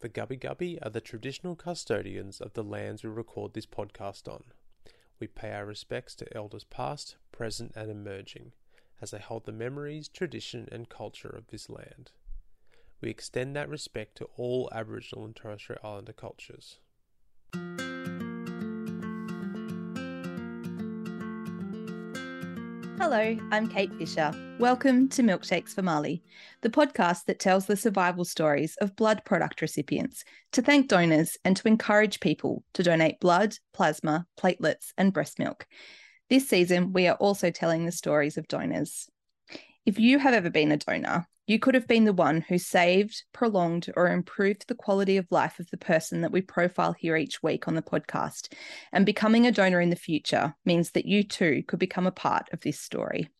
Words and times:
The 0.00 0.08
Gubbi 0.08 0.40
Gubbi 0.40 0.78
are 0.80 0.88
the 0.88 1.02
traditional 1.02 1.54
custodians 1.54 2.40
of 2.40 2.54
the 2.54 2.64
lands 2.64 3.04
we 3.04 3.10
record 3.10 3.52
this 3.52 3.66
podcast 3.66 4.26
on. 4.26 4.44
We 5.18 5.26
pay 5.26 5.52
our 5.52 5.66
respects 5.66 6.14
to 6.16 6.34
elders 6.36 6.64
past, 6.64 7.16
present, 7.32 7.72
and 7.76 7.90
emerging, 7.90 8.52
as 9.02 9.10
they 9.10 9.18
hold 9.18 9.44
the 9.44 9.52
memories, 9.52 10.08
tradition, 10.08 10.66
and 10.72 10.88
culture 10.88 11.28
of 11.28 11.48
this 11.48 11.68
land. 11.68 12.12
We 13.02 13.10
extend 13.10 13.54
that 13.56 13.68
respect 13.68 14.16
to 14.16 14.28
all 14.36 14.70
Aboriginal 14.72 15.26
and 15.26 15.36
Torres 15.36 15.60
Strait 15.60 15.80
Islander 15.84 16.14
cultures. 16.14 16.78
Hello, 23.00 23.34
I'm 23.50 23.66
Kate 23.66 23.90
Fisher. 23.94 24.30
Welcome 24.58 25.08
to 25.08 25.22
Milkshakes 25.22 25.70
for 25.70 25.80
Marleigh, 25.80 26.20
the 26.60 26.68
podcast 26.68 27.24
that 27.24 27.38
tells 27.38 27.64
the 27.64 27.74
survival 27.74 28.26
stories 28.26 28.76
of 28.82 28.94
blood 28.94 29.22
product 29.24 29.62
recipients 29.62 30.22
to 30.52 30.60
thank 30.60 30.88
donors 30.88 31.38
and 31.42 31.56
to 31.56 31.66
encourage 31.66 32.20
people 32.20 32.62
to 32.74 32.82
donate 32.82 33.18
blood, 33.18 33.56
plasma, 33.72 34.26
platelets, 34.38 34.92
and 34.98 35.14
breast 35.14 35.38
milk. 35.38 35.66
This 36.28 36.46
season, 36.46 36.92
we 36.92 37.08
are 37.08 37.16
also 37.16 37.50
telling 37.50 37.86
the 37.86 37.90
stories 37.90 38.36
of 38.36 38.46
donors. 38.48 39.08
If 39.86 39.98
you 39.98 40.18
have 40.18 40.34
ever 40.34 40.50
been 40.50 40.70
a 40.70 40.76
donor, 40.76 41.26
you 41.50 41.58
could 41.58 41.74
have 41.74 41.88
been 41.88 42.04
the 42.04 42.12
one 42.12 42.42
who 42.42 42.58
saved, 42.58 43.24
prolonged, 43.32 43.90
or 43.96 44.06
improved 44.06 44.68
the 44.68 44.74
quality 44.76 45.16
of 45.16 45.26
life 45.32 45.58
of 45.58 45.68
the 45.70 45.76
person 45.76 46.20
that 46.20 46.30
we 46.30 46.40
profile 46.40 46.92
here 46.92 47.16
each 47.16 47.42
week 47.42 47.66
on 47.66 47.74
the 47.74 47.82
podcast. 47.82 48.52
And 48.92 49.04
becoming 49.04 49.48
a 49.48 49.50
donor 49.50 49.80
in 49.80 49.90
the 49.90 49.96
future 49.96 50.54
means 50.64 50.92
that 50.92 51.06
you 51.06 51.24
too 51.24 51.64
could 51.66 51.80
become 51.80 52.06
a 52.06 52.12
part 52.12 52.48
of 52.52 52.60
this 52.60 52.78
story. 52.78 53.30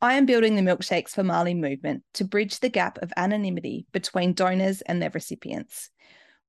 I 0.00 0.14
am 0.14 0.26
building 0.26 0.54
the 0.54 0.62
Milkshakes 0.62 1.10
for 1.10 1.24
Marleigh 1.24 1.56
movement 1.56 2.04
to 2.14 2.24
bridge 2.24 2.60
the 2.60 2.68
gap 2.68 3.02
of 3.02 3.12
anonymity 3.16 3.88
between 3.90 4.32
donors 4.32 4.80
and 4.82 5.02
their 5.02 5.10
recipients. 5.10 5.90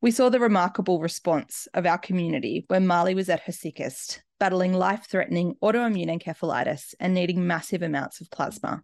We 0.01 0.11
saw 0.11 0.29
the 0.29 0.39
remarkable 0.39 1.01
response 1.01 1.67
of 1.73 1.87
our 1.87 1.97
community 1.97 2.63
when 2.67 2.85
Marleigh 2.85 3.15
was 3.15 3.29
at 3.29 3.41
her 3.41 3.51
sickest, 3.51 4.21
battling 4.39 4.73
life 4.73 5.07
threatening 5.09 5.55
autoimmune 5.63 6.15
encephalitis 6.15 6.93
and 6.99 7.15
needing 7.15 7.47
massive 7.47 7.81
amounts 7.81 8.21
of 8.21 8.29
plasma. 8.29 8.83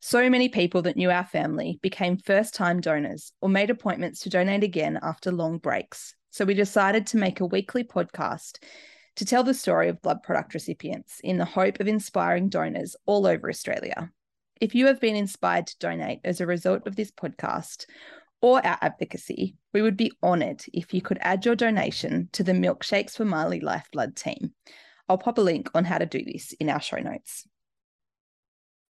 So 0.00 0.28
many 0.30 0.48
people 0.48 0.82
that 0.82 0.96
knew 0.96 1.10
our 1.10 1.24
family 1.24 1.78
became 1.82 2.16
first 2.16 2.54
time 2.54 2.80
donors 2.80 3.32
or 3.40 3.48
made 3.48 3.70
appointments 3.70 4.20
to 4.20 4.30
donate 4.30 4.62
again 4.62 4.98
after 5.02 5.32
long 5.32 5.58
breaks. 5.58 6.14
So 6.30 6.44
we 6.44 6.54
decided 6.54 7.06
to 7.08 7.16
make 7.16 7.40
a 7.40 7.46
weekly 7.46 7.82
podcast 7.82 8.58
to 9.16 9.24
tell 9.24 9.42
the 9.42 9.54
story 9.54 9.88
of 9.88 10.02
blood 10.02 10.22
product 10.22 10.54
recipients 10.54 11.20
in 11.24 11.38
the 11.38 11.44
hope 11.44 11.80
of 11.80 11.88
inspiring 11.88 12.50
donors 12.50 12.94
all 13.06 13.26
over 13.26 13.48
Australia. 13.48 14.10
If 14.60 14.74
you 14.74 14.86
have 14.86 15.00
been 15.00 15.16
inspired 15.16 15.66
to 15.68 15.78
donate 15.78 16.20
as 16.24 16.40
a 16.40 16.46
result 16.46 16.86
of 16.86 16.96
this 16.96 17.10
podcast 17.10 17.86
or 18.42 18.64
our 18.64 18.78
advocacy, 18.82 19.56
we 19.72 19.82
would 19.82 19.96
be 19.96 20.12
honoured 20.22 20.62
if 20.72 20.92
you 20.92 21.00
could 21.00 21.18
add 21.22 21.44
your 21.44 21.56
donation 21.56 22.28
to 22.32 22.44
the 22.44 22.52
Milkshakes 22.52 23.12
for 23.16 23.24
Marleigh 23.24 23.62
Lifeblood 23.62 24.14
team. 24.14 24.52
I'll 25.08 25.18
pop 25.18 25.38
a 25.38 25.42
link 25.42 25.70
on 25.74 25.84
how 25.84 25.98
to 25.98 26.06
do 26.06 26.22
this 26.24 26.52
in 26.60 26.68
our 26.68 26.80
show 26.80 26.98
notes. 26.98 27.46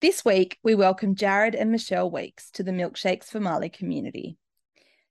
This 0.04 0.22
week, 0.22 0.58
we 0.62 0.74
welcome 0.74 1.14
Jarrad 1.14 1.58
and 1.58 1.72
Michelle 1.72 2.10
Weeks 2.10 2.50
to 2.50 2.62
the 2.62 2.72
Milkshakes 2.72 3.28
for 3.28 3.40
Marleigh 3.40 3.72
community. 3.72 4.36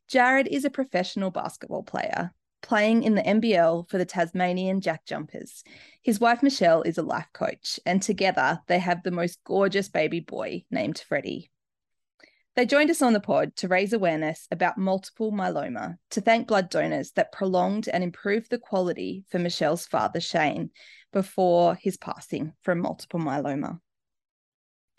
Jarrad 0.08 0.46
is 0.46 0.66
a 0.66 0.70
professional 0.70 1.32
basketball 1.32 1.82
player, 1.82 2.32
playing 2.62 3.02
in 3.02 3.16
the 3.16 3.24
NBL 3.24 3.90
for 3.90 3.98
the 3.98 4.06
Tasmanian 4.06 4.82
Jack 4.82 5.04
Jumpers. 5.08 5.64
His 6.04 6.20
wife, 6.20 6.44
Michelle, 6.44 6.84
is 6.84 7.00
a 7.00 7.02
life 7.02 7.26
coach, 7.34 7.80
and 7.88 8.04
together 8.04 8.60
they 8.68 8.78
have 8.78 9.02
the 9.02 9.10
most 9.10 9.44
gorgeous 9.44 9.90
baby 9.90 10.20
boy 10.20 10.64
named 10.70 11.00
Freddie. 11.00 11.50
They 12.56 12.68
joined 12.68 12.92
us 12.92 13.02
on 13.02 13.14
the 13.14 13.20
pod 13.20 13.56
to 13.56 13.68
raise 13.68 13.94
awareness 13.94 14.48
about 14.52 14.78
multiple 14.78 15.32
myeloma, 15.32 15.98
to 16.12 16.22
thank 16.22 16.48
blood 16.48 16.70
donors 16.70 17.14
that 17.14 17.32
prolonged 17.32 17.88
and 17.88 18.04
improved 18.04 18.52
the 18.52 18.60
quality 18.60 19.26
for 19.30 19.40
Michelle's 19.40 19.88
father, 19.88 20.20
Shane, 20.20 20.70
before 21.12 21.74
his 21.74 21.98
passing 21.98 22.54
from 22.62 22.82
multiple 22.82 23.20
myeloma. 23.20 23.80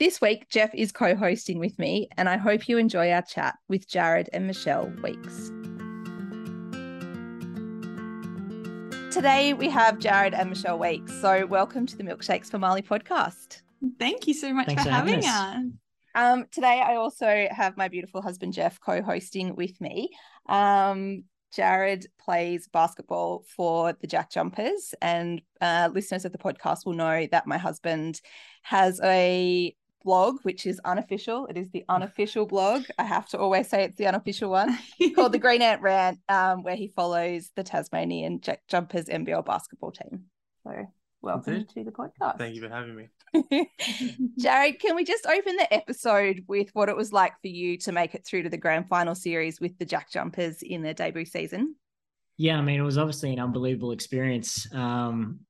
This 0.00 0.20
week, 0.20 0.48
Jeff 0.48 0.74
is 0.74 0.90
co 0.90 1.14
hosting 1.14 1.60
with 1.60 1.78
me, 1.78 2.08
and 2.16 2.28
I 2.28 2.36
hope 2.36 2.68
you 2.68 2.78
enjoy 2.78 3.12
our 3.12 3.22
chat 3.22 3.54
with 3.68 3.88
Jarrad 3.88 4.26
and 4.32 4.44
Michelle 4.44 4.92
Weeks. 5.04 5.52
Today, 9.14 9.54
we 9.54 9.70
have 9.70 10.00
Jarrad 10.00 10.36
and 10.36 10.50
Michelle 10.50 10.80
Weeks. 10.80 11.12
So, 11.20 11.46
welcome 11.46 11.86
to 11.86 11.96
the 11.96 12.02
Milkshakes 12.02 12.50
for 12.50 12.58
Marleigh 12.58 12.82
podcast. 12.82 13.62
Thank 14.00 14.26
you 14.26 14.34
so 14.34 14.52
much 14.52 14.66
Thanks 14.66 14.82
for, 14.82 14.88
for 14.88 14.94
having 14.96 15.20
us. 15.20 15.26
us. 15.26 15.56
Um, 16.16 16.46
today, 16.50 16.82
I 16.84 16.96
also 16.96 17.46
have 17.52 17.76
my 17.76 17.86
beautiful 17.86 18.20
husband, 18.20 18.52
Jeff, 18.52 18.80
co 18.80 19.00
hosting 19.00 19.54
with 19.54 19.80
me. 19.80 20.10
Um, 20.48 21.22
Jarrad 21.56 22.06
plays 22.18 22.66
basketball 22.66 23.44
for 23.56 23.92
the 23.92 24.08
Jack 24.08 24.32
Jumpers, 24.32 24.92
and 25.00 25.40
uh, 25.60 25.88
listeners 25.92 26.24
of 26.24 26.32
the 26.32 26.38
podcast 26.38 26.84
will 26.84 26.94
know 26.94 27.28
that 27.30 27.46
my 27.46 27.58
husband 27.58 28.20
has 28.62 29.00
a 29.04 29.72
blog, 30.04 30.38
which 30.42 30.66
is 30.66 30.80
unofficial. 30.84 31.46
It 31.46 31.56
is 31.56 31.70
the 31.70 31.84
unofficial 31.88 32.46
blog. 32.46 32.84
I 32.98 33.04
have 33.04 33.28
to 33.28 33.38
always 33.38 33.68
say 33.68 33.84
it's 33.84 33.96
the 33.96 34.06
unofficial 34.06 34.50
one 34.50 34.78
called 35.14 35.32
the 35.32 35.38
Green 35.38 35.62
Ant 35.62 35.82
Rant, 35.82 36.18
um, 36.28 36.62
where 36.62 36.76
he 36.76 36.88
follows 36.88 37.50
the 37.56 37.64
Tasmanian 37.64 38.40
Jack 38.40 38.62
Jumpers 38.68 39.06
NBL 39.06 39.44
basketball 39.44 39.92
team. 39.92 40.24
So 40.62 40.86
welcome 41.22 41.66
to 41.74 41.84
the 41.84 41.90
podcast. 41.90 42.38
Thank 42.38 42.54
you 42.54 42.62
for 42.62 42.68
having 42.68 42.94
me. 42.94 43.08
Jarrad, 44.40 44.78
can 44.78 44.94
we 44.94 45.04
just 45.04 45.26
open 45.26 45.56
the 45.56 45.72
episode 45.72 46.44
with 46.46 46.70
what 46.74 46.88
it 46.88 46.96
was 46.96 47.12
like 47.12 47.32
for 47.40 47.48
you 47.48 47.78
to 47.78 47.92
make 47.92 48.14
it 48.14 48.24
through 48.24 48.44
to 48.44 48.48
the 48.48 48.56
grand 48.56 48.88
final 48.88 49.14
series 49.14 49.60
with 49.60 49.76
the 49.78 49.84
Jack 49.84 50.10
Jumpers 50.10 50.62
in 50.62 50.82
their 50.82 50.94
debut 50.94 51.24
season? 51.24 51.74
Yeah, 52.36 52.58
I 52.58 52.62
mean, 52.62 52.80
it 52.80 52.84
was 52.84 52.98
obviously 52.98 53.32
an 53.32 53.38
unbelievable 53.38 53.92
experience. 53.92 54.66
Um, 54.74 55.40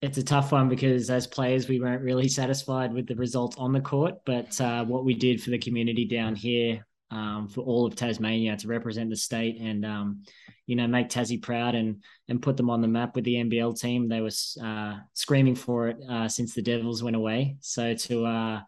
it's 0.00 0.18
a 0.18 0.22
tough 0.22 0.52
one 0.52 0.68
because 0.68 1.10
as 1.10 1.26
players 1.26 1.68
we 1.68 1.80
weren't 1.80 2.02
really 2.02 2.28
satisfied 2.28 2.92
with 2.92 3.06
the 3.06 3.16
results 3.16 3.56
on 3.58 3.72
the 3.72 3.80
court 3.80 4.14
but 4.24 4.58
uh, 4.60 4.84
what 4.84 5.04
we 5.04 5.14
did 5.14 5.42
for 5.42 5.50
the 5.50 5.58
community 5.58 6.04
down 6.04 6.34
here 6.34 6.86
um, 7.10 7.48
for 7.48 7.62
all 7.62 7.86
of 7.86 7.96
tasmania 7.96 8.56
to 8.56 8.68
represent 8.68 9.10
the 9.10 9.16
state 9.16 9.58
and 9.60 9.84
um, 9.84 10.22
you 10.66 10.76
know 10.76 10.86
make 10.86 11.08
tassie 11.08 11.42
proud 11.42 11.74
and 11.74 12.02
and 12.28 12.42
put 12.42 12.56
them 12.56 12.70
on 12.70 12.80
the 12.80 12.86
map 12.86 13.16
with 13.16 13.24
the 13.24 13.34
nbl 13.34 13.78
team. 13.78 14.08
They 14.08 14.20
were 14.20 14.30
uh, 14.62 14.98
screaming 15.14 15.56
for 15.56 15.88
it 15.88 15.96
uh, 16.08 16.28
since 16.28 16.54
the 16.54 16.62
devils 16.62 17.02
went 17.02 17.16
away. 17.16 17.56
So 17.60 17.94
to 17.94 18.26
uh, 18.26 18.60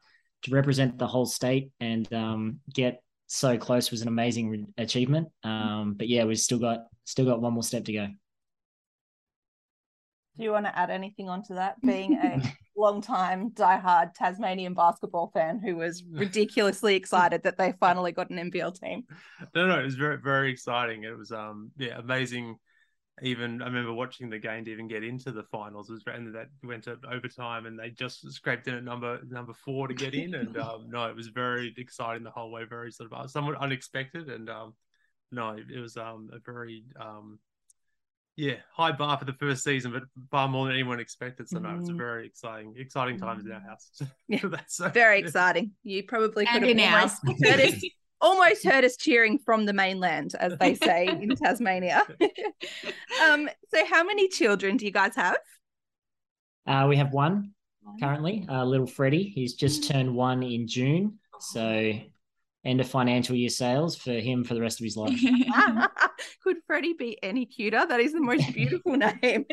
to 0.43 0.51
represent 0.51 0.99
the 0.99 1.07
whole 1.07 1.27
state 1.27 1.71
and 1.79 2.11
um, 2.13 2.61
get 2.75 3.03
so 3.27 3.59
close 3.59 3.91
was 3.91 4.01
an 4.01 4.09
amazing 4.09 4.73
achievement. 4.79 5.29
Um, 5.45 5.95
but 5.97 6.09
yeah 6.09 6.25
we've 6.25 6.39
still 6.39 6.59
got 6.59 6.87
still 7.05 7.27
got 7.27 7.43
one 7.43 7.53
more 7.53 7.63
step 7.63 7.85
to 7.85 7.93
go 7.93 8.09
do 10.37 10.45
you 10.45 10.53
want 10.53 10.67
to 10.67 10.79
add 10.79 10.91
anything 10.91 11.29
onto 11.29 11.55
that? 11.55 11.81
Being 11.83 12.15
a 12.15 12.43
long-time 12.77 13.51
die-hard 13.51 14.15
Tasmanian 14.15 14.75
basketball 14.75 15.31
fan 15.35 15.59
who 15.59 15.77
was 15.77 16.03
ridiculously 16.11 16.97
excited 16.97 17.43
that 17.43 17.59
they 17.59 17.75
finally 17.81 18.13
got 18.13 18.31
an 18.31 18.51
NBL 18.51 18.79
team. 18.81 19.05
No, 19.55 19.67
no, 19.67 19.79
it 19.79 19.85
was 19.85 19.97
very, 19.97 20.19
very 20.19 20.51
exciting. 20.51 21.05
It 21.05 21.17
was, 21.17 21.33
um, 21.33 21.71
yeah, 21.77 21.99
amazing. 21.99 22.57
Even 23.23 23.61
I 23.61 23.67
remember 23.67 23.93
watching 23.93 24.31
the 24.31 24.39
game 24.39 24.65
to 24.65 24.71
even 24.71 24.89
get 24.89 25.05
into 25.05 25.31
the 25.31 25.43
finals. 25.43 25.91
It 25.91 25.93
was 25.93 26.03
and 26.07 26.35
that 26.35 26.49
went 26.65 26.85
to 26.85 26.97
overtime, 27.13 27.67
and 27.67 27.79
they 27.79 27.91
just 27.91 28.27
scraped 28.33 28.67
in 28.67 28.75
at 28.75 28.83
number 28.83 29.21
number 29.29 29.53
four 29.53 29.89
to 29.89 29.93
get 29.93 30.15
in. 30.15 30.33
And 30.33 30.57
um, 30.57 30.87
no, 30.89 31.05
it 31.05 31.15
was 31.15 31.27
very 31.27 31.75
exciting 31.77 32.23
the 32.23 32.31
whole 32.31 32.51
way. 32.51 32.65
Very 32.65 32.91
sort 32.91 33.13
of 33.13 33.19
uh, 33.19 33.27
somewhat 33.27 33.61
unexpected, 33.61 34.31
and 34.31 34.49
um, 34.49 34.73
no, 35.33 35.51
it 35.51 35.79
was 35.79 35.99
um 35.99 36.31
a 36.33 36.39
very 36.51 36.85
um 36.99 37.39
yeah, 38.37 38.55
high 38.73 38.93
bar 38.93 39.19
for 39.19 39.25
the 39.25 39.33
first 39.35 39.65
season, 39.65 39.93
but 39.93 40.05
far 40.31 40.49
more 40.49 40.67
than 40.67 40.75
anyone 40.75 41.01
expected. 41.01 41.49
So 41.49 41.59
no, 41.59 41.77
it's 41.79 41.89
a 41.89 41.93
mm. 41.93 41.99
very 41.99 42.27
exciting, 42.27 42.75
exciting 42.79 43.19
times 43.19 43.45
in 43.45 43.53
our 43.53 43.61
house. 43.61 43.91
Yeah, 44.29 44.41
so, 44.69 44.89
very 44.89 45.19
exciting. 45.19 45.73
You 45.83 46.05
probably 46.05 46.47
could 46.47 46.63
have 46.63 46.95
almost 46.95 47.45
heard 47.45 47.61
us, 47.61 47.85
almost 48.21 48.65
heard 48.65 48.85
us 48.85 48.97
cheering 48.97 49.39
from 49.39 49.67
the 49.67 49.73
mainland, 49.73 50.35
as 50.39 50.57
they 50.59 50.75
say 50.75 51.09
in 51.09 51.29
Tasmania. 51.37 52.05
um, 53.25 53.49
so 53.69 53.85
how 53.87 54.05
many 54.05 54.29
children 54.29 54.77
do 54.77 54.85
you 54.85 54.93
guys 54.93 55.15
have? 55.17 55.39
Uh, 56.67 56.87
we 56.89 56.97
have 56.97 57.13
one 57.13 57.53
currently, 58.01 58.47
uh, 58.49 58.65
little 58.65 58.87
Freddie. 58.87 59.33
He's 59.35 59.55
just 59.55 59.89
turned 59.89 60.15
one 60.15 60.43
in 60.43 60.69
June. 60.69 61.19
So 61.41 61.93
end 62.65 62.81
of 62.81 62.89
financial 62.89 63.35
year 63.35 63.49
sales 63.49 63.97
for 63.97 64.13
him 64.13 64.45
for 64.45 64.55
the 64.55 64.61
rest 64.61 64.81
of 64.81 64.85
his 64.85 64.97
life. 64.97 65.19
Could 66.43 66.57
Freddie 66.67 66.93
be 66.93 67.19
any 67.23 67.47
cuter? 67.47 67.87
That 67.87 68.01
is 68.01 68.13
the 68.13 68.21
most 68.21 68.53
beautiful 68.53 68.97
name. 69.23 69.47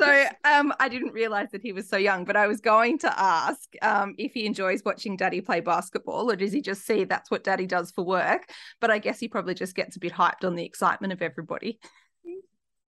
So 0.00 0.24
um, 0.44 0.72
I 0.78 0.88
didn't 0.88 1.12
realize 1.12 1.48
that 1.52 1.62
he 1.62 1.72
was 1.72 1.88
so 1.88 1.96
young, 1.96 2.24
but 2.24 2.36
I 2.36 2.46
was 2.46 2.60
going 2.60 2.98
to 2.98 3.20
ask 3.20 3.68
um, 3.82 4.14
if 4.16 4.32
he 4.32 4.46
enjoys 4.46 4.82
watching 4.84 5.16
daddy 5.16 5.40
play 5.40 5.60
basketball 5.60 6.30
or 6.30 6.36
does 6.36 6.52
he 6.52 6.60
just 6.60 6.86
see 6.86 7.04
that's 7.04 7.30
what 7.30 7.42
daddy 7.42 7.66
does 7.66 7.90
for 7.90 8.04
work? 8.04 8.48
But 8.80 8.90
I 8.90 8.98
guess 8.98 9.18
he 9.18 9.26
probably 9.26 9.54
just 9.54 9.74
gets 9.74 9.96
a 9.96 10.00
bit 10.00 10.12
hyped 10.12 10.44
on 10.44 10.54
the 10.54 10.64
excitement 10.64 11.12
of 11.12 11.20
everybody. 11.20 11.80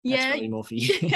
yeah. 0.04 0.36
more 0.48 0.62
for 0.62 0.74
you. 0.74 1.10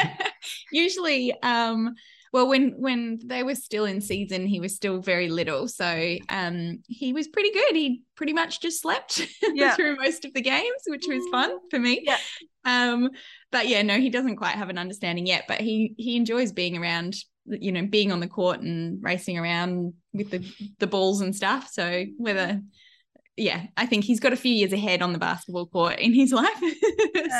Usually 0.72 1.32
um 1.42 1.94
well 2.32 2.48
when 2.48 2.74
when 2.78 3.18
they 3.24 3.42
were 3.42 3.54
still 3.54 3.84
in 3.84 4.00
season 4.00 4.46
he 4.46 4.60
was 4.60 4.74
still 4.74 5.00
very 5.00 5.28
little. 5.28 5.68
So 5.68 6.16
um 6.28 6.80
he 6.86 7.12
was 7.12 7.28
pretty 7.28 7.52
good. 7.52 7.74
He 7.76 8.02
pretty 8.14 8.32
much 8.32 8.60
just 8.60 8.82
slept 8.82 9.26
yeah. 9.54 9.74
through 9.74 9.96
most 9.96 10.24
of 10.24 10.34
the 10.34 10.42
games 10.42 10.82
which 10.86 11.06
was 11.08 11.22
fun 11.30 11.58
for 11.70 11.78
me. 11.78 12.02
Yeah. 12.02 12.18
Um 12.64 13.10
but 13.50 13.68
yeah 13.68 13.82
no 13.82 13.98
he 13.98 14.10
doesn't 14.10 14.36
quite 14.36 14.54
have 14.54 14.68
an 14.68 14.78
understanding 14.78 15.26
yet 15.26 15.44
but 15.48 15.60
he 15.60 15.94
he 15.96 16.16
enjoys 16.16 16.52
being 16.52 16.76
around 16.76 17.14
you 17.46 17.72
know 17.72 17.86
being 17.86 18.12
on 18.12 18.20
the 18.20 18.28
court 18.28 18.60
and 18.60 19.02
racing 19.02 19.38
around 19.38 19.94
with 20.12 20.30
the 20.30 20.44
the 20.78 20.86
balls 20.86 21.20
and 21.20 21.34
stuff. 21.34 21.68
So 21.72 22.04
whether 22.16 22.60
yeah, 23.38 23.66
I 23.76 23.86
think 23.86 24.04
he's 24.04 24.20
got 24.20 24.32
a 24.32 24.36
few 24.36 24.52
years 24.52 24.72
ahead 24.72 25.00
on 25.00 25.12
the 25.12 25.18
basketball 25.18 25.66
court 25.66 25.98
in 25.98 26.12
his 26.12 26.32
life. 26.32 26.48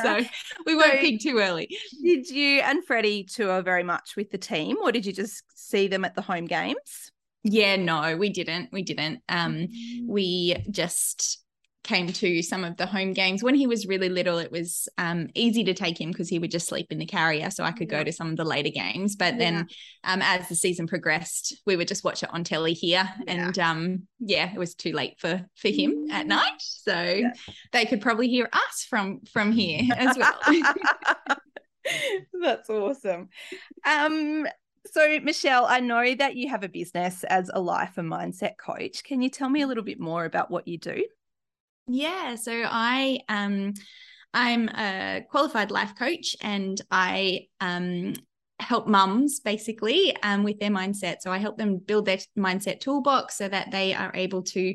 so 0.03 0.21
we 0.67 0.77
won't 0.77 1.00
so 1.00 1.19
too 1.19 1.39
early. 1.39 1.77
Did 2.03 2.31
you 2.31 2.61
and 2.61 2.85
Freddie 2.85 3.25
tour 3.25 3.62
very 3.62 3.83
much 3.83 4.17
with 4.17 4.31
the 4.31 4.39
team, 4.39 4.77
or 4.83 4.93
did 4.93 5.05
you 5.05 5.12
just 5.12 5.45
see 5.55 5.89
them 5.89 6.05
at 6.05 6.15
the 6.15 6.23
home 6.23 6.47
games? 6.47 7.12
Yeah, 7.45 7.77
no, 7.77 8.17
we 8.17 8.31
didn't. 8.31 8.71
We 8.73 8.83
didn't. 8.83 9.21
Um, 9.29 9.55
mm-hmm. 9.55 10.06
we 10.06 10.65
just 10.71 11.43
came 11.84 12.12
to 12.12 12.42
some 12.42 12.64
of 12.64 12.76
the 12.76 12.86
home 12.86 13.12
games 13.12 13.42
when 13.42 13.54
he 13.54 13.66
was 13.66 13.86
really 13.86 14.08
little 14.08 14.38
it 14.38 14.50
was 14.50 14.88
um, 14.98 15.28
easy 15.34 15.64
to 15.64 15.75
take 15.75 16.00
him 16.00 16.10
because 16.10 16.28
he 16.28 16.38
would 16.38 16.50
just 16.50 16.66
sleep 16.66 16.86
in 16.90 16.98
the 16.98 17.06
carrier 17.06 17.50
so 17.50 17.64
i 17.64 17.72
could 17.72 17.90
yeah. 17.90 17.98
go 17.98 18.04
to 18.04 18.12
some 18.12 18.30
of 18.30 18.36
the 18.36 18.44
later 18.44 18.70
games 18.70 19.16
but 19.16 19.34
yeah. 19.34 19.38
then 19.38 19.69
um, 20.04 20.20
as 20.22 20.48
the 20.48 20.54
season 20.54 20.86
progressed 20.86 21.56
we 21.66 21.76
would 21.76 21.88
just 21.88 22.04
watch 22.04 22.22
it 22.22 22.30
on 22.32 22.44
telly 22.44 22.75
here 22.75 23.08
yeah. 23.26 23.32
and 23.32 23.58
um, 23.58 24.02
yeah 24.19 24.52
it 24.52 24.58
was 24.58 24.75
too 24.75 24.92
late 24.92 25.14
for 25.19 25.44
for 25.56 25.69
him 25.69 26.08
at 26.10 26.26
mm. 26.26 26.30
night 26.30 26.60
so 26.60 27.22
they 27.72 27.84
could 27.86 28.00
probably 28.00 28.28
hear 28.28 28.48
us 28.52 28.86
from 28.88 29.20
from 29.32 29.52
here 29.52 29.82
as 29.96 30.16
well 30.19 30.38
that's 32.42 32.69
awesome 32.69 33.28
um 33.86 34.46
so, 34.90 35.20
Michelle, 35.20 35.66
I 35.66 35.80
know 35.80 36.14
that 36.14 36.36
you 36.36 36.48
have 36.48 36.62
a 36.62 36.69
business 36.69 37.22
as 37.25 37.50
a 37.52 37.60
life 37.60 37.98
and 37.98 38.10
mindset 38.10 38.56
coach. 38.56 39.04
Can 39.04 39.20
you 39.20 39.28
tell 39.28 39.50
me 39.50 39.60
a 39.60 39.66
little 39.66 39.82
bit 39.82 40.00
more 40.00 40.25
about 40.25 40.50
what 40.50 40.66
you 40.66 40.78
do? 40.78 41.04
Yeah, 41.88 42.35
so 42.37 42.52
I 42.67 43.20
um 43.29 43.75
I'm 44.35 44.69
a 44.69 45.25
qualified 45.31 45.70
life 45.70 45.94
coach 45.99 46.37
and 46.43 46.81
I 46.90 47.46
um 47.61 48.14
help 48.61 48.88
mums 48.88 49.38
basically 49.40 50.17
um, 50.23 50.43
with 50.43 50.58
their 50.58 50.70
mindset. 50.70 51.19
So 51.20 51.31
I 51.31 51.38
help 51.38 51.58
them 51.58 51.79
build 51.79 52.06
their 52.06 52.19
mindset 52.37 52.81
toolbox 52.81 53.37
so 53.38 53.49
that 53.49 53.70
they 53.70 53.94
are 53.94 54.11
able 54.14 54.43
to 54.43 54.75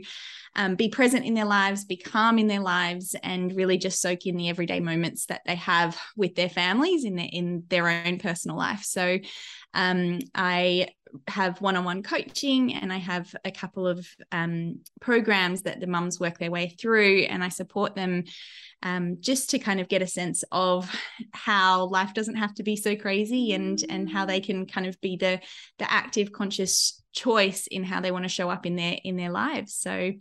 um, 0.56 0.76
be 0.76 0.88
present 0.88 1.26
in 1.26 1.34
their 1.34 1.46
lives, 1.46 1.84
be 1.84 1.98
calm 1.98 2.40
in 2.40 2.48
their 2.48 2.62
lives, 2.62 3.14
and 3.24 3.54
really 3.56 3.78
just 3.78 4.02
soak 4.02 4.26
in 4.26 4.38
the 4.38 4.50
everyday 4.50 4.80
moments 4.80 5.26
that 5.26 5.42
they 5.46 5.56
have 5.56 6.00
with 6.16 6.34
their 6.36 6.50
families 6.50 7.04
in 7.04 7.16
their 7.16 7.30
in 7.32 7.64
their 7.68 7.90
own 7.90 8.20
personal 8.20 8.58
life. 8.58 8.84
So 8.84 9.20
um, 9.74 10.20
I 10.34 10.88
have 11.28 11.62
one-on-one 11.62 12.04
coaching 12.04 12.74
and 12.74 12.92
I 12.92 12.98
have 12.98 13.36
a 13.46 13.52
couple 13.52 13.88
of 13.88 14.08
um, 14.32 14.80
programs 15.00 15.62
that 15.64 15.80
the 15.80 15.88
mums 15.88 16.20
work 16.20 16.40
their 16.40 16.52
way 16.52 16.70
through 16.70 17.22
and 17.30 17.44
I 17.44 17.50
support 17.50 17.96
them 17.96 18.24
um, 18.82 19.18
just 19.20 19.52
to 19.52 19.60
kind 19.60 19.80
of 19.80 19.88
get 19.88 20.02
a 20.02 20.08
sense 20.08 20.44
of 20.52 20.90
how 21.32 21.86
life 21.86 22.14
doesn't 22.14 22.36
have 22.36 22.54
to 22.56 22.64
be 22.64 22.76
so 22.76 22.96
crazy 22.96 23.54
and 23.54 23.80
and 23.90 24.10
how 24.10 24.26
they 24.26 24.40
can 24.40 24.66
kind 24.66 24.88
of 24.88 25.00
be 25.02 25.16
the 25.16 25.40
the 25.80 25.92
active 25.92 26.32
conscious 26.32 27.02
choice 27.14 27.68
in 27.68 27.84
how 27.84 28.02
they 28.02 28.12
want 28.12 28.26
to 28.26 28.30
show 28.30 28.50
up 28.50 28.66
in 28.66 28.76
their 28.76 28.98
in 29.04 29.16
their 29.16 29.32
lives. 29.32 29.76
So 29.76 30.12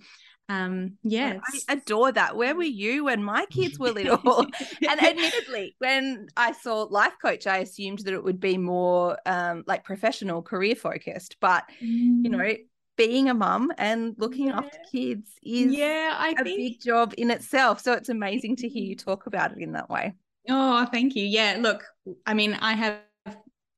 um 0.49 0.93
yeah 1.03 1.39
i 1.69 1.73
adore 1.73 2.13
that. 2.13 2.37
Where 2.37 2.55
were 2.55 2.63
you 2.63 3.05
when 3.05 3.23
my 3.23 3.47
kids 3.51 3.79
were 3.79 3.91
little? 3.91 4.47
And 4.89 5.03
admittedly 5.03 5.75
when 5.79 6.29
i 6.37 6.53
saw 6.53 6.83
life 6.83 7.15
coach 7.21 7.47
i 7.47 7.59
assumed 7.59 8.01
that 8.01 8.15
it 8.15 8.23
would 8.23 8.41
be 8.41 8.59
more 8.59 9.17
um 9.27 9.65
like 9.67 9.85
professional 9.85 10.43
career 10.43 10.75
focused. 10.75 11.37
But 11.41 11.65
mm. 11.83 12.25
you 12.25 12.31
know 12.31 12.55
being 12.97 13.31
a 13.31 13.35
mum 13.35 13.73
and 13.79 14.15
looking 14.19 14.49
yeah. 14.49 14.59
after 14.59 14.79
kids 14.91 15.31
is 15.43 15.73
yeah 15.73 16.15
I 16.19 16.35
a 16.39 16.45
think... 16.45 16.59
big 16.59 16.81
job 16.81 17.15
in 17.17 17.31
itself. 17.31 17.81
So 17.81 17.93
it's 17.95 18.11
amazing 18.11 18.57
to 18.57 18.69
hear 18.69 18.85
you 18.85 18.97
talk 18.97 19.27
about 19.27 19.53
it 19.53 19.59
in 19.59 19.73
that 19.73 19.89
way. 19.89 20.15
Oh 20.49 20.87
thank 20.87 21.15
you. 21.15 21.25
Yeah 21.25 21.57
look 21.61 21.85
i 22.27 22.35
mean 22.35 22.55
i 22.55 22.75
have 22.75 22.99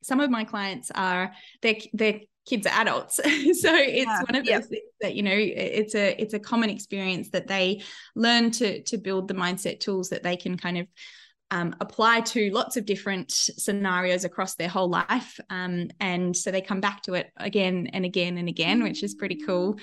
some 0.02 0.20
of 0.20 0.30
my 0.30 0.44
clients 0.44 0.90
are 0.94 1.32
they're 1.62 1.76
they're 1.92 2.20
kids 2.46 2.66
are 2.66 2.80
adults 2.80 3.16
so 3.16 3.22
it's 3.24 4.06
yeah. 4.06 4.22
one 4.22 4.34
of 4.34 4.44
those 4.44 4.50
yeah. 4.50 4.60
things 4.60 4.82
that 5.00 5.14
you 5.14 5.22
know 5.22 5.34
it's 5.34 5.94
a 5.94 6.20
it's 6.20 6.34
a 6.34 6.38
common 6.38 6.70
experience 6.70 7.30
that 7.30 7.46
they 7.46 7.82
learn 8.14 8.50
to 8.50 8.82
to 8.82 8.98
build 8.98 9.28
the 9.28 9.34
mindset 9.34 9.80
tools 9.80 10.10
that 10.10 10.22
they 10.22 10.36
can 10.36 10.56
kind 10.56 10.78
of 10.78 10.86
um, 11.50 11.76
apply 11.80 12.20
to 12.20 12.50
lots 12.50 12.76
of 12.76 12.84
different 12.86 13.30
scenarios 13.30 14.24
across 14.24 14.56
their 14.56 14.68
whole 14.68 14.88
life 14.88 15.38
um, 15.50 15.88
and 16.00 16.36
so 16.36 16.50
they 16.50 16.60
come 16.60 16.80
back 16.80 17.02
to 17.02 17.14
it 17.14 17.30
again 17.36 17.88
and 17.92 18.04
again 18.04 18.38
and 18.38 18.48
again 18.48 18.82
which 18.82 19.02
is 19.02 19.14
pretty 19.14 19.36
cool 19.36 19.78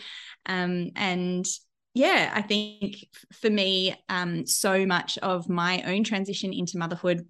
um, 0.48 0.90
and 0.96 1.46
yeah 1.94 2.32
i 2.34 2.42
think 2.42 3.06
for 3.34 3.50
me 3.50 3.96
um, 4.10 4.46
so 4.46 4.86
much 4.86 5.18
of 5.20 5.50
my 5.50 5.82
own 5.84 6.04
transition 6.04 6.52
into 6.52 6.78
motherhood 6.78 7.26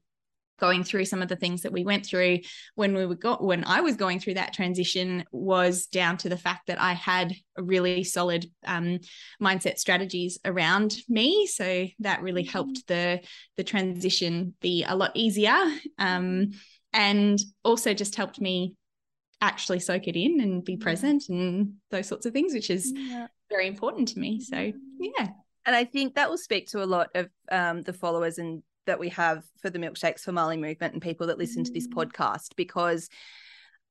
going 0.62 0.84
through 0.84 1.04
some 1.04 1.22
of 1.22 1.28
the 1.28 1.36
things 1.36 1.64
that 1.64 1.74
we 1.74 1.84
went 1.84 2.06
through 2.06 2.38
when 2.76 2.94
we 2.94 3.06
were 3.06 3.16
got 3.16 3.44
when 3.44 3.66
I 3.66 3.82
was 3.82 3.98
going 3.98 4.20
through 4.20 4.36
that 4.36 4.54
transition 4.54 5.26
was 5.32 5.88
down 5.88 6.18
to 6.18 6.30
the 6.30 6.38
fact 6.38 6.68
that 6.68 6.80
I 6.80 6.94
had 6.94 7.34
a 7.58 7.64
really 7.64 8.04
solid 8.04 8.46
um, 8.66 9.00
mindset 9.42 9.80
strategies 9.80 10.38
around 10.46 10.96
me. 11.10 11.48
So 11.48 11.88
that 12.00 12.22
really 12.22 12.44
mm-hmm. 12.44 12.52
helped 12.52 12.88
the 12.88 13.22
the 13.58 13.64
transition 13.64 14.54
be 14.62 14.86
a 14.88 14.96
lot 14.96 15.12
easier, 15.16 15.58
um, 15.98 16.52
and 16.94 17.40
also 17.66 17.94
just 17.94 18.16
helped 18.16 18.40
me 18.40 18.76
actually 19.42 19.80
soak 19.80 20.08
it 20.08 20.16
in 20.16 20.40
and 20.40 20.64
be 20.64 20.78
present 20.78 21.24
and 21.28 21.74
those 21.90 22.08
sorts 22.08 22.28
of 22.28 22.34
things, 22.34 22.54
which 22.54 22.70
is 22.70 22.94
yeah. 22.96 23.26
very 23.50 23.66
important 23.66 24.08
to 24.10 24.20
me. 24.20 24.40
So 24.40 24.56
mm-hmm. 24.56 25.06
yeah. 25.18 25.30
And 25.66 25.76
I 25.76 25.86
think 25.86 26.16
that 26.16 26.30
will 26.30 26.38
speak 26.38 26.68
to 26.72 26.84
a 26.84 26.86
lot 26.86 27.10
of 27.14 27.30
um, 27.52 27.84
the 27.84 27.94
followers 27.94 28.38
and 28.40 28.64
that 28.86 29.00
we 29.00 29.10
have 29.10 29.44
for 29.62 29.70
the 29.70 29.80
milkshakes 29.80 30.22
for 30.22 30.32
Marleigh 30.32 30.60
movement 30.60 30.94
and 30.94 31.02
people 31.02 31.28
that 31.28 31.38
listen 31.38 31.64
to 31.64 31.72
this 31.72 31.88
mm. 31.88 31.94
podcast 31.94 32.56
because 32.56 33.10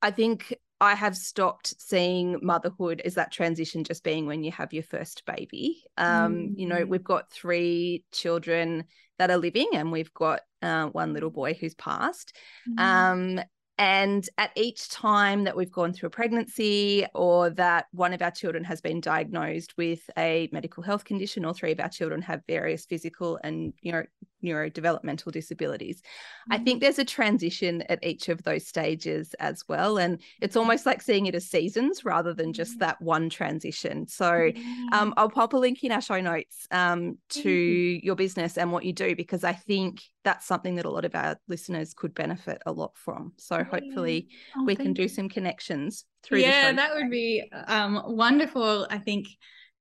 I 0.02 0.10
think 0.10 0.54
I 0.80 0.94
have 0.94 1.16
stopped 1.16 1.74
seeing 1.78 2.38
motherhood 2.42 3.02
as 3.04 3.14
that 3.14 3.32
transition 3.32 3.84
just 3.84 4.02
being 4.02 4.26
when 4.26 4.42
you 4.42 4.50
have 4.52 4.72
your 4.72 4.82
first 4.82 5.24
baby. 5.26 5.84
Um, 5.98 6.34
mm. 6.34 6.52
You 6.56 6.66
know, 6.66 6.84
mm. 6.84 6.88
we've 6.88 7.04
got 7.04 7.30
three 7.30 8.04
children 8.12 8.84
that 9.18 9.30
are 9.30 9.36
living, 9.36 9.68
and 9.74 9.92
we've 9.92 10.12
got 10.14 10.40
uh, 10.62 10.86
one 10.86 11.12
little 11.12 11.30
boy 11.30 11.52
who's 11.52 11.74
passed. 11.74 12.34
Mm. 12.68 12.80
Um, 12.80 13.44
and 13.76 14.28
at 14.36 14.50
each 14.56 14.90
time 14.90 15.44
that 15.44 15.56
we've 15.56 15.72
gone 15.72 15.92
through 15.92 16.08
a 16.08 16.10
pregnancy 16.10 17.06
or 17.14 17.48
that 17.50 17.86
one 17.92 18.12
of 18.12 18.20
our 18.20 18.30
children 18.30 18.62
has 18.64 18.82
been 18.82 19.00
diagnosed 19.00 19.74
with 19.78 20.00
a 20.18 20.48
medical 20.52 20.82
health 20.82 21.04
condition, 21.04 21.44
or 21.44 21.52
three 21.52 21.72
of 21.72 21.80
our 21.80 21.88
children 21.90 22.22
have 22.22 22.42
various 22.46 22.86
physical 22.86 23.38
and 23.44 23.74
neuro, 23.84 24.06
neurodevelopmental 24.42 25.32
disabilities. 25.32 26.00
Mm-hmm. 26.00 26.52
I 26.52 26.58
think 26.58 26.80
there's 26.80 26.98
a 26.98 27.04
transition 27.04 27.82
at 27.88 28.04
each 28.04 28.28
of 28.28 28.42
those 28.42 28.66
stages 28.66 29.34
as 29.40 29.64
well. 29.68 29.98
And 29.98 30.20
it's 30.40 30.56
almost 30.56 30.86
like 30.86 31.02
seeing 31.02 31.26
it 31.26 31.34
as 31.34 31.48
seasons 31.48 32.04
rather 32.04 32.34
than 32.34 32.52
just 32.52 32.76
mm. 32.76 32.80
that 32.80 33.00
one 33.00 33.30
transition. 33.30 34.08
So 34.08 34.50
um, 34.92 35.14
I'll 35.16 35.30
pop 35.30 35.52
a 35.52 35.56
link 35.56 35.82
in 35.84 35.92
our 35.92 36.00
show 36.00 36.20
notes 36.20 36.66
um, 36.70 37.18
to 37.30 37.50
your 37.50 38.16
business 38.16 38.58
and 38.58 38.72
what 38.72 38.84
you 38.84 38.92
do, 38.92 39.14
because 39.14 39.44
I 39.44 39.52
think 39.52 40.02
that's 40.22 40.46
something 40.46 40.76
that 40.76 40.84
a 40.84 40.90
lot 40.90 41.04
of 41.04 41.14
our 41.14 41.36
listeners 41.48 41.94
could 41.94 42.14
benefit 42.14 42.60
a 42.66 42.72
lot 42.72 42.92
from. 42.94 43.32
So 43.38 43.64
hopefully 43.64 44.28
oh, 44.56 44.64
we 44.64 44.76
can 44.76 44.92
do 44.92 45.08
some 45.08 45.28
connections 45.28 46.04
through. 46.22 46.40
Yeah, 46.40 46.72
that 46.72 46.94
would 46.94 47.10
be 47.10 47.50
um, 47.66 48.02
wonderful. 48.06 48.86
I 48.90 48.98
think, 48.98 49.28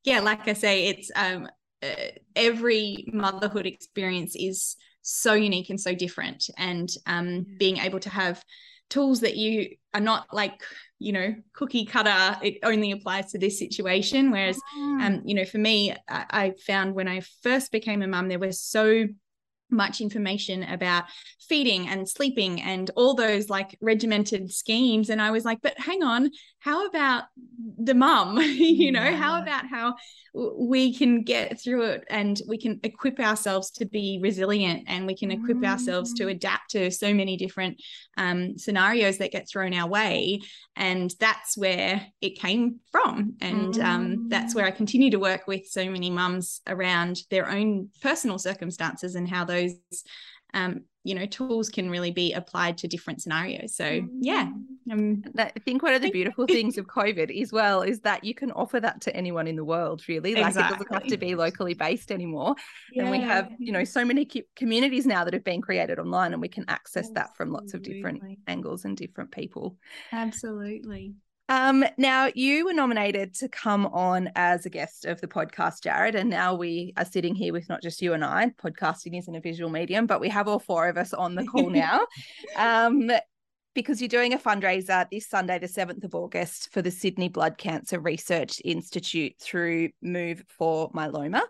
yeah, 0.05 0.22
like 0.22 0.48
I 0.48 0.53
say, 0.53 0.88
it's 0.88 1.12
um, 1.15 1.50
uh, 1.83 2.12
every 2.36 3.05
motherhood 3.12 3.65
experience 3.65 4.36
is 4.36 4.75
so 5.01 5.33
unique 5.33 5.69
and 5.69 5.79
so 5.79 5.93
different, 5.93 6.50
and 6.57 6.89
um, 7.05 7.45
being 7.57 7.77
able 7.77 8.00
to 8.01 8.09
have 8.09 8.43
tools 8.89 9.21
that 9.21 9.38
you 9.38 9.75
are 9.93 10.01
not 10.01 10.27
like 10.33 10.63
you 10.98 11.12
know 11.12 11.33
cookie 11.53 11.86
cutter 11.86 12.38
it 12.41 12.57
only 12.63 12.91
applies 12.91 13.31
to 13.31 13.39
this 13.39 13.59
situation. 13.59 14.31
Whereas 14.31 14.59
mm. 14.77 15.05
um 15.05 15.21
you 15.25 15.36
know 15.36 15.45
for 15.45 15.59
me 15.59 15.95
I, 16.09 16.25
I 16.29 16.53
found 16.65 16.95
when 16.95 17.07
i 17.07 17.21
first 17.43 17.71
became 17.71 18.01
a 18.01 18.07
mum 18.07 18.27
there 18.27 18.39
were 18.39 18.51
so 18.51 19.05
much 19.71 20.01
information 20.01 20.63
about 20.63 21.05
feeding 21.47 21.88
and 21.88 22.07
sleeping 22.07 22.61
and 22.61 22.91
all 22.95 23.13
those 23.13 23.49
like 23.49 23.77
regimented 23.81 24.51
schemes 24.51 25.09
and 25.09 25.21
i 25.21 25.31
was 25.31 25.45
like 25.45 25.59
but 25.61 25.77
hang 25.79 26.03
on 26.03 26.29
how 26.59 26.88
about 26.88 27.23
the 27.77 27.93
mum 27.93 28.38
you 28.41 28.91
know 28.91 29.03
yeah. 29.03 29.15
how 29.15 29.41
about 29.41 29.65
how 29.67 29.95
we 30.33 30.93
can 30.93 31.23
get 31.23 31.59
through 31.59 31.83
it 31.83 32.03
and 32.09 32.41
we 32.47 32.57
can 32.57 32.79
equip 32.83 33.19
ourselves 33.19 33.71
to 33.71 33.85
be 33.85 34.19
resilient 34.21 34.83
and 34.88 35.07
we 35.07 35.15
can 35.15 35.31
equip 35.31 35.57
mm. 35.57 35.67
ourselves 35.67 36.13
to 36.13 36.25
mm. 36.25 36.31
adapt 36.31 36.69
to 36.71 36.91
so 36.91 37.13
many 37.13 37.35
different 37.35 37.81
um, 38.19 38.57
scenarios 38.57 39.17
that 39.17 39.31
get 39.31 39.49
thrown 39.49 39.73
our 39.73 39.88
way 39.88 40.41
and 40.75 41.13
that's 41.19 41.57
where 41.57 42.05
it 42.21 42.38
came 42.38 42.79
from 42.91 43.35
and 43.41 43.75
mm. 43.75 43.83
um, 43.83 44.29
that's 44.29 44.53
where 44.53 44.65
i 44.65 44.71
continue 44.71 45.09
to 45.09 45.19
work 45.19 45.47
with 45.47 45.65
so 45.65 45.89
many 45.89 46.09
mums 46.09 46.61
around 46.67 47.21
their 47.31 47.49
own 47.49 47.89
personal 48.01 48.38
circumstances 48.38 49.15
and 49.15 49.27
how 49.27 49.45
those 49.45 49.73
um, 50.53 50.84
you 51.03 51.15
know 51.15 51.25
tools 51.25 51.70
can 51.70 51.89
really 51.89 52.12
be 52.12 52.34
applied 52.34 52.77
to 52.77 52.88
different 52.88 53.22
scenarios 53.22 53.74
so 53.74 54.01
yeah 54.20 54.50
um, 54.91 55.24
i 55.38 55.51
think 55.63 55.82
one 55.82 55.94
of 55.94 56.01
the 56.01 56.12
beautiful 56.12 56.46
things 56.46 56.77
of 56.77 56.88
covid 56.88 57.36
as 57.41 57.53
well 57.53 57.82
is 57.82 58.01
that 58.01 58.24
you 58.24 58.34
can 58.34 58.51
offer 58.51 58.79
that 58.79 59.00
to 59.00 59.15
anyone 59.15 59.48
in 59.48 59.56
the 59.56 59.63
world 59.63 60.03
really 60.10 60.36
like 60.36 60.48
exactly. 60.48 60.75
it 60.75 60.79
doesn't 60.79 60.94
have 60.94 61.08
to 61.10 61.18
be 61.18 61.36
locally 61.36 61.74
based 61.74 62.12
anymore 62.12 62.53
yeah. 62.94 63.03
and 63.03 63.12
we 63.12 63.20
have 63.20 63.50
you 63.60 63.72
know 63.72 63.84
so 63.84 64.03
many 64.03 64.29
communities 64.56 65.06
now 65.06 65.24
that 65.24 65.34
have 65.34 65.44
been 65.44 65.62
created 65.62 66.00
online 66.00 66.34
and 66.34 66.41
we 66.41 66.50
can 66.50 66.65
access 66.68 67.06
Absolutely. 67.06 67.22
that 67.22 67.36
from 67.38 67.51
lots 67.51 67.74
of 67.74 67.82
different 67.82 68.22
angles 68.48 68.84
and 68.86 68.98
different 68.98 69.32
people 69.32 69.77
Absolutely. 70.12 71.13
Um, 71.50 71.84
now 71.98 72.29
you 72.36 72.65
were 72.65 72.74
nominated 72.74 73.34
to 73.38 73.50
come 73.50 73.88
on 73.88 74.29
as 74.36 74.68
a 74.68 74.70
guest 74.70 75.06
of 75.06 75.20
the 75.20 75.27
podcast, 75.27 75.82
Jarrad, 75.82 76.13
and 76.13 76.29
now 76.29 76.53
we 76.53 76.94
are 76.96 77.06
sitting 77.06 77.34
here 77.34 77.51
with 77.51 77.68
not 77.68 77.82
just 77.82 78.03
you 78.03 78.13
and 78.13 78.24
I. 78.24 78.53
Podcasting 78.63 79.18
isn't 79.18 79.36
a 79.36 79.41
visual 79.41 79.72
medium, 79.72 80.06
but 80.06 80.22
we 80.22 80.29
have 80.29 80.48
all 80.48 80.60
four 80.60 80.88
of 80.88 80.96
us 80.96 81.12
on 81.12 81.34
the 81.34 81.44
call 81.46 81.70
now. 81.72 82.06
um, 82.56 83.12
because 83.74 84.00
you're 84.00 84.10
doing 84.10 84.34
a 84.34 84.38
fundraiser 84.38 85.10
this 85.10 85.27
Sunday, 85.27 85.58
the 85.58 85.65
7th 85.65 86.03
of 86.03 86.13
August, 86.13 86.72
for 86.72 86.84
the 86.84 86.91
Sydney 86.91 87.29
Blood 87.29 87.58
Cancer 87.58 88.00
Research 88.00 88.62
Institute 88.63 89.34
through 89.39 89.89
Move 90.03 90.44
for 90.50 90.91
Myeloma. 90.91 91.41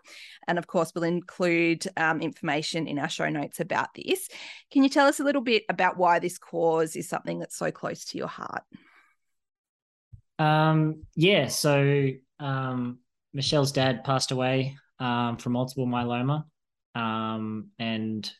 And 0.48 0.58
of 0.58 0.66
course, 0.66 0.92
we'll 0.94 1.04
include 1.04 1.86
um, 1.98 2.22
information 2.22 2.86
in 2.86 2.98
our 2.98 3.08
show 3.10 3.28
notes 3.28 3.60
about 3.60 3.88
this. 3.94 4.30
Can 4.70 4.82
you 4.82 4.88
tell 4.88 5.08
us 5.08 5.20
a 5.20 5.24
little 5.24 5.42
bit 5.42 5.64
about 5.68 5.98
why 5.98 6.20
this 6.20 6.38
cause 6.38 6.96
is 6.96 7.06
something 7.06 7.38
that's 7.38 7.56
so 7.56 7.70
close 7.70 8.06
to 8.06 8.18
your 8.18 8.28
heart? 8.28 8.62
Um, 10.40 11.02
yeah, 11.14 11.48
so 11.48 12.08
um, 12.40 12.98
Michelle's 13.34 13.72
dad 13.72 14.04
passed 14.04 14.30
away 14.30 14.76
um, 14.98 15.36
from 15.36 15.52
multiple 15.52 15.86
myeloma. 15.86 16.44
Um, 16.94 17.68
and, 17.78 18.30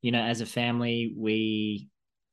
you 0.00 0.10
know, 0.10 0.22
as 0.22 0.40
a 0.40 0.46
family, 0.46 1.14
we 1.16 1.88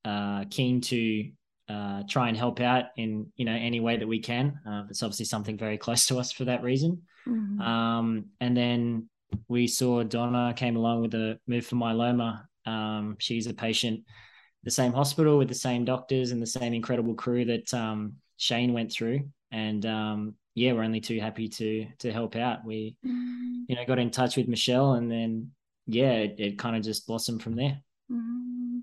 are 0.05 0.45
keen 0.45 0.81
to 0.81 1.29
uh, 1.67 2.03
try 2.09 2.29
and 2.29 2.37
help 2.37 2.61
out 2.61 2.85
in, 2.97 3.31
you 3.35 3.45
know, 3.45 3.53
any 3.53 3.79
way 3.79 3.97
that 3.97 4.07
we 4.07 4.19
can. 4.19 4.59
Uh, 4.67 4.83
it's 4.89 5.03
obviously 5.03 5.25
something 5.25 5.57
very 5.57 5.77
close 5.77 6.07
to 6.07 6.17
us 6.17 6.31
for 6.31 6.45
that 6.45 6.63
reason. 6.63 7.01
Mm-hmm. 7.27 7.61
Um, 7.61 8.25
and 8.39 8.55
then 8.55 9.09
we 9.47 9.67
saw 9.67 10.01
Donna 10.03 10.53
came 10.55 10.77
along 10.77 11.01
with 11.01 11.13
a 11.13 11.39
move 11.45 11.65
for 11.65 11.75
myeloma. 11.75 12.43
Um, 12.65 13.17
she's 13.19 13.47
a 13.47 13.53
patient 13.53 14.01
the 14.63 14.71
same 14.71 14.93
hospital 14.93 15.37
with 15.37 15.47
the 15.47 15.55
same 15.55 15.85
doctors 15.85 16.31
and 16.31 16.41
the 16.41 16.47
same 16.47 16.73
incredible 16.73 17.13
crew 17.13 17.45
that 17.45 17.73
um, 17.73 18.13
Shane 18.39 18.71
went 18.71 18.91
through, 18.91 19.29
and 19.51 19.85
um, 19.85 20.35
yeah, 20.55 20.71
we're 20.71 20.83
only 20.83 21.01
too 21.01 21.19
happy 21.19 21.49
to 21.49 21.85
to 21.99 22.11
help 22.11 22.35
out. 22.35 22.65
We, 22.65 22.95
mm. 23.05 23.63
you 23.67 23.75
know, 23.75 23.85
got 23.85 23.99
in 23.99 24.09
touch 24.09 24.37
with 24.37 24.47
Michelle, 24.47 24.93
and 24.93 25.11
then 25.11 25.51
yeah, 25.85 26.13
it, 26.13 26.35
it 26.39 26.57
kind 26.57 26.75
of 26.75 26.81
just 26.81 27.05
blossomed 27.05 27.43
from 27.43 27.55
there. 27.55 27.81
Mm. 28.09 28.81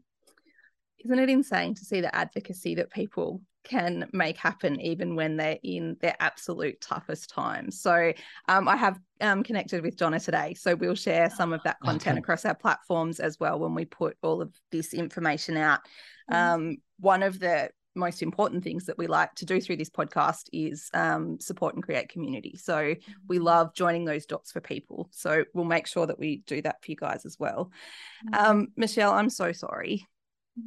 Isn't 1.04 1.18
it 1.18 1.30
insane 1.30 1.74
to 1.74 1.84
see 1.84 2.02
the 2.02 2.14
advocacy 2.14 2.74
that 2.74 2.90
people 2.90 3.40
can 3.66 4.08
make 4.12 4.36
happen 4.36 4.80
even 4.80 5.16
when 5.16 5.36
they're 5.36 5.58
in 5.62 5.96
their 6.00 6.14
absolute 6.20 6.80
toughest 6.80 7.30
times. 7.30 7.80
So 7.80 8.12
um, 8.48 8.68
I 8.68 8.76
have 8.76 8.98
um, 9.20 9.42
connected 9.42 9.82
with 9.82 9.96
Donna 9.96 10.20
today. 10.20 10.54
So 10.54 10.76
we'll 10.76 10.94
share 10.94 11.28
some 11.30 11.52
of 11.52 11.62
that 11.64 11.78
content 11.80 12.14
okay. 12.14 12.20
across 12.20 12.44
our 12.44 12.54
platforms 12.54 13.18
as 13.18 13.40
well 13.40 13.58
when 13.58 13.74
we 13.74 13.84
put 13.84 14.16
all 14.22 14.40
of 14.40 14.54
this 14.70 14.94
information 14.94 15.56
out. 15.56 15.80
Mm. 16.30 16.36
Um, 16.36 16.76
one 17.00 17.22
of 17.22 17.40
the 17.40 17.70
most 17.96 18.22
important 18.22 18.62
things 18.62 18.86
that 18.86 18.98
we 18.98 19.06
like 19.06 19.34
to 19.36 19.46
do 19.46 19.60
through 19.60 19.76
this 19.76 19.90
podcast 19.90 20.48
is 20.52 20.90
um, 20.94 21.38
support 21.40 21.74
and 21.74 21.82
create 21.82 22.08
community. 22.08 22.56
So 22.56 22.94
we 23.28 23.36
mm-hmm. 23.36 23.44
love 23.44 23.74
joining 23.74 24.04
those 24.04 24.26
dots 24.26 24.52
for 24.52 24.60
people. 24.60 25.08
So 25.12 25.44
we'll 25.54 25.64
make 25.64 25.86
sure 25.86 26.06
that 26.06 26.18
we 26.18 26.42
do 26.46 26.62
that 26.62 26.82
for 26.82 26.90
you 26.90 26.96
guys 26.96 27.24
as 27.24 27.38
well. 27.38 27.70
Mm-hmm. 28.28 28.46
Um, 28.46 28.68
Michelle, 28.76 29.12
I'm 29.12 29.30
so 29.30 29.52
sorry. 29.52 30.06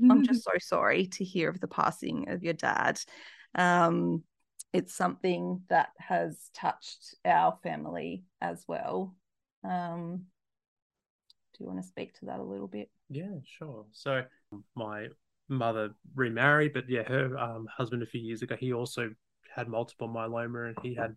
I'm 0.10 0.26
just 0.26 0.44
so 0.46 0.52
sorry 0.60 1.08
to 1.08 1.24
hear 1.24 1.50
of 1.50 1.60
the 1.60 1.68
passing 1.68 2.30
of 2.30 2.44
your 2.44 2.54
dad. 2.54 3.00
Um, 3.56 4.24
it's 4.74 4.94
something 4.94 5.62
that 5.70 5.90
has 5.98 6.50
touched 6.54 7.16
our 7.26 7.58
family 7.64 8.24
as 8.42 8.64
well. 8.68 9.16
Um, 9.64 10.26
do 11.54 11.64
you 11.64 11.68
want 11.68 11.82
to 11.82 11.88
speak 11.88 12.14
to 12.20 12.26
that 12.26 12.40
a 12.40 12.44
little 12.44 12.68
bit? 12.68 12.90
Yeah, 13.10 13.40
sure. 13.44 13.86
So 13.92 14.24
my 14.76 15.08
mother 15.50 15.92
remarried, 16.16 16.74
but 16.74 16.90
yeah, 16.90 17.04
her 17.04 17.38
um, 17.38 17.68
husband 17.76 18.04
a 18.04 18.06
few 18.06 18.22
years 18.22 18.42
ago, 18.42 18.56
he 18.58 18.74
also 18.74 19.10
had 19.54 19.68
multiple 19.68 20.08
myeloma 20.08 20.70
and 20.70 20.78
he 20.82 20.96
had 20.96 21.16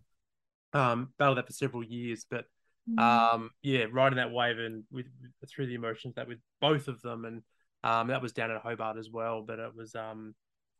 um, 0.73 1.09
battled 1.17 1.37
that 1.37 1.47
for 1.47 1.53
several 1.53 1.83
years. 1.83 2.25
But 2.29 2.45
mm. 2.89 2.99
um, 2.99 3.51
yeah, 3.61 3.85
riding 3.91 4.17
that 4.17 4.31
wave 4.31 4.57
and 4.57 4.83
with, 4.91 5.05
with, 5.39 5.49
through 5.49 5.67
the 5.67 5.75
emotions 5.75 6.15
that 6.15 6.27
with 6.27 6.39
both 6.59 6.87
of 6.87 7.01
them, 7.01 7.25
and 7.25 7.41
um, 7.83 8.07
that 8.07 8.21
was 8.21 8.33
down 8.33 8.51
at 8.51 8.61
Hobart 8.61 8.97
as 8.97 9.09
well. 9.09 9.43
But 9.43 9.59
it 9.59 9.75
was 9.75 9.95
um, 9.95 10.35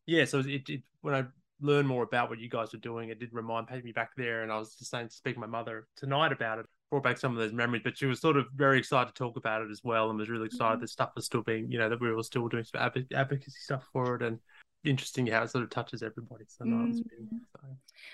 yeah, 0.06 0.24
so 0.24 0.40
it, 0.40 0.68
it 0.68 0.82
when 1.00 1.14
I 1.14 1.24
learned 1.60 1.88
more 1.88 2.02
about 2.02 2.28
what 2.28 2.40
you 2.40 2.48
guys 2.48 2.72
were 2.72 2.78
doing, 2.78 3.08
it 3.08 3.20
did 3.20 3.32
remind 3.32 3.68
me 3.84 3.92
back 3.92 4.10
there, 4.16 4.42
and 4.42 4.52
I 4.52 4.58
was 4.58 4.74
just 4.74 4.90
saying 4.90 5.08
to 5.08 5.14
speak 5.14 5.34
to 5.34 5.40
my 5.40 5.46
mother 5.46 5.86
tonight 5.96 6.32
about 6.32 6.58
it 6.58 6.66
brought 6.94 7.02
back 7.02 7.18
some 7.18 7.32
of 7.32 7.38
those 7.38 7.52
memories. 7.52 7.82
But 7.82 7.98
she 7.98 8.06
was 8.06 8.20
sort 8.20 8.36
of 8.36 8.46
very 8.54 8.78
excited 8.78 9.08
to 9.08 9.14
talk 9.14 9.36
about 9.36 9.62
it 9.62 9.70
as 9.70 9.80
well, 9.82 10.10
and 10.10 10.18
was 10.18 10.28
really 10.28 10.46
excited 10.46 10.74
mm-hmm. 10.74 10.80
that 10.82 10.90
stuff 10.90 11.10
was 11.16 11.24
still 11.24 11.42
being, 11.42 11.70
you 11.70 11.78
know, 11.78 11.88
that 11.88 12.00
we 12.00 12.12
were 12.12 12.22
still 12.22 12.46
doing 12.46 12.62
some 12.62 12.80
advocacy 12.80 13.58
stuff 13.58 13.84
for 13.92 14.14
it, 14.14 14.22
and 14.22 14.38
interesting 14.84 15.26
how 15.26 15.42
it 15.42 15.50
sort 15.50 15.64
of 15.64 15.70
touches 15.70 16.02
everybody. 16.02 16.44
So, 16.46 16.64
mm. 16.64 16.94
so. 16.94 17.60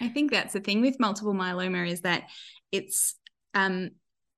I 0.01 0.09
think 0.09 0.31
that's 0.31 0.55
the 0.55 0.61
thing 0.61 0.81
with 0.81 0.99
multiple 0.99 1.35
myeloma 1.35 1.89
is 1.91 2.01
that 2.03 2.25
it's 2.73 3.17
um 3.55 3.91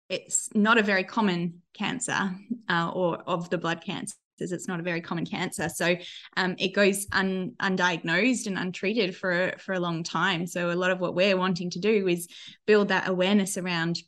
it's 0.09 0.49
not 0.55 0.77
a 0.77 0.83
very 0.83 1.05
common 1.05 1.63
cancer 1.73 2.35
uh, 2.69 2.91
or 2.93 3.19
of 3.27 3.49
the 3.51 3.59
blood 3.59 3.83
cancers. 3.85 4.17
It's 4.39 4.67
not 4.67 4.81
a 4.81 4.83
very 4.83 5.01
common 5.01 5.25
cancer, 5.25 5.69
so 5.69 5.95
um, 6.37 6.57
it 6.59 6.75
goes 6.75 7.07
un, 7.13 7.53
undiagnosed 7.63 8.49
and 8.49 8.59
untreated 8.59 9.15
for 9.15 9.53
for 9.59 9.75
a 9.75 9.79
long 9.79 10.03
time. 10.03 10.49
So 10.49 10.71
a 10.71 10.75
lot 10.75 10.91
of 10.91 10.99
what 10.99 11.15
we're 11.15 11.37
wanting 11.37 11.71
to 11.71 11.79
do 11.79 12.09
is 12.09 12.27
build 12.67 12.89
that 12.89 13.09
awareness 13.09 13.57
around 13.57 14.01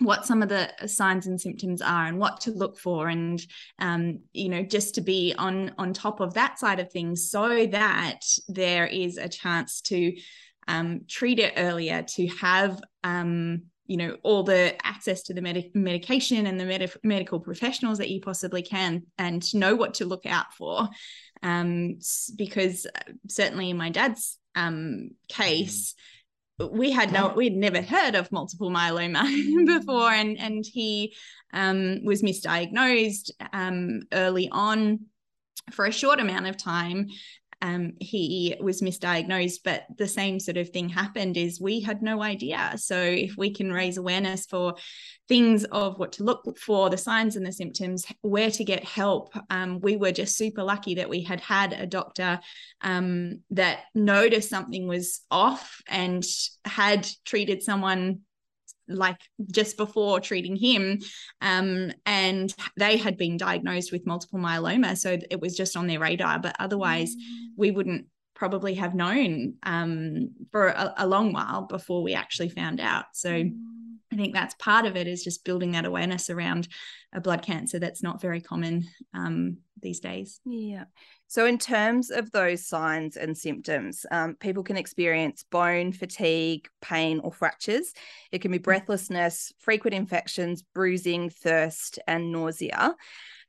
what 0.00 0.26
some 0.26 0.42
of 0.42 0.48
the 0.48 0.70
signs 0.86 1.26
and 1.26 1.40
symptoms 1.40 1.80
are 1.80 2.06
and 2.06 2.18
what 2.18 2.40
to 2.40 2.50
look 2.50 2.78
for 2.78 3.08
and 3.08 3.40
um, 3.78 4.20
you 4.32 4.48
know 4.48 4.62
just 4.62 4.96
to 4.96 5.00
be 5.00 5.34
on 5.38 5.72
on 5.78 5.92
top 5.92 6.20
of 6.20 6.34
that 6.34 6.58
side 6.58 6.80
of 6.80 6.90
things 6.90 7.30
so 7.30 7.66
that 7.66 8.20
there 8.48 8.86
is 8.86 9.16
a 9.18 9.28
chance 9.28 9.80
to 9.80 10.12
um, 10.66 11.02
treat 11.08 11.38
it 11.38 11.54
earlier 11.56 12.02
to 12.02 12.26
have 12.28 12.80
um, 13.04 13.62
you 13.86 13.96
know 13.96 14.16
all 14.22 14.42
the 14.42 14.74
access 14.84 15.22
to 15.22 15.34
the 15.34 15.42
med- 15.42 15.70
medication 15.74 16.46
and 16.46 16.58
the 16.58 16.64
med- 16.64 16.92
medical 17.04 17.38
professionals 17.38 17.98
that 17.98 18.10
you 18.10 18.20
possibly 18.20 18.62
can 18.62 19.04
and 19.18 19.42
to 19.42 19.58
know 19.58 19.76
what 19.76 19.94
to 19.94 20.06
look 20.06 20.26
out 20.26 20.52
for 20.54 20.88
um, 21.42 21.98
because 22.36 22.86
uh, 22.86 23.12
certainly 23.28 23.70
in 23.70 23.76
my 23.76 23.90
dad's 23.90 24.38
um, 24.56 25.10
case 25.28 25.94
we 26.58 26.90
had 26.90 27.12
no 27.12 27.28
we 27.28 27.44
had 27.44 27.54
never 27.56 27.82
heard 27.82 28.14
of 28.14 28.30
multiple 28.30 28.70
myeloma 28.70 29.24
before 29.66 30.10
and 30.10 30.38
and 30.38 30.64
he 30.64 31.14
um, 31.52 32.04
was 32.04 32.22
misdiagnosed 32.22 33.30
um, 33.52 34.02
early 34.12 34.48
on 34.50 35.00
for 35.72 35.86
a 35.86 35.92
short 35.92 36.20
amount 36.20 36.46
of 36.46 36.56
time 36.56 37.08
um, 37.64 37.92
he 37.98 38.54
was 38.60 38.82
misdiagnosed 38.82 39.60
but 39.64 39.84
the 39.96 40.06
same 40.06 40.38
sort 40.38 40.58
of 40.58 40.68
thing 40.68 40.90
happened 40.90 41.38
is 41.38 41.62
we 41.62 41.80
had 41.80 42.02
no 42.02 42.22
idea. 42.22 42.74
So 42.76 43.00
if 43.00 43.38
we 43.38 43.54
can 43.54 43.72
raise 43.72 43.96
awareness 43.96 44.44
for 44.44 44.74
things 45.28 45.64
of 45.64 45.98
what 45.98 46.12
to 46.12 46.24
look 46.24 46.58
for 46.58 46.90
the 46.90 46.98
signs 46.98 47.36
and 47.36 47.46
the 47.46 47.52
symptoms 47.52 48.04
where 48.20 48.50
to 48.50 48.64
get 48.64 48.84
help 48.84 49.34
um, 49.48 49.80
we 49.80 49.96
were 49.96 50.12
just 50.12 50.36
super 50.36 50.62
lucky 50.62 50.96
that 50.96 51.08
we 51.08 51.22
had 51.22 51.40
had 51.40 51.72
a 51.72 51.86
doctor 51.86 52.38
um, 52.82 53.40
that 53.50 53.78
noticed 53.94 54.50
something 54.50 54.86
was 54.86 55.22
off 55.30 55.80
and 55.88 56.22
had 56.66 57.08
treated 57.24 57.62
someone 57.62 58.20
like 58.88 59.18
just 59.50 59.76
before 59.76 60.20
treating 60.20 60.56
him 60.56 60.98
um, 61.40 61.90
and 62.06 62.54
they 62.76 62.96
had 62.96 63.16
been 63.16 63.36
diagnosed 63.36 63.92
with 63.92 64.06
multiple 64.06 64.38
myeloma 64.38 64.96
so 64.96 65.18
it 65.30 65.40
was 65.40 65.56
just 65.56 65.76
on 65.76 65.86
their 65.86 66.00
radar 66.00 66.38
but 66.38 66.56
otherwise 66.58 67.14
mm. 67.14 67.48
we 67.56 67.70
wouldn't 67.70 68.06
probably 68.34 68.74
have 68.74 68.94
known 68.94 69.54
um, 69.62 70.30
for 70.50 70.68
a, 70.68 70.92
a, 70.98 71.06
long 71.06 71.32
while 71.32 71.62
before 71.62 72.02
we 72.02 72.14
actually 72.14 72.48
found 72.48 72.80
out 72.80 73.04
so 73.14 73.30
mm. 73.30 73.52
I 74.14 74.16
think 74.16 74.32
that's 74.32 74.54
part 74.54 74.86
of 74.86 74.96
it 74.96 75.06
is 75.06 75.24
just 75.24 75.44
building 75.44 75.72
that 75.72 75.84
awareness 75.84 76.30
around 76.30 76.68
a 77.12 77.20
blood 77.20 77.42
cancer 77.42 77.78
that's 77.78 78.02
not 78.02 78.20
very 78.20 78.40
common 78.40 78.84
um, 79.12 79.58
these 79.82 80.00
days 80.00 80.40
yeah 80.44 80.84
so, 81.34 81.46
in 81.46 81.58
terms 81.58 82.12
of 82.12 82.30
those 82.30 82.64
signs 82.64 83.16
and 83.16 83.36
symptoms, 83.36 84.06
um, 84.12 84.36
people 84.36 84.62
can 84.62 84.76
experience 84.76 85.44
bone 85.50 85.90
fatigue, 85.90 86.68
pain, 86.80 87.18
or 87.24 87.32
fractures. 87.32 87.92
It 88.30 88.40
can 88.40 88.52
be 88.52 88.60
mm. 88.60 88.62
breathlessness, 88.62 89.52
frequent 89.58 89.94
infections, 89.94 90.62
bruising, 90.62 91.30
thirst, 91.30 91.98
and 92.06 92.30
nausea. 92.30 92.94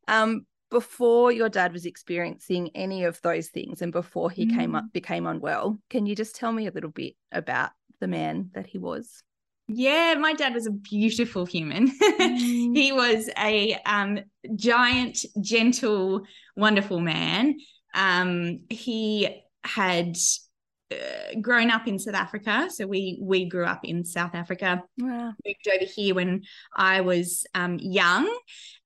Um, 0.08 0.48
before 0.72 1.32
your 1.32 1.48
dad 1.48 1.74
was 1.74 1.86
experiencing 1.86 2.72
any 2.74 3.04
of 3.04 3.22
those 3.22 3.50
things 3.50 3.84
and 3.84 3.92
before 3.92 4.32
he 4.32 4.48
mm. 4.48 4.58
came 4.58 4.74
up 4.74 4.86
became 4.92 5.28
unwell, 5.28 5.78
can 5.92 6.08
you 6.08 6.16
just 6.16 6.36
tell 6.36 6.52
me 6.52 6.66
a 6.66 6.72
little 6.72 6.90
bit 6.90 7.14
about 7.32 7.70
the 8.00 8.08
man 8.08 8.50
that 8.56 8.66
he 8.66 8.80
was? 8.80 9.22
Yeah, 9.68 10.16
my 10.20 10.34
dad 10.34 10.54
was 10.54 10.68
a 10.68 10.72
beautiful 10.72 11.46
human. 11.46 11.92
Mm. 12.00 12.76
he 12.76 12.92
was 12.92 13.30
a 13.38 13.74
um, 13.86 14.20
giant, 14.56 15.26
gentle, 15.42 16.22
wonderful 16.56 17.00
man. 17.00 17.56
Um, 17.96 18.60
he 18.70 19.44
had 19.64 20.18
uh, 20.92 21.40
grown 21.42 21.72
up 21.72 21.88
in 21.88 21.98
South 21.98 22.14
Africa, 22.14 22.68
so 22.70 22.86
we 22.86 23.18
we 23.20 23.46
grew 23.46 23.66
up 23.66 23.84
in 23.84 24.06
South 24.06 24.36
Africa. 24.36 24.84
Wow. 25.00 25.34
Moved 25.46 25.68
over 25.68 25.92
here 25.92 26.14
when 26.14 26.44
I 26.76 27.02
was 27.02 27.44
um, 27.56 27.80
young, 27.82 28.32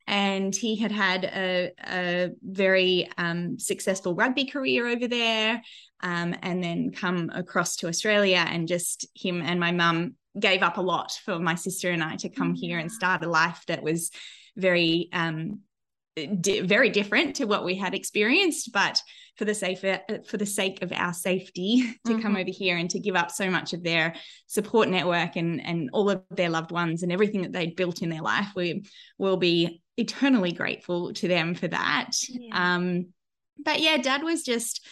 and 0.07 0.55
he 0.55 0.77
had 0.77 0.93
had 0.93 1.25
a, 1.25 1.71
a 1.85 2.29
very 2.41 3.09
um, 3.17 3.59
successful 3.59 4.15
rugby 4.15 4.45
career 4.45 4.87
over 4.87 5.09
there, 5.09 5.61
um, 6.01 6.35
and 6.41 6.63
then 6.63 6.91
come 6.91 7.29
across 7.33 7.75
to 7.77 7.89
Australia, 7.89 8.45
and 8.47 8.65
just 8.65 9.05
him 9.13 9.41
and 9.41 9.59
my 9.59 9.73
mum 9.73 10.15
gave 10.37 10.61
up 10.61 10.77
a 10.77 10.81
lot 10.81 11.11
for 11.23 11.39
my 11.39 11.55
sister 11.55 11.89
and 11.89 12.03
I 12.03 12.15
to 12.17 12.29
come 12.29 12.53
here 12.53 12.77
and 12.77 12.91
start 12.91 13.23
a 13.23 13.29
life 13.29 13.63
that 13.67 13.81
was 13.81 14.11
very 14.55 15.09
um, 15.13 15.61
di- 16.15 16.61
very 16.61 16.89
different 16.89 17.37
to 17.37 17.45
what 17.45 17.63
we 17.63 17.75
had 17.75 17.93
experienced 17.93 18.71
but 18.71 19.01
for 19.37 19.45
the 19.45 19.55
sake 19.55 19.79
for 19.79 20.37
the 20.37 20.45
sake 20.45 20.81
of 20.81 20.91
our 20.91 21.13
safety 21.13 21.81
to 22.05 22.13
mm-hmm. 22.13 22.21
come 22.21 22.35
over 22.35 22.49
here 22.49 22.77
and 22.77 22.89
to 22.89 22.99
give 22.99 23.15
up 23.15 23.31
so 23.31 23.49
much 23.49 23.73
of 23.73 23.83
their 23.83 24.15
support 24.47 24.89
network 24.89 25.35
and 25.35 25.65
and 25.65 25.89
all 25.93 26.09
of 26.09 26.23
their 26.31 26.49
loved 26.49 26.71
ones 26.71 27.03
and 27.03 27.11
everything 27.11 27.41
that 27.41 27.53
they'd 27.53 27.75
built 27.75 28.01
in 28.01 28.09
their 28.09 28.21
life 28.21 28.47
we 28.55 28.83
will 29.17 29.37
be 29.37 29.81
eternally 29.97 30.51
grateful 30.51 31.13
to 31.13 31.27
them 31.27 31.55
for 31.55 31.67
that 31.67 32.11
yeah. 32.29 32.75
um 32.75 33.07
but 33.63 33.79
yeah 33.79 33.97
dad 33.97 34.23
was 34.23 34.43
just 34.43 34.85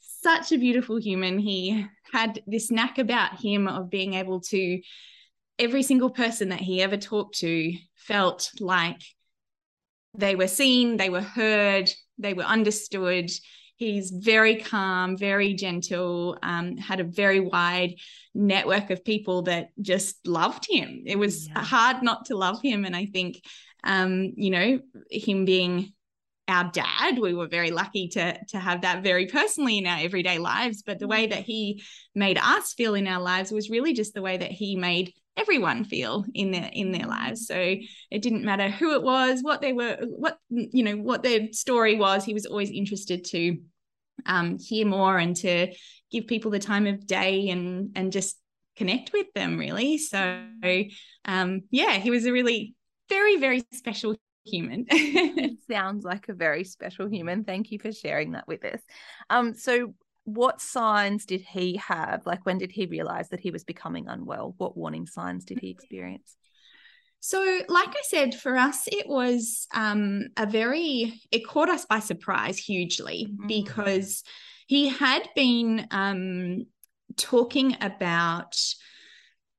such 0.00 0.52
a 0.52 0.58
beautiful 0.58 0.96
human 0.96 1.38
he 1.38 1.86
had 2.14 2.40
this 2.46 2.70
knack 2.70 2.98
about 2.98 3.40
him 3.40 3.66
of 3.66 3.90
being 3.90 4.14
able 4.14 4.40
to 4.40 4.80
every 5.58 5.82
single 5.82 6.10
person 6.10 6.50
that 6.50 6.60
he 6.60 6.80
ever 6.80 6.96
talked 6.96 7.38
to 7.38 7.72
felt 7.96 8.52
like 8.60 9.02
they 10.16 10.36
were 10.36 10.46
seen, 10.46 10.96
they 10.96 11.10
were 11.10 11.20
heard, 11.20 11.90
they 12.18 12.32
were 12.32 12.44
understood. 12.44 13.30
He's 13.76 14.12
very 14.12 14.56
calm, 14.60 15.16
very 15.16 15.54
gentle, 15.54 16.38
um, 16.40 16.76
had 16.76 17.00
a 17.00 17.10
very 17.22 17.40
wide 17.40 17.94
network 18.32 18.90
of 18.90 19.04
people 19.04 19.42
that 19.42 19.70
just 19.82 20.24
loved 20.24 20.66
him. 20.70 21.02
It 21.06 21.18
was 21.18 21.48
yeah. 21.48 21.64
hard 21.64 22.04
not 22.04 22.26
to 22.26 22.36
love 22.36 22.62
him. 22.62 22.84
And 22.84 22.94
I 22.94 23.06
think, 23.06 23.42
um, 23.82 24.32
you 24.36 24.50
know, 24.50 24.78
him 25.10 25.44
being 25.44 25.92
our 26.46 26.70
dad, 26.72 27.18
we 27.18 27.34
were 27.34 27.46
very 27.46 27.70
lucky 27.70 28.08
to, 28.08 28.38
to 28.48 28.58
have 28.58 28.82
that 28.82 29.02
very 29.02 29.26
personally 29.26 29.78
in 29.78 29.86
our 29.86 29.98
everyday 30.00 30.38
lives. 30.38 30.82
But 30.82 30.98
the 30.98 31.08
way 31.08 31.26
mm. 31.26 31.30
that 31.30 31.42
he 31.42 31.82
made 32.14 32.38
us 32.38 32.74
feel 32.74 32.94
in 32.94 33.06
our 33.06 33.20
lives 33.20 33.50
was 33.50 33.70
really 33.70 33.94
just 33.94 34.14
the 34.14 34.22
way 34.22 34.36
that 34.36 34.50
he 34.50 34.76
made 34.76 35.12
everyone 35.36 35.84
feel 35.84 36.24
in 36.32 36.52
their 36.52 36.70
in 36.72 36.92
their 36.92 37.06
lives 37.06 37.48
so 37.48 37.56
it 37.56 38.22
didn't 38.22 38.44
matter 38.44 38.68
who 38.68 38.94
it 38.94 39.02
was 39.02 39.42
what 39.42 39.60
they 39.60 39.72
were 39.72 39.98
what 40.02 40.38
you 40.48 40.84
know 40.84 40.96
what 40.96 41.24
their 41.24 41.52
story 41.52 41.96
was 41.96 42.24
he 42.24 42.34
was 42.34 42.46
always 42.46 42.70
interested 42.70 43.24
to 43.24 43.58
um, 44.26 44.58
hear 44.58 44.86
more 44.86 45.18
and 45.18 45.34
to 45.34 45.72
give 46.12 46.28
people 46.28 46.52
the 46.52 46.60
time 46.60 46.86
of 46.86 47.06
day 47.06 47.48
and 47.48 47.90
and 47.96 48.12
just 48.12 48.38
connect 48.76 49.12
with 49.12 49.26
them 49.34 49.58
really 49.58 49.98
so 49.98 50.44
um, 51.24 51.62
yeah 51.72 51.94
he 51.94 52.10
was 52.10 52.26
a 52.26 52.32
really 52.32 52.74
very 53.08 53.36
very 53.36 53.64
special 53.72 54.14
human 54.44 54.86
It 54.90 55.58
sounds 55.70 56.04
like 56.04 56.28
a 56.28 56.34
very 56.34 56.64
special 56.64 57.08
human 57.08 57.44
thank 57.44 57.70
you 57.70 57.78
for 57.78 57.92
sharing 57.92 58.32
that 58.32 58.46
with 58.46 58.64
us 58.64 58.80
um 59.30 59.54
so 59.54 59.94
what 60.24 60.60
signs 60.60 61.26
did 61.26 61.42
he 61.42 61.76
have? 61.76 62.22
Like, 62.24 62.44
when 62.46 62.58
did 62.58 62.72
he 62.72 62.86
realize 62.86 63.28
that 63.28 63.40
he 63.40 63.50
was 63.50 63.64
becoming 63.64 64.08
unwell? 64.08 64.54
What 64.56 64.76
warning 64.76 65.06
signs 65.06 65.44
did 65.44 65.60
he 65.60 65.68
experience? 65.70 66.36
So, 67.20 67.60
like 67.68 67.90
I 67.90 68.02
said, 68.02 68.34
for 68.34 68.56
us, 68.56 68.86
it 68.86 69.06
was 69.06 69.66
um, 69.72 70.28
a 70.36 70.46
very, 70.46 71.20
it 71.30 71.46
caught 71.46 71.68
us 71.68 71.86
by 71.86 72.00
surprise 72.00 72.58
hugely 72.58 73.28
mm-hmm. 73.30 73.46
because 73.46 74.22
he 74.66 74.88
had 74.88 75.28
been 75.34 75.86
um, 75.90 76.66
talking 77.16 77.76
about 77.80 78.56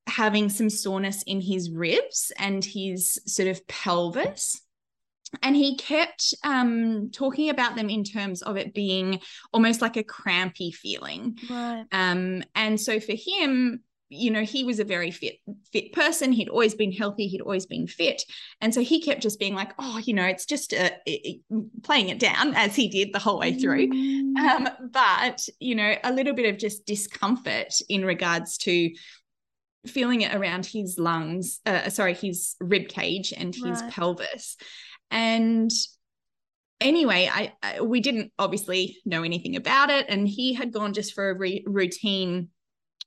having 0.07 0.49
some 0.49 0.69
soreness 0.69 1.23
in 1.23 1.41
his 1.41 1.71
ribs 1.71 2.31
and 2.37 2.63
his 2.63 3.19
sort 3.25 3.47
of 3.47 3.65
pelvis 3.67 4.61
and 5.41 5.55
he 5.55 5.75
kept 5.77 6.33
um, 6.43 7.09
talking 7.11 7.49
about 7.49 7.75
them 7.75 7.89
in 7.89 8.03
terms 8.03 8.41
of 8.41 8.57
it 8.57 8.73
being 8.73 9.19
almost 9.51 9.81
like 9.81 9.97
a 9.97 10.03
crampy 10.03 10.71
feeling. 10.71 11.37
Right. 11.49 11.85
Um, 11.91 12.43
and 12.53 12.79
so 12.79 12.99
for 12.99 13.13
him, 13.13 13.81
you 14.09 14.29
know, 14.29 14.43
he 14.43 14.63
was 14.63 14.79
a 14.79 14.83
very 14.83 15.09
fit 15.09 15.39
fit 15.71 15.91
person. 15.91 16.31
He'd 16.31 16.49
always 16.49 16.75
been 16.75 16.91
healthy. 16.91 17.27
He'd 17.27 17.41
always 17.41 17.65
been 17.65 17.87
fit, 17.87 18.23
and 18.61 18.73
so 18.73 18.81
he 18.81 19.01
kept 19.01 19.21
just 19.21 19.39
being 19.39 19.55
like, 19.55 19.71
"Oh, 19.79 19.97
you 19.97 20.13
know, 20.13 20.25
it's 20.25 20.45
just 20.45 20.73
a, 20.73 20.91
it, 21.07 21.41
playing 21.81 22.09
it 22.09 22.19
down 22.19 22.53
as 22.53 22.75
he 22.75 22.87
did 22.87 23.13
the 23.13 23.19
whole 23.19 23.39
way 23.39 23.53
through." 23.53 23.87
Mm. 23.87 24.37
Um, 24.37 24.69
but 24.91 25.47
you 25.59 25.73
know, 25.73 25.95
a 26.03 26.13
little 26.13 26.33
bit 26.33 26.53
of 26.53 26.59
just 26.59 26.85
discomfort 26.85 27.73
in 27.89 28.05
regards 28.05 28.59
to 28.59 28.91
feeling 29.87 30.21
it 30.21 30.35
around 30.35 30.65
his 30.65 30.97
lungs, 30.99 31.59
uh, 31.65 31.89
sorry, 31.89 32.13
his 32.13 32.55
rib 32.59 32.87
cage 32.87 33.33
and 33.35 33.53
his 33.55 33.81
right. 33.81 33.91
pelvis. 33.91 34.57
And 35.11 35.71
anyway, 36.81 37.29
I, 37.31 37.53
I, 37.61 37.81
we 37.81 37.99
didn't 37.99 38.31
obviously 38.37 38.97
know 39.05 39.23
anything 39.23 39.55
about 39.55 39.89
it, 39.89 40.05
and 40.09 40.27
he 40.27 40.53
had 40.53 40.71
gone 40.71 40.93
just 40.93 41.13
for 41.13 41.29
a 41.29 41.37
re- 41.37 41.63
routine 41.65 42.49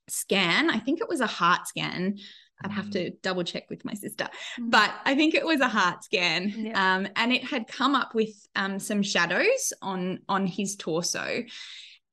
scan. 0.08 0.70
I 0.70 0.78
think 0.78 1.00
it 1.00 1.08
was 1.08 1.20
a 1.20 1.26
heart 1.26 1.68
scan. 1.68 2.18
I'd 2.64 2.72
have 2.72 2.90
to 2.90 3.11
mm. 3.11 3.22
double 3.22 3.44
check 3.44 3.70
with 3.70 3.84
my 3.84 3.94
sister, 3.94 4.28
mm. 4.58 4.70
but 4.70 4.92
I 5.04 5.14
think 5.14 5.34
it 5.34 5.46
was 5.46 5.61
a 5.61 5.68
heart 5.68 6.02
scan, 6.02 6.52
yeah. 6.56 6.96
um, 6.96 7.08
and 7.14 7.32
it 7.32 7.44
had 7.44 7.68
come 7.68 7.94
up 7.94 8.14
with 8.14 8.34
um, 8.56 8.78
some 8.80 9.02
shadows 9.02 9.72
on 9.80 10.20
on 10.28 10.46
his 10.46 10.74
torso, 10.74 11.44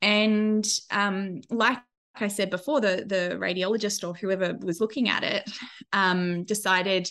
and 0.02 0.68
um, 0.92 1.42
like 1.50 1.80
I 2.16 2.28
said 2.28 2.52
before, 2.52 2.80
the 2.80 3.06
the 3.08 3.38
radiologist 3.40 4.08
or 4.08 4.14
whoever 4.14 4.56
was 4.62 4.80
looking 4.80 5.10
at 5.10 5.24
it 5.24 5.50
um, 5.94 6.44
decided 6.44 7.10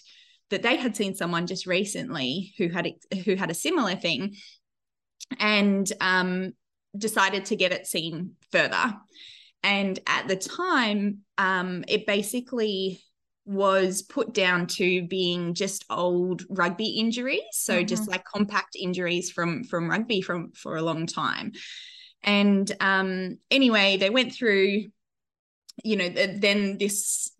that 0.50 0.62
they 0.62 0.76
had 0.76 0.96
seen 0.96 1.14
someone 1.14 1.46
just 1.46 1.66
recently 1.66 2.52
who 2.58 2.68
had 2.68 2.90
who 3.24 3.34
had 3.34 3.50
a 3.50 3.54
similar 3.54 3.96
thing 3.96 4.36
and 5.38 5.90
um, 6.00 6.52
decided 6.96 7.46
to 7.46 7.56
get 7.56 7.72
it 7.72 7.86
seen 7.86 8.32
further. 8.52 8.94
And 9.62 9.98
at 10.06 10.28
the 10.28 10.36
time 10.36 11.20
um, 11.38 11.84
it 11.88 12.06
basically 12.06 13.00
was 13.46 14.02
put 14.02 14.32
down 14.32 14.66
to 14.66 15.06
being 15.06 15.54
just 15.54 15.84
old 15.90 16.42
rugby 16.48 16.98
injuries. 16.98 17.42
So 17.52 17.76
mm-hmm. 17.76 17.86
just 17.86 18.08
like 18.08 18.24
compact 18.24 18.76
injuries 18.78 19.30
from 19.30 19.64
from 19.64 19.90
rugby 19.90 20.20
from 20.20 20.52
for 20.52 20.76
a 20.76 20.82
long 20.82 21.06
time. 21.06 21.52
And 22.22 22.70
um 22.80 23.38
anyway 23.50 23.98
they 23.98 24.10
went 24.10 24.34
through 24.34 24.84
you 25.82 25.96
know 25.96 26.08
then 26.08 26.78
this 26.78 27.30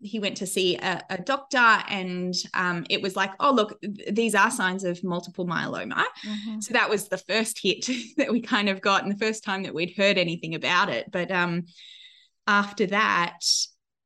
he 0.00 0.18
went 0.18 0.36
to 0.36 0.46
see 0.46 0.76
a, 0.76 1.02
a 1.08 1.18
doctor 1.18 1.56
and 1.88 2.34
um, 2.54 2.84
it 2.90 3.00
was 3.00 3.16
like 3.16 3.32
oh 3.40 3.52
look 3.52 3.78
these 4.10 4.34
are 4.34 4.50
signs 4.50 4.84
of 4.84 5.02
multiple 5.02 5.46
myeloma. 5.46 6.04
Mm-hmm. 6.24 6.60
so 6.60 6.72
that 6.74 6.90
was 6.90 7.08
the 7.08 7.18
first 7.18 7.58
hit 7.62 7.88
that 8.16 8.30
we 8.30 8.40
kind 8.40 8.68
of 8.68 8.80
got 8.80 9.02
and 9.02 9.12
the 9.12 9.24
first 9.24 9.44
time 9.44 9.62
that 9.62 9.74
we'd 9.74 9.96
heard 9.96 10.18
anything 10.18 10.54
about 10.54 10.88
it. 10.88 11.10
But 11.10 11.30
um, 11.30 11.64
after 12.46 12.86
that 12.86 13.40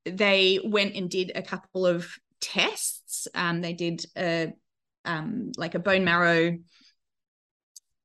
they 0.05 0.61
went 0.65 0.95
and 0.95 1.11
did 1.11 1.33
a 1.35 1.43
couple 1.43 1.87
of 1.87 2.09
tests. 2.41 3.29
Um, 3.35 3.61
they 3.61 3.73
did 3.73 4.05
a 4.17 4.53
um, 5.05 5.53
like 5.57 5.75
a 5.75 5.79
bone 5.79 6.05
marrow 6.05 6.59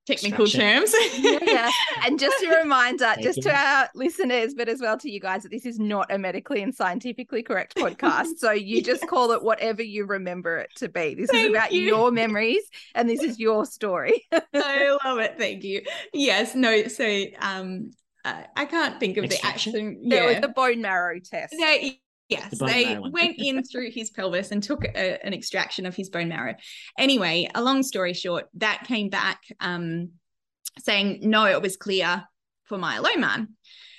technical 0.06 0.48
terms. 0.48 0.94
yeah, 1.18 1.40
yeah, 1.42 1.72
And 2.06 2.20
just 2.20 2.44
a 2.44 2.50
reminder, 2.50 3.06
Thank 3.06 3.24
just 3.24 3.38
you. 3.38 3.44
to 3.44 3.56
our 3.56 3.90
listeners, 3.96 4.54
but 4.54 4.70
as 4.70 4.82
well 4.82 4.98
to 4.98 5.10
you 5.10 5.20
guys, 5.20 5.44
that 5.44 5.50
this 5.50 5.66
is 5.66 5.80
not 5.80 6.12
a 6.12 6.18
medically 6.18 6.62
and 6.62 6.74
scientifically 6.74 7.44
correct 7.44 7.76
podcast. 7.78 8.38
So 8.38 8.52
you 8.52 8.78
yes. 8.78 8.86
just 8.86 9.08
call 9.08 9.32
it 9.32 9.44
whatever 9.44 9.82
you 9.82 10.06
remember 10.06 10.58
it 10.58 10.70
to 10.78 10.90
be. 10.90 11.16
This 11.16 11.30
Thank 11.32 11.46
is 11.46 11.50
about 11.52 11.72
you. 11.72 11.82
your 11.82 12.12
memories 12.12 12.64
and 12.94 13.10
this 13.10 13.22
is 13.22 13.40
your 13.40 13.66
story. 13.66 14.24
I 14.54 14.98
love 15.04 15.20
it. 15.20 15.36
Thank 15.38 15.64
you. 15.64 15.82
Yes. 16.14 16.56
No. 16.56 16.88
So 16.88 17.26
um 17.40 17.92
uh, 18.24 18.42
I 18.56 18.66
can't 18.66 19.00
think 19.00 19.18
of 19.18 19.30
the 19.30 19.38
action. 19.46 20.00
Yeah, 20.02 20.26
was 20.26 20.42
the 20.42 20.48
bone 20.48 20.82
marrow 20.82 21.20
test. 21.20 21.54
They, 21.60 22.02
Yes, 22.30 22.58
the 22.58 22.66
they 22.66 22.98
went 22.98 23.36
in 23.38 23.64
through 23.72 23.92
his 23.92 24.10
pelvis 24.10 24.52
and 24.52 24.62
took 24.62 24.84
a, 24.84 25.24
an 25.26 25.34
extraction 25.34 25.86
of 25.86 25.96
his 25.96 26.10
bone 26.10 26.30
marrow. 26.30 26.56
Anyway, 26.98 27.50
a 27.54 27.62
long 27.62 27.84
story 27.84 28.14
short, 28.14 28.46
that 28.56 28.84
came 28.86 29.10
back 29.10 29.42
um, 29.60 30.12
saying 30.80 31.20
no, 31.22 31.46
it 31.46 31.62
was 31.62 31.78
clear 31.78 32.24
for 32.64 32.78
myeloma. 32.78 33.48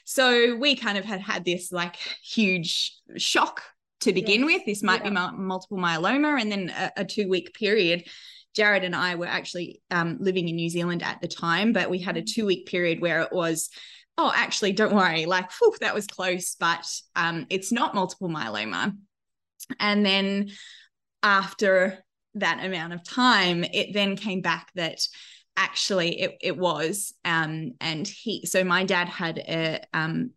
So 0.04 0.56
we 0.56 0.76
kind 0.76 0.98
of 0.98 1.04
had 1.04 1.20
had 1.20 1.44
this 1.44 1.72
like 1.72 1.96
huge 2.22 2.94
shock 3.16 3.62
to 4.00 4.12
begin 4.12 4.40
yes. 4.40 4.46
with. 4.46 4.66
This 4.66 4.82
might 4.82 5.04
yeah. 5.04 5.30
be 5.30 5.36
multiple 5.36 5.78
myeloma, 5.78 6.40
and 6.40 6.50
then 6.50 6.72
a, 6.76 6.92
a 6.98 7.04
two 7.04 7.28
week 7.28 7.54
period. 7.54 8.08
Jarrad 8.56 8.84
and 8.84 8.96
I 8.96 9.16
were 9.16 9.26
actually 9.26 9.82
um, 9.90 10.16
living 10.18 10.48
in 10.48 10.56
New 10.56 10.70
Zealand 10.70 11.02
at 11.02 11.20
the 11.20 11.28
time, 11.28 11.72
but 11.72 11.90
we 11.90 11.98
had 11.98 12.16
a 12.16 12.22
mm. 12.22 12.26
two 12.26 12.46
week 12.46 12.66
period 12.66 13.00
where 13.00 13.20
it 13.20 13.32
was 13.32 13.68
oh, 14.18 14.32
actually, 14.34 14.72
don't 14.72 14.94
worry, 14.94 15.26
like, 15.26 15.50
whew, 15.52 15.74
that 15.80 15.94
was 15.94 16.06
close, 16.06 16.56
but 16.58 16.86
um, 17.14 17.46
it's 17.50 17.70
not 17.70 17.94
multiple 17.94 18.28
myeloma. 18.28 18.96
And 19.78 20.04
then 20.04 20.50
after 21.22 21.98
that 22.34 22.64
amount 22.64 22.92
of 22.92 23.02
time, 23.02 23.64
it 23.64 23.92
then 23.92 24.16
came 24.16 24.40
back 24.40 24.70
that 24.74 25.00
actually 25.56 26.20
it, 26.20 26.36
it 26.42 26.54
was 26.54 27.14
um 27.24 27.72
and 27.80 28.06
he 28.06 28.44
so 28.44 28.62
my 28.62 28.84
dad 28.84 29.08
had 29.08 29.38
a 29.38 29.80
um 29.94 30.30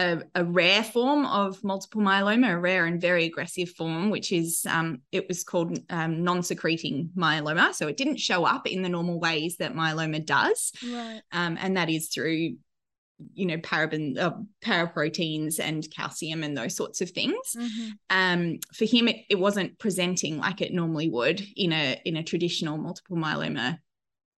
a, 0.00 0.20
a, 0.34 0.44
rare 0.44 0.82
form 0.82 1.24
of 1.24 1.62
multiple 1.62 2.00
myeloma, 2.00 2.52
a 2.52 2.58
rare 2.58 2.86
and 2.86 3.00
very 3.00 3.26
aggressive 3.26 3.70
form, 3.70 4.10
which 4.10 4.32
is 4.32 4.66
um, 4.68 5.02
it 5.12 5.28
was 5.28 5.44
called 5.44 5.78
um, 5.88 6.24
non-secreting 6.24 7.10
myeloma. 7.16 7.72
So 7.72 7.86
it 7.86 7.96
didn't 7.96 8.18
show 8.18 8.44
up 8.44 8.66
in 8.66 8.82
the 8.82 8.88
normal 8.88 9.20
ways 9.20 9.56
that 9.58 9.74
myeloma 9.74 10.26
does, 10.26 10.72
right. 10.84 11.20
um, 11.30 11.56
and 11.60 11.76
that 11.76 11.90
is 11.90 12.08
through 12.08 12.56
you 13.32 13.46
know 13.46 13.56
paraben 13.58 14.18
uh, 14.18 14.32
paraproteins 14.62 15.60
and 15.60 15.88
calcium 15.90 16.42
and 16.42 16.56
those 16.56 16.76
sorts 16.76 17.00
of 17.00 17.10
things. 17.10 17.56
Mm-hmm. 17.56 17.90
um 18.10 18.58
for 18.72 18.84
him 18.84 19.08
it, 19.08 19.24
it 19.28 19.38
wasn't 19.38 19.78
presenting 19.78 20.38
like 20.38 20.60
it 20.60 20.72
normally 20.72 21.08
would 21.08 21.42
in 21.56 21.72
a 21.72 22.00
in 22.04 22.16
a 22.16 22.24
traditional 22.24 22.76
multiple 22.76 23.16
myeloma 23.16 23.78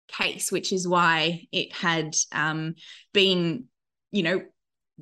case 0.08 0.52
which 0.52 0.72
is 0.72 0.86
why 0.86 1.46
it 1.52 1.72
had 1.72 2.14
um 2.32 2.74
been 3.12 3.64
you 4.12 4.22
know 4.22 4.42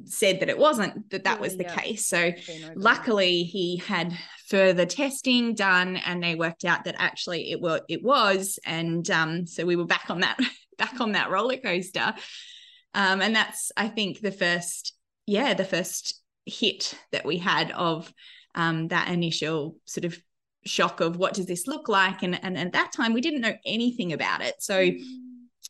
said 0.04 0.40
that 0.40 0.48
it 0.48 0.58
wasn't 0.58 1.08
that 1.10 1.24
that 1.24 1.40
was 1.40 1.56
the 1.56 1.64
yeah. 1.64 1.76
case. 1.76 2.06
So 2.06 2.32
luckily 2.74 3.44
he 3.44 3.76
had 3.76 4.12
further 4.48 4.86
testing 4.86 5.54
done 5.54 5.96
and 5.96 6.22
they 6.22 6.34
worked 6.34 6.64
out 6.64 6.84
that 6.84 6.96
actually 6.98 7.52
it 7.52 7.60
was 7.60 7.80
it 7.88 8.02
was. 8.02 8.58
And 8.64 9.08
um, 9.10 9.46
so 9.46 9.64
we 9.64 9.76
were 9.76 9.86
back 9.86 10.10
on 10.10 10.20
that 10.20 10.38
back 10.78 11.00
on 11.00 11.12
that 11.12 11.30
roller 11.30 11.56
coaster 11.56 12.14
um, 12.94 13.20
and 13.20 13.34
that's 13.34 13.72
i 13.76 13.88
think 13.88 14.20
the 14.20 14.32
first 14.32 14.94
yeah 15.26 15.54
the 15.54 15.64
first 15.64 16.22
hit 16.46 16.94
that 17.12 17.24
we 17.24 17.38
had 17.38 17.70
of 17.72 18.12
um, 18.54 18.88
that 18.88 19.08
initial 19.08 19.76
sort 19.84 20.04
of 20.04 20.16
shock 20.64 21.00
of 21.00 21.16
what 21.16 21.34
does 21.34 21.46
this 21.46 21.66
look 21.66 21.88
like 21.88 22.22
and, 22.22 22.42
and 22.42 22.56
at 22.56 22.72
that 22.72 22.92
time 22.92 23.12
we 23.12 23.20
didn't 23.20 23.40
know 23.40 23.54
anything 23.66 24.12
about 24.12 24.40
it 24.40 24.54
so 24.60 24.80
mm 24.80 24.98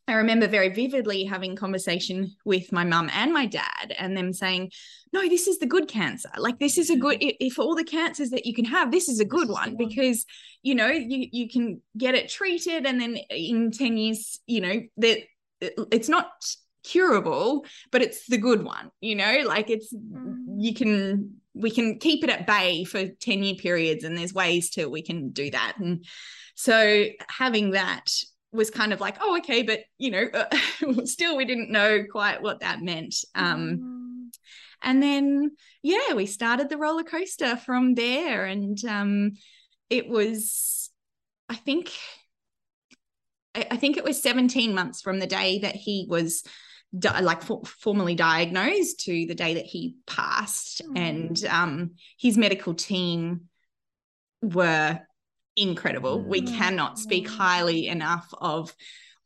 I 0.07 0.15
remember 0.15 0.47
very 0.47 0.69
vividly 0.69 1.25
having 1.25 1.57
conversation 1.57 2.35
with 2.45 2.73
my 2.73 2.85
mum 2.85 3.11
and 3.15 3.33
my 3.33 3.47
dad 3.47 3.95
and 3.99 4.17
them 4.17 4.33
saying, 4.33 4.71
no, 5.13 5.27
this 5.29 5.47
is 5.47 5.59
the 5.59 5.67
good 5.67 5.89
cancer. 5.89 6.29
Like 6.37 6.59
this 6.59 6.77
is 6.77 6.91
a 6.91 6.97
good, 6.97 7.21
mm-hmm. 7.21 7.37
if 7.41 7.59
all 7.59 7.75
the 7.75 7.85
cancers 7.85 8.31
that 8.31 8.45
you 8.45 8.53
can 8.53 8.67
have, 8.67 8.91
this 8.91 9.09
is 9.09 9.21
a 9.21 9.25
good 9.25 9.49
one, 9.49 9.77
one 9.77 9.77
because, 9.77 10.27
you 10.63 10.75
know, 10.75 10.89
you, 10.89 11.29
you 11.33 11.49
can 11.49 11.81
get 11.97 12.15
it 12.15 12.29
treated 12.29 12.85
and 12.85 13.01
then 13.01 13.17
in 13.31 13.71
10 13.71 13.97
years, 13.97 14.41
you 14.47 14.61
know, 14.61 14.81
that 14.99 15.21
it's 15.91 16.11
not 16.11 16.29
curable, 16.85 17.65
but 17.91 18.03
it's 18.03 18.27
the 18.27 18.39
good 18.39 18.63
one, 18.63 18.91
you 19.01 19.17
know, 19.17 19.43
like 19.47 19.71
it's, 19.71 19.93
mm. 19.93 20.37
you 20.59 20.75
can, 20.75 21.37
we 21.55 21.71
can 21.71 21.99
keep 21.99 22.25
it 22.25 22.31
at 22.31 22.47
bay 22.47 22.85
for 22.85 23.07
10 23.09 23.43
year 23.43 23.55
periods 23.57 24.05
and 24.05 24.17
there's 24.17 24.35
ways 24.35 24.71
to, 24.71 24.87
we 24.87 25.03
can 25.03 25.31
do 25.31 25.51
that. 25.51 25.75
And 25.79 26.05
so 26.55 27.07
having 27.29 27.71
that 27.73 28.11
was 28.53 28.71
kind 28.71 28.93
of 28.93 29.01
like, 29.01 29.17
oh, 29.21 29.39
okay, 29.39 29.63
but 29.63 29.81
you 29.99 30.11
know, 30.11 30.27
uh, 30.33 30.47
still 31.05 31.37
we 31.37 31.45
didn't 31.45 31.71
know 31.71 32.05
quite 32.11 32.43
what 32.43 32.61
that 32.61 32.83
meant. 32.83 33.17
Um, 33.35 33.79
mm. 33.79 34.05
And 34.85 35.03
then, 35.03 35.53
yeah, 35.83 36.13
we 36.15 36.27
started 36.27 36.69
the 36.69 36.77
roller 36.77 37.03
coaster 37.03 37.57
from 37.57 37.95
there, 37.95 38.45
and 38.45 38.79
um, 38.85 39.33
it 39.89 40.09
was, 40.09 40.91
I 41.49 41.55
think, 41.55 41.91
I, 43.55 43.77
think 43.77 43.97
it 43.97 44.05
was 44.05 44.23
17 44.23 44.75
months 44.75 45.01
from 45.01 45.21
the 45.21 45.27
day 45.27 45.61
that 45.61 45.75
he 45.75 46.07
was. 46.09 46.45
Di- 46.97 47.21
like 47.21 47.43
for- 47.43 47.65
formally 47.65 48.15
diagnosed 48.15 49.01
to 49.01 49.27
the 49.27 49.35
day 49.35 49.55
that 49.55 49.67
he 49.67 49.97
passed 50.07 50.83
mm. 50.85 50.99
and 50.99 51.45
um, 51.47 51.91
his 52.19 52.39
medical 52.39 52.75
team 52.75 53.49
were 54.43 55.01
incredible. 55.57 56.23
We 56.23 56.43
mm. 56.43 56.57
cannot 56.57 56.99
speak 56.99 57.29
highly 57.29 57.89
enough 57.89 58.29
of 58.39 58.75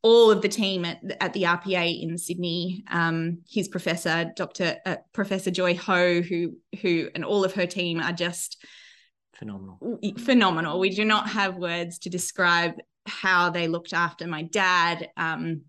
all 0.02 0.30
of 0.30 0.42
the 0.42 0.48
team 0.48 0.84
at, 0.84 1.00
at 1.20 1.32
the 1.32 1.42
RPA 1.42 2.02
in 2.02 2.16
Sydney. 2.18 2.84
Um, 2.90 3.38
his 3.48 3.68
professor, 3.68 4.30
Dr. 4.36 4.76
Uh, 4.86 4.96
professor 5.12 5.50
Joy 5.50 5.76
Ho, 5.76 6.22
who 6.22 6.56
who 6.80 7.08
and 7.14 7.24
all 7.24 7.44
of 7.44 7.54
her 7.54 7.66
team 7.66 8.00
are 8.00 8.12
just 8.12 8.64
phenomenal. 9.34 10.00
Phenomenal. 10.18 10.78
We 10.78 10.90
do 10.90 11.04
not 11.04 11.28
have 11.30 11.56
words 11.56 11.98
to 12.00 12.10
describe 12.10 12.74
how 13.06 13.50
they 13.50 13.68
looked 13.68 13.92
after 13.92 14.26
my 14.26 14.42
dad, 14.42 15.10
um, 15.16 15.62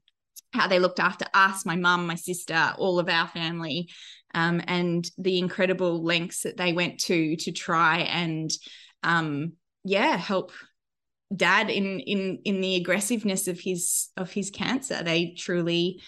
how 0.54 0.68
they 0.68 0.80
looked 0.80 1.00
after 1.00 1.26
us, 1.34 1.66
my 1.66 1.76
mum, 1.76 2.08
my 2.08 2.16
sister, 2.16 2.74
all 2.78 3.00
of 3.00 3.10
our 3.10 3.28
family, 3.28 3.90
um, 4.34 4.62
and 4.68 5.10
the 5.18 5.38
incredible 5.38 6.04
lengths 6.04 6.44
that 6.44 6.58
they 6.58 6.74
went 6.74 7.00
to 7.02 7.36
to 7.38 7.52
try 7.52 8.00
and 8.00 8.52
um, 9.04 9.54
yeah 9.84 10.18
help 10.18 10.52
dad 11.36 11.70
in 11.70 12.00
in 12.00 12.40
in 12.44 12.62
the 12.62 12.76
aggressiveness 12.76 13.48
of 13.48 13.60
his 13.60 14.10
of 14.18 14.32
his 14.32 14.50
cancer. 14.50 15.04
They 15.04 15.36
truly 15.38 16.02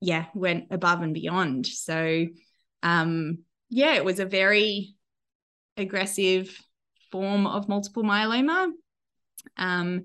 yeah 0.00 0.26
went 0.34 0.66
above 0.70 1.00
and 1.00 1.14
beyond. 1.14 1.66
So 1.66 2.26
um 2.82 3.38
yeah 3.70 3.94
it 3.94 4.04
was 4.04 4.20
a 4.20 4.26
very 4.26 4.94
aggressive 5.76 6.54
form 7.10 7.46
of 7.46 7.68
multiple 7.68 8.02
myeloma. 8.02 8.70
Um 9.56 10.04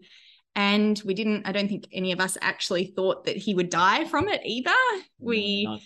and 0.58 1.00
we 1.06 1.14
didn't 1.14 1.48
i 1.48 1.52
don't 1.54 1.70
think 1.70 1.88
any 1.94 2.12
of 2.12 2.20
us 2.20 2.38
actually 2.42 2.88
thought 2.88 3.26
that 3.26 3.38
he 3.38 3.54
would 3.54 3.70
die 3.70 4.04
from 4.06 4.28
it 4.28 4.42
either. 4.44 4.72
We 5.20 5.64
Not 5.64 5.82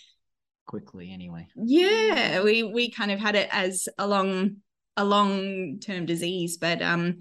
quickly 0.65 1.11
anyway. 1.11 1.47
Yeah 1.55 2.41
we 2.41 2.63
we 2.63 2.89
kind 2.89 3.11
of 3.11 3.19
had 3.19 3.35
it 3.35 3.49
as 3.51 3.87
a 3.99 4.07
long 4.07 4.57
a 4.97 5.05
long 5.05 5.79
term 5.79 6.05
disease 6.05 6.57
but 6.57 6.81
um 6.81 7.19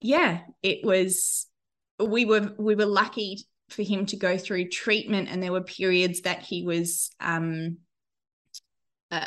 yeah 0.00 0.40
it 0.62 0.84
was 0.84 1.46
we 2.00 2.24
were 2.24 2.52
we 2.58 2.74
were 2.74 2.86
lucky 2.86 3.46
for 3.68 3.82
him 3.82 4.06
to 4.06 4.16
go 4.16 4.38
through 4.38 4.68
treatment 4.68 5.28
and 5.30 5.42
there 5.42 5.52
were 5.52 5.62
periods 5.62 6.22
that 6.22 6.42
he 6.42 6.62
was 6.62 7.10
um 7.20 7.78
uh, 9.10 9.26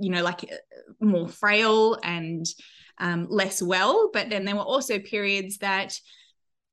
you 0.00 0.10
know 0.10 0.22
like 0.22 0.44
uh, 0.44 1.04
more 1.04 1.28
frail 1.28 1.98
and 2.02 2.46
um, 2.98 3.26
less 3.28 3.60
well 3.60 4.10
but 4.12 4.30
then 4.30 4.44
there 4.44 4.54
were 4.54 4.62
also 4.62 4.98
periods 4.98 5.58
that 5.58 5.98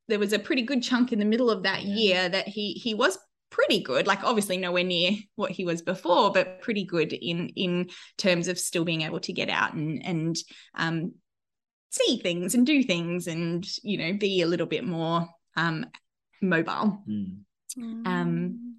there 0.07 0.19
was 0.19 0.33
a 0.33 0.39
pretty 0.39 0.63
good 0.63 0.83
chunk 0.83 1.11
in 1.11 1.19
the 1.19 1.25
middle 1.25 1.49
of 1.49 1.63
that 1.63 1.83
yeah. 1.83 1.95
year 1.95 2.29
that 2.29 2.47
he 2.47 2.73
he 2.73 2.93
was 2.93 3.17
pretty 3.53 3.81
good 3.81 4.07
like 4.07 4.23
obviously 4.23 4.57
nowhere 4.57 4.83
near 4.83 5.11
what 5.35 5.51
he 5.51 5.63
was 5.63 5.83
before 5.83 6.31
but 6.31 6.59
pretty 6.61 6.83
good 6.83 7.13
in 7.13 7.49
in 7.49 7.87
terms 8.17 8.47
of 8.47 8.57
still 8.57 8.83
being 8.83 9.03
able 9.03 9.19
to 9.19 9.31
get 9.31 9.47
out 9.47 9.73
and 9.73 10.03
and 10.03 10.37
um, 10.75 11.13
see 11.91 12.17
things 12.17 12.55
and 12.55 12.65
do 12.65 12.81
things 12.81 13.27
and 13.27 13.67
you 13.83 13.99
know 13.99 14.17
be 14.17 14.41
a 14.41 14.47
little 14.47 14.65
bit 14.65 14.83
more 14.83 15.27
um, 15.55 15.85
mobile 16.41 17.03
mm. 17.07 17.37
um 17.77 18.77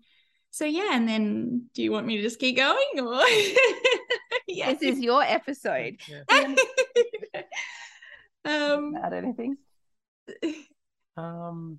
so 0.50 0.64
yeah 0.64 0.90
and 0.92 1.08
then 1.08 1.66
do 1.72 1.82
you 1.82 1.92
want 1.92 2.06
me 2.06 2.16
to 2.16 2.22
just 2.22 2.40
keep 2.40 2.56
going 2.56 2.98
or 2.98 3.14
yeah 4.48 4.72
this 4.72 4.82
is 4.82 4.98
your 4.98 5.22
episode 5.22 5.96
yeah. 6.08 6.54
um 8.44 8.96
add 8.96 9.12
anything 9.12 9.56
um 11.16 11.78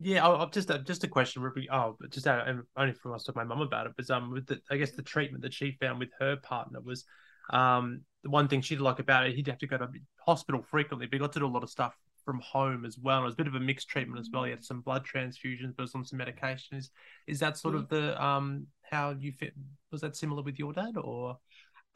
yeah, 0.00 0.24
I'll, 0.24 0.36
I'll 0.36 0.50
just 0.50 0.70
uh, 0.70 0.78
just 0.78 1.04
a 1.04 1.08
question. 1.08 1.42
Ruby. 1.42 1.68
Oh, 1.70 1.96
just 2.10 2.26
only 2.28 2.92
from 2.92 3.14
us 3.14 3.24
to 3.24 3.32
my 3.34 3.44
mum 3.44 3.60
about 3.60 3.86
it, 3.86 3.92
but 3.96 4.08
um, 4.10 4.30
with 4.30 4.46
the, 4.46 4.60
I 4.70 4.76
guess 4.76 4.92
the 4.92 5.02
treatment 5.02 5.42
that 5.42 5.52
she 5.52 5.76
found 5.80 5.98
with 5.98 6.10
her 6.20 6.36
partner 6.36 6.80
was, 6.80 7.04
um, 7.50 8.02
the 8.22 8.30
one 8.30 8.46
thing 8.46 8.60
she'd 8.60 8.80
like 8.80 9.00
about 9.00 9.26
it, 9.26 9.34
he'd 9.34 9.48
have 9.48 9.58
to 9.58 9.66
go 9.66 9.76
to 9.76 9.88
hospital 10.24 10.62
frequently, 10.62 11.06
but 11.06 11.14
he 11.14 11.18
got 11.18 11.32
to 11.32 11.40
do 11.40 11.46
a 11.46 11.48
lot 11.48 11.64
of 11.64 11.70
stuff 11.70 11.96
from 12.24 12.40
home 12.40 12.84
as 12.84 12.96
well. 12.98 13.22
It 13.22 13.24
was 13.24 13.34
a 13.34 13.38
bit 13.38 13.48
of 13.48 13.54
a 13.54 13.60
mixed 13.60 13.88
treatment 13.88 14.20
as 14.20 14.28
well. 14.32 14.44
He 14.44 14.50
had 14.50 14.64
some 14.64 14.82
blood 14.82 15.04
transfusions, 15.04 15.74
but 15.76 15.88
on 15.94 16.04
some 16.04 16.18
medications. 16.18 16.90
Is 17.26 17.40
that 17.40 17.58
sort 17.58 17.74
of 17.74 17.88
the 17.88 18.22
um 18.22 18.66
how 18.82 19.16
you 19.18 19.32
fit? 19.32 19.54
Was 19.90 20.02
that 20.02 20.14
similar 20.14 20.42
with 20.42 20.58
your 20.58 20.72
dad 20.72 20.96
or? 20.96 21.38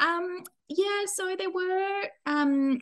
Um. 0.01 0.43
Yeah. 0.69 1.05
So 1.07 1.37
there 1.37 1.51
were 1.51 2.03
um. 2.27 2.81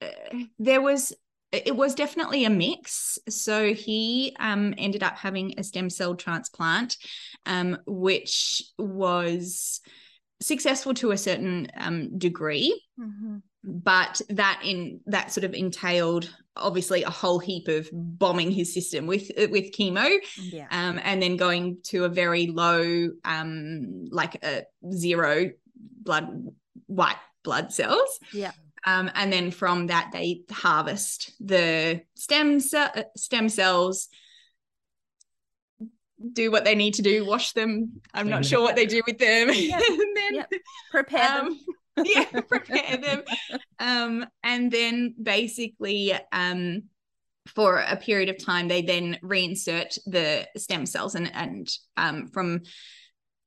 Uh, 0.00 0.44
there 0.58 0.80
was 0.80 1.12
it 1.52 1.76
was 1.76 1.94
definitely 1.94 2.44
a 2.44 2.50
mix. 2.50 3.18
So 3.28 3.74
he 3.74 4.34
um, 4.40 4.74
ended 4.78 5.02
up 5.02 5.16
having 5.16 5.54
a 5.58 5.64
stem 5.64 5.90
cell 5.90 6.14
transplant, 6.14 6.96
um, 7.46 7.78
which 7.86 8.62
was 8.78 9.80
successful 10.40 10.94
to 10.94 11.12
a 11.12 11.18
certain 11.18 11.68
um, 11.76 12.18
degree. 12.18 12.80
Mm-hmm. 12.98 13.36
But 13.64 14.20
that 14.30 14.60
in 14.64 15.00
that 15.06 15.30
sort 15.30 15.44
of 15.44 15.54
entailed 15.54 16.28
obviously 16.56 17.04
a 17.04 17.10
whole 17.10 17.38
heap 17.38 17.68
of 17.68 17.88
bombing 17.92 18.50
his 18.50 18.74
system 18.74 19.06
with 19.06 19.30
with 19.50 19.72
chemo, 19.72 20.18
yeah. 20.36 20.66
Um, 20.70 20.98
and 21.04 21.22
then 21.22 21.36
going 21.36 21.78
to 21.84 22.04
a 22.04 22.08
very 22.08 22.48
low, 22.48 23.10
um, 23.24 24.06
like 24.10 24.42
a 24.44 24.64
zero 24.92 25.50
blood 25.76 26.48
white 26.86 27.16
blood 27.44 27.72
cells. 27.72 28.18
Yeah. 28.32 28.50
Um, 28.84 29.10
and 29.14 29.32
then 29.32 29.50
from 29.50 29.88
that, 29.88 30.10
they 30.12 30.42
harvest 30.50 31.32
the 31.40 32.02
stem 32.14 32.60
ce- 32.60 33.04
stem 33.16 33.48
cells, 33.48 34.08
do 36.32 36.50
what 36.50 36.64
they 36.64 36.74
need 36.74 36.94
to 36.94 37.02
do, 37.02 37.24
wash 37.24 37.52
them. 37.52 38.00
I'm 38.14 38.28
not 38.28 38.44
sure 38.44 38.60
what 38.60 38.76
they 38.76 38.86
do 38.86 39.02
with 39.06 39.18
them. 39.18 39.50
Yep. 39.52 39.82
then 40.14 40.34
yep. 40.34 40.52
prepare 40.90 41.40
um, 41.40 41.58
them. 41.96 42.04
yeah, 42.06 42.40
prepare 42.42 42.96
them. 42.96 43.22
Um, 43.78 44.26
and 44.42 44.70
then 44.70 45.14
basically, 45.20 46.14
um, 46.32 46.84
for 47.46 47.78
a 47.78 47.96
period 47.96 48.28
of 48.28 48.42
time, 48.42 48.68
they 48.68 48.82
then 48.82 49.18
reinsert 49.22 49.98
the 50.06 50.46
stem 50.56 50.86
cells. 50.86 51.14
And, 51.14 51.30
and 51.34 51.68
um, 51.96 52.28
from 52.28 52.62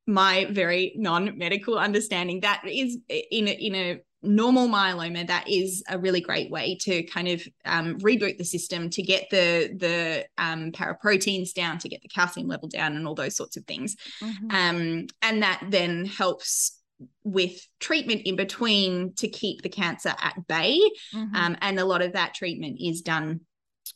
my 0.06 0.48
very 0.52 0.94
non-medical 0.98 1.78
understanding, 1.78 2.42
that 2.42 2.64
is 2.68 2.98
in 3.10 3.48
a, 3.48 3.52
in 3.52 3.76
a 3.76 4.00
normal 4.26 4.68
myeloma, 4.68 5.28
that 5.28 5.50
is 5.50 5.84
a 5.90 5.98
really 5.98 6.22
great 6.22 6.52
way 6.52 6.78
to 6.82 7.04
kind 7.04 7.28
of 7.28 7.48
um, 7.66 7.98
reboot 8.00 8.38
the 8.38 8.44
system 8.44 8.90
to 8.92 9.02
get 9.02 9.30
the 9.30 9.76
the 9.78 10.26
um, 10.38 10.72
paraproteins 10.72 11.54
down, 11.54 11.78
to 11.80 11.90
get 11.90 12.02
the 12.02 12.10
calcium 12.10 12.48
level 12.48 12.68
down, 12.68 12.96
and 12.96 13.08
all 13.08 13.16
those 13.16 13.36
sorts 13.36 13.58
of 13.58 13.66
things. 13.66 13.96
Mm-hmm. 14.22 14.52
Um, 14.52 15.08
and 15.22 15.44
that 15.44 15.64
then 15.70 16.06
helps 16.06 16.80
with 17.24 17.68
treatment 17.80 18.22
in 18.26 18.36
between 18.36 19.14
to 19.16 19.28
keep 19.28 19.62
the 19.62 19.70
cancer 19.70 20.14
at 20.22 20.48
bay. 20.48 20.80
Mm-hmm. 21.14 21.36
Um, 21.36 21.58
and 21.62 21.80
a 21.80 21.86
lot 21.86 22.02
of 22.02 22.14
that 22.14 22.34
treatment 22.34 22.78
is 22.80 23.02
done 23.02 23.42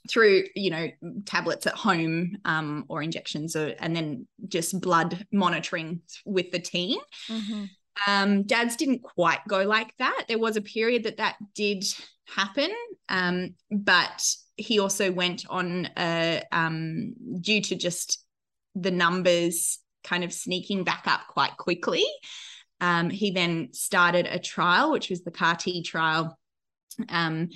through 0.09 0.43
you 0.55 0.69
know 0.69 0.87
tablets 1.25 1.67
at 1.67 1.73
home 1.73 2.37
um, 2.45 2.85
or 2.87 3.01
injections 3.01 3.55
or, 3.55 3.73
and 3.79 3.95
then 3.95 4.27
just 4.47 4.79
blood 4.81 5.25
monitoring 5.31 6.01
with 6.25 6.51
the 6.51 6.59
team 6.59 6.99
mm-hmm. 7.27 7.65
Um, 8.07 8.43
dad's 8.43 8.75
didn't 8.75 9.03
quite 9.03 9.39
go 9.47 9.63
like 9.63 9.93
that. 9.97 10.25
There 10.27 10.39
was 10.39 10.57
a 10.57 10.61
period 10.61 11.03
that 11.03 11.17
that 11.17 11.35
did 11.53 11.83
happen 12.27 12.71
um, 13.09 13.55
but 13.71 14.23
he 14.55 14.79
also 14.79 15.11
went 15.11 15.45
on 15.49 15.89
a, 15.97 16.43
um, 16.51 17.13
due 17.41 17.61
to 17.61 17.75
just 17.75 18.23
the 18.75 18.91
numbers 18.91 19.79
kind 20.03 20.23
of 20.23 20.31
sneaking 20.31 20.83
back 20.83 21.03
up 21.07 21.21
quite 21.27 21.57
quickly. 21.57 22.05
Um, 22.79 23.09
he 23.09 23.31
then 23.31 23.69
started 23.73 24.27
a 24.27 24.39
trial 24.39 24.91
which 24.91 25.09
was 25.09 25.23
the 25.23 25.31
CAR 25.31 25.55
T 25.55 25.83
trial. 25.83 26.37
Um, 27.09 27.49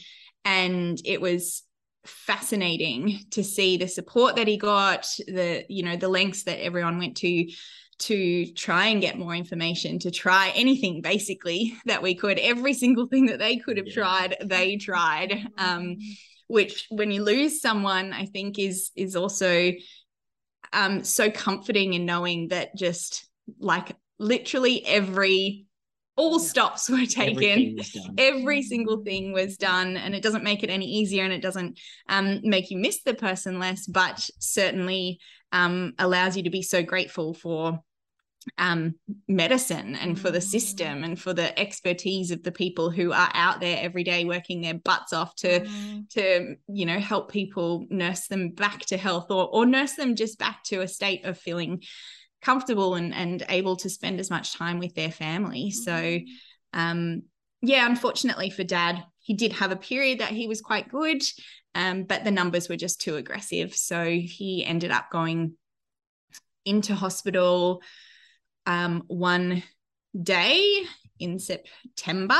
and 0.43 0.99
it 1.05 1.21
was 1.21 1.63
fascinating 2.05 3.19
to 3.31 3.43
see 3.43 3.77
the 3.77 3.87
support 3.87 4.35
that 4.35 4.47
he 4.47 4.57
got 4.57 5.07
the 5.25 5.63
you 5.69 5.83
know 5.83 5.95
the 5.95 6.09
lengths 6.09 6.43
that 6.43 6.61
everyone 6.61 6.97
went 6.97 7.15
to 7.15 7.49
to 8.07 8.45
try 8.53 8.87
and 8.87 9.01
get 9.01 9.17
more 9.17 9.35
information 9.35 9.99
to 9.99 10.11
try 10.11 10.51
anything 10.55 11.01
basically 11.01 11.75
that 11.85 12.01
we 12.01 12.15
could. 12.15 12.39
Every 12.39 12.73
single 12.73 13.07
thing 13.07 13.27
that 13.27 13.39
they 13.39 13.57
could 13.57 13.77
have 13.77 13.87
yeah. 13.87 13.93
tried 13.93 14.37
they 14.41 14.77
tried. 14.77 15.47
Um, 15.57 15.97
which 16.47 16.87
when 16.89 17.09
you 17.09 17.23
lose 17.23 17.61
someone 17.61 18.11
i 18.11 18.25
think 18.25 18.59
is 18.59 18.91
is 18.97 19.15
also 19.15 19.71
um, 20.73 21.03
so 21.03 21.29
comforting 21.29 21.93
in 21.93 22.05
knowing 22.05 22.49
that 22.49 22.75
just 22.75 23.27
like 23.59 23.95
literally 24.19 24.85
every 24.85 25.67
all 26.15 26.39
stops 26.39 26.89
were 26.91 27.05
taken. 27.05 27.79
Every 28.17 28.61
single 28.61 29.03
thing 29.03 29.33
was 29.33 29.57
done 29.57 29.97
and 29.97 30.13
it 30.13 30.21
doesn't 30.21 30.43
make 30.43 30.63
it 30.63 30.69
any 30.69 30.85
easier 30.85 31.23
and 31.23 31.33
it 31.33 31.41
doesn't 31.41 31.79
um, 32.07 32.39
make 32.43 32.69
you 32.69 32.77
miss 32.77 33.01
the 33.03 33.13
person 33.13 33.59
less 33.59 33.87
but 33.87 34.29
certainly 34.39 35.19
um, 35.51 35.93
allows 35.99 36.37
you 36.37 36.43
to 36.43 36.49
be 36.49 36.61
so 36.61 36.83
grateful 36.83 37.33
for 37.33 37.79
um, 38.57 38.95
medicine 39.27 39.95
and 39.95 40.19
for 40.19 40.31
the 40.31 40.41
system 40.41 41.01
mm. 41.01 41.05
and 41.05 41.19
for 41.19 41.33
the 41.33 41.57
expertise 41.59 42.31
of 42.31 42.43
the 42.43 42.51
people 42.51 42.89
who 42.89 43.11
are 43.11 43.29
out 43.33 43.59
there 43.59 43.77
every 43.79 44.03
day 44.03 44.25
working 44.25 44.61
their 44.61 44.73
butts 44.73 45.13
off 45.13 45.35
to 45.35 45.61
mm. 45.61 46.09
to 46.09 46.55
you 46.67 46.85
know 46.85 46.99
help 46.99 47.31
people 47.31 47.85
nurse 47.89 48.27
them 48.27 48.49
back 48.49 48.81
to 48.85 48.97
health 48.97 49.29
or 49.29 49.47
or 49.47 49.65
nurse 49.65 49.93
them 49.93 50.15
just 50.15 50.39
back 50.39 50.63
to 50.63 50.81
a 50.81 50.87
state 50.87 51.25
of 51.25 51.37
feeling 51.37 51.81
comfortable 52.41 52.95
and 52.95 53.13
and 53.13 53.43
able 53.49 53.75
to 53.75 53.89
spend 53.89 54.19
as 54.19 54.29
much 54.29 54.53
time 54.53 54.79
with 54.79 54.93
their 54.95 55.11
family. 55.11 55.71
So 55.71 56.19
um 56.73 57.23
yeah, 57.61 57.85
unfortunately 57.85 58.49
for 58.49 58.65
dad, 58.65 59.03
he 59.19 59.33
did 59.33 59.53
have 59.53 59.71
a 59.71 59.77
period 59.77 60.19
that 60.19 60.31
he 60.31 60.47
was 60.47 60.59
quite 60.59 60.89
good, 60.89 61.23
um, 61.75 62.03
but 62.03 62.25
the 62.25 62.31
numbers 62.31 62.67
were 62.67 62.75
just 62.75 62.99
too 62.99 63.15
aggressive. 63.15 63.73
So 63.73 64.03
he 64.03 64.65
ended 64.65 64.91
up 64.91 65.09
going 65.09 65.53
into 66.65 66.93
hospital 66.93 67.81
um, 68.65 69.03
one 69.07 69.63
day 70.21 70.83
in 71.19 71.39
September 71.39 72.39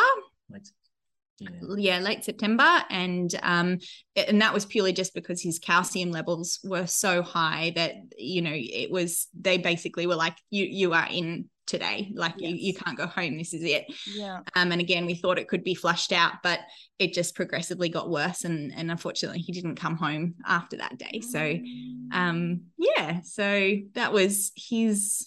yeah. 1.40 1.50
yeah. 1.78 2.00
late 2.00 2.24
September, 2.24 2.84
and 2.90 3.34
um, 3.42 3.80
and 4.16 4.42
that 4.42 4.54
was 4.54 4.66
purely 4.66 4.94
just 4.94 5.14
because 5.14 5.42
his 5.42 5.60
calcium 5.60 6.12
levels 6.12 6.60
were 6.64 6.88
so 6.88 7.22
high 7.22 7.74
that 7.76 7.96
you 8.18 8.42
know 8.42 8.54
it 8.54 8.92
was 8.92 9.28
they 9.40 9.58
basically 9.58 10.08
were 10.08 10.16
like 10.16 10.38
you 10.50 10.66
you 10.66 10.94
are 10.94 11.08
in 11.10 11.50
today 11.66 12.12
like 12.14 12.34
yes. 12.38 12.52
you, 12.52 12.58
you 12.58 12.74
can't 12.74 12.98
go 12.98 13.08
home 13.08 13.38
this 13.38 13.54
is 13.54 13.64
it 13.64 13.86
yeah 14.14 14.42
um 14.56 14.74
and 14.74 14.82
again 14.82 15.06
we 15.06 15.16
thought 15.16 15.40
it 15.40 15.48
could 15.48 15.64
be 15.64 15.74
flushed 15.74 16.12
out 16.12 16.34
but 16.44 16.60
it 17.00 17.14
just 17.14 17.36
progressively 17.36 17.88
got 17.88 18.10
worse 18.10 18.44
and 18.44 18.74
and 18.76 18.92
unfortunately 18.92 19.40
he 19.40 19.54
didn't 19.54 19.78
come 19.78 19.96
home 19.96 20.36
after 20.46 20.76
that 20.76 20.98
day 20.98 21.22
so 21.22 21.40
mm. 21.40 22.12
um 22.12 22.64
yeah 22.78 23.22
so 23.24 23.78
that 23.94 24.12
was 24.12 24.52
his 24.58 25.26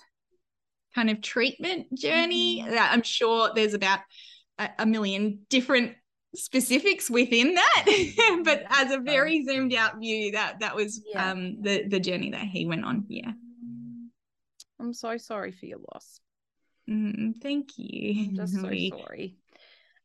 kind 0.97 1.11
of 1.11 1.21
treatment 1.21 1.87
journey 1.95 2.65
mm. 2.67 2.89
i'm 2.91 3.03
sure 3.03 3.51
there's 3.55 3.75
about 3.75 4.01
a, 4.59 4.69
a 4.81 4.87
million 4.87 5.39
different 5.49 5.93
specifics 6.35 7.09
within 7.09 7.55
that 7.55 8.41
but 8.45 8.65
as 8.71 8.91
a 8.91 8.99
very 8.99 9.45
zoomed 9.45 9.75
out 9.75 9.99
view 9.99 10.33
that 10.33 10.59
that 10.61 10.75
was 10.75 11.01
yeah. 11.07 11.31
um 11.31 11.63
the 11.63 11.87
the 11.87 12.01
journey 12.01 12.31
that 12.31 12.45
he 12.45 12.67
went 12.67 12.85
on 12.85 13.05
yeah 13.09 13.31
i'm 14.81 14.93
so 14.93 15.17
sorry 15.17 15.53
for 15.53 15.67
your 15.67 15.79
loss. 15.93 16.21
Mm, 16.89 17.41
thank 17.43 17.71
you. 17.77 18.29
I'm 18.29 18.37
just 18.37 18.55
so 18.55 18.61
sorry. 18.99 19.37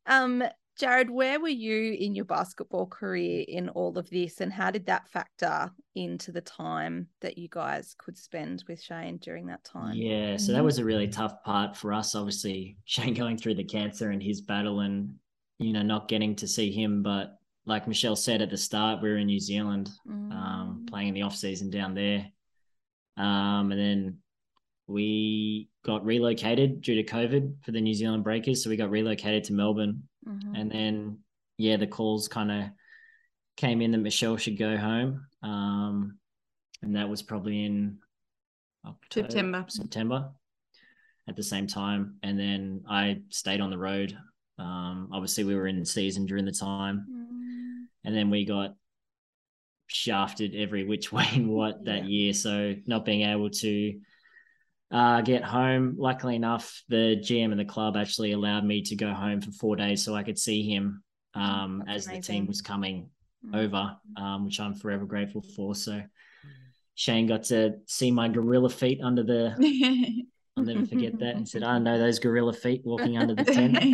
Um 0.06 0.42
jarrad 0.80 1.10
where 1.10 1.38
were 1.38 1.48
you 1.48 1.92
in 1.92 2.14
your 2.14 2.24
basketball 2.24 2.86
career 2.86 3.44
in 3.46 3.68
all 3.70 3.96
of 3.98 4.08
this 4.10 4.40
and 4.40 4.52
how 4.52 4.70
did 4.70 4.86
that 4.86 5.06
factor 5.08 5.70
into 5.94 6.32
the 6.32 6.40
time 6.40 7.06
that 7.20 7.36
you 7.36 7.48
guys 7.50 7.94
could 7.98 8.16
spend 8.16 8.64
with 8.68 8.82
shane 8.82 9.18
during 9.18 9.46
that 9.46 9.62
time 9.64 9.94
yeah 9.94 10.36
so 10.36 10.52
that 10.52 10.64
was 10.64 10.78
a 10.78 10.84
really 10.84 11.08
tough 11.08 11.42
part 11.44 11.76
for 11.76 11.92
us 11.92 12.14
obviously 12.14 12.76
shane 12.84 13.14
going 13.14 13.36
through 13.36 13.54
the 13.54 13.64
cancer 13.64 14.10
and 14.10 14.22
his 14.22 14.40
battle 14.40 14.80
and 14.80 15.14
you 15.62 15.72
know, 15.72 15.82
not 15.82 16.08
getting 16.08 16.34
to 16.36 16.48
see 16.48 16.70
him. 16.70 17.02
But 17.02 17.38
like 17.64 17.88
Michelle 17.88 18.16
said 18.16 18.42
at 18.42 18.50
the 18.50 18.56
start, 18.56 19.02
we 19.02 19.08
were 19.08 19.18
in 19.18 19.26
New 19.26 19.40
Zealand, 19.40 19.90
mm. 20.08 20.32
um, 20.32 20.86
playing 20.88 21.08
in 21.08 21.14
the 21.14 21.22
off 21.22 21.36
season 21.36 21.70
down 21.70 21.94
there. 21.94 22.26
Um, 23.16 23.70
and 23.70 23.80
then 23.80 24.18
we 24.86 25.68
got 25.84 26.04
relocated 26.04 26.80
due 26.80 26.96
to 26.96 27.04
COVID 27.04 27.64
for 27.64 27.72
the 27.72 27.80
New 27.80 27.94
Zealand 27.94 28.24
Breakers. 28.24 28.62
So 28.62 28.70
we 28.70 28.76
got 28.76 28.90
relocated 28.90 29.44
to 29.44 29.52
Melbourne. 29.52 30.02
Mm-hmm. 30.28 30.54
And 30.54 30.70
then, 30.70 31.18
yeah, 31.58 31.76
the 31.76 31.86
calls 31.86 32.28
kind 32.28 32.50
of 32.50 32.64
came 33.56 33.80
in 33.82 33.92
that 33.92 33.98
Michelle 33.98 34.36
should 34.36 34.58
go 34.58 34.76
home. 34.76 35.26
Um, 35.42 36.18
and 36.82 36.96
that 36.96 37.08
was 37.08 37.22
probably 37.22 37.64
in 37.64 37.98
October, 38.86 39.28
September. 39.28 39.64
September 39.68 40.30
at 41.28 41.36
the 41.36 41.42
same 41.42 41.66
time. 41.66 42.16
And 42.22 42.38
then 42.38 42.82
I 42.88 43.22
stayed 43.30 43.60
on 43.60 43.70
the 43.70 43.78
road 43.78 44.16
um, 44.58 45.08
obviously, 45.12 45.44
we 45.44 45.54
were 45.54 45.66
in 45.66 45.84
season 45.84 46.26
during 46.26 46.44
the 46.44 46.52
time, 46.52 47.06
mm. 47.10 47.86
and 48.04 48.16
then 48.16 48.30
we 48.30 48.44
got 48.44 48.74
shafted 49.86 50.54
every 50.54 50.84
which 50.84 51.12
way 51.12 51.26
and 51.32 51.48
what 51.48 51.84
that 51.84 52.04
year. 52.04 52.32
So 52.32 52.74
not 52.86 53.04
being 53.04 53.22
able 53.22 53.50
to 53.50 54.00
uh, 54.92 55.22
get 55.22 55.42
home. 55.42 55.96
Luckily 55.98 56.36
enough, 56.36 56.82
the 56.88 57.16
GM 57.18 57.50
and 57.50 57.58
the 57.58 57.64
club 57.64 57.96
actually 57.96 58.32
allowed 58.32 58.64
me 58.64 58.82
to 58.82 58.94
go 58.94 59.12
home 59.12 59.40
for 59.40 59.50
four 59.52 59.74
days 59.74 60.04
so 60.04 60.14
I 60.14 60.22
could 60.22 60.38
see 60.38 60.62
him 60.62 61.02
um, 61.34 61.82
as 61.88 62.06
amazing. 62.06 62.20
the 62.20 62.26
team 62.26 62.46
was 62.46 62.60
coming 62.60 63.08
mm. 63.44 63.56
over, 63.56 63.96
um, 64.16 64.44
which 64.44 64.60
I'm 64.60 64.74
forever 64.74 65.06
grateful 65.06 65.42
for. 65.56 65.74
So 65.74 66.02
Shane 66.94 67.26
got 67.26 67.44
to 67.44 67.76
see 67.86 68.10
my 68.10 68.28
gorilla 68.28 68.68
feet 68.68 69.00
under 69.02 69.22
the 69.22 69.56
I'll 70.56 70.64
never 70.64 70.84
forget 70.84 71.18
that. 71.18 71.36
And 71.36 71.48
said, 71.48 71.62
I 71.62 71.78
know 71.78 71.98
those 71.98 72.18
gorilla 72.18 72.52
feet 72.52 72.82
walking 72.84 73.16
under 73.16 73.34
the 73.34 73.44
tent. 73.44 73.78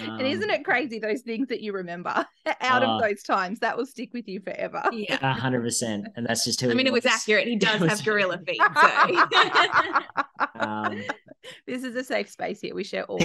Um, 0.00 0.18
and 0.18 0.26
isn't 0.26 0.48
it 0.50 0.64
crazy 0.64 0.98
those 0.98 1.20
things 1.22 1.48
that 1.48 1.60
you 1.60 1.72
remember 1.72 2.10
out 2.60 2.82
uh, 2.82 2.86
of 2.86 3.02
those 3.02 3.22
times 3.22 3.58
that 3.60 3.76
will 3.76 3.86
stick 3.86 4.10
with 4.12 4.26
you 4.28 4.40
forever? 4.40 4.82
Yeah, 4.92 5.32
hundred 5.34 5.62
percent. 5.62 6.08
And 6.16 6.26
that's 6.26 6.44
just 6.44 6.60
who. 6.60 6.70
I 6.70 6.74
mean, 6.74 6.86
it 6.86 6.92
was. 6.92 7.04
was. 7.04 7.12
accurate. 7.12 7.46
He 7.46 7.56
does 7.58 7.80
have 7.80 8.04
gorilla 8.04 8.38
feet. 8.46 8.60
So. 8.80 9.20
um, 10.60 11.02
this 11.66 11.84
is 11.84 11.94
a 11.96 12.04
safe 12.04 12.30
space 12.30 12.60
here. 12.60 12.74
We 12.74 12.84
share 12.84 13.04
all. 13.04 13.18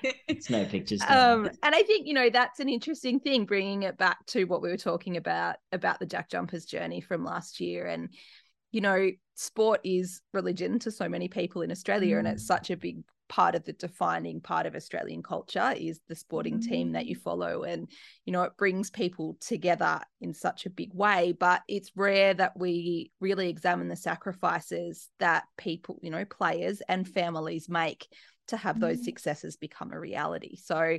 it's 0.00 0.48
no 0.50 0.64
pictures. 0.64 1.02
Um, 1.06 1.50
and 1.62 1.74
I 1.74 1.82
think 1.82 2.06
you 2.06 2.14
know 2.14 2.30
that's 2.30 2.60
an 2.60 2.68
interesting 2.68 3.20
thing, 3.20 3.44
bringing 3.44 3.82
it 3.82 3.98
back 3.98 4.24
to 4.28 4.44
what 4.44 4.62
we 4.62 4.70
were 4.70 4.78
talking 4.78 5.16
about 5.16 5.56
about 5.72 5.98
the 5.98 6.06
Jack 6.06 6.30
Jumpers 6.30 6.64
journey 6.64 7.00
from 7.00 7.24
last 7.24 7.60
year, 7.60 7.86
and 7.86 8.08
you 8.72 8.80
know, 8.80 9.10
sport 9.40 9.80
is 9.84 10.20
religion 10.32 10.78
to 10.80 10.90
so 10.90 11.08
many 11.08 11.28
people 11.28 11.62
in 11.62 11.70
Australia, 11.70 12.16
mm. 12.16 12.18
and 12.20 12.28
it's 12.28 12.44
mm. 12.44 12.48
such 12.48 12.70
a 12.70 12.76
big 12.76 13.02
part 13.28 13.54
of 13.54 13.64
the 13.64 13.72
defining 13.72 14.40
part 14.40 14.66
of 14.66 14.74
Australian 14.74 15.22
culture 15.22 15.72
is 15.76 16.00
the 16.08 16.16
sporting 16.16 16.58
mm. 16.58 16.68
team 16.68 16.92
that 16.92 17.06
you 17.06 17.16
mm. 17.16 17.22
follow. 17.22 17.62
And, 17.62 17.88
you 18.26 18.32
know, 18.32 18.42
it 18.42 18.56
brings 18.58 18.90
people 18.90 19.36
together 19.40 20.00
in 20.20 20.34
such 20.34 20.66
a 20.66 20.70
big 20.70 20.92
way. 20.92 21.32
But 21.38 21.62
it's 21.68 21.92
rare 21.94 22.34
that 22.34 22.58
we 22.58 23.12
really 23.20 23.48
examine 23.48 23.88
the 23.88 23.96
sacrifices 23.96 25.08
that 25.20 25.44
people, 25.56 26.00
you 26.02 26.10
know, 26.10 26.24
players 26.24 26.82
and 26.88 27.08
families 27.08 27.68
make 27.68 28.08
to 28.48 28.56
have 28.56 28.80
those 28.80 29.00
mm. 29.00 29.04
successes 29.04 29.56
become 29.56 29.92
a 29.92 30.00
reality. 30.00 30.56
So 30.56 30.98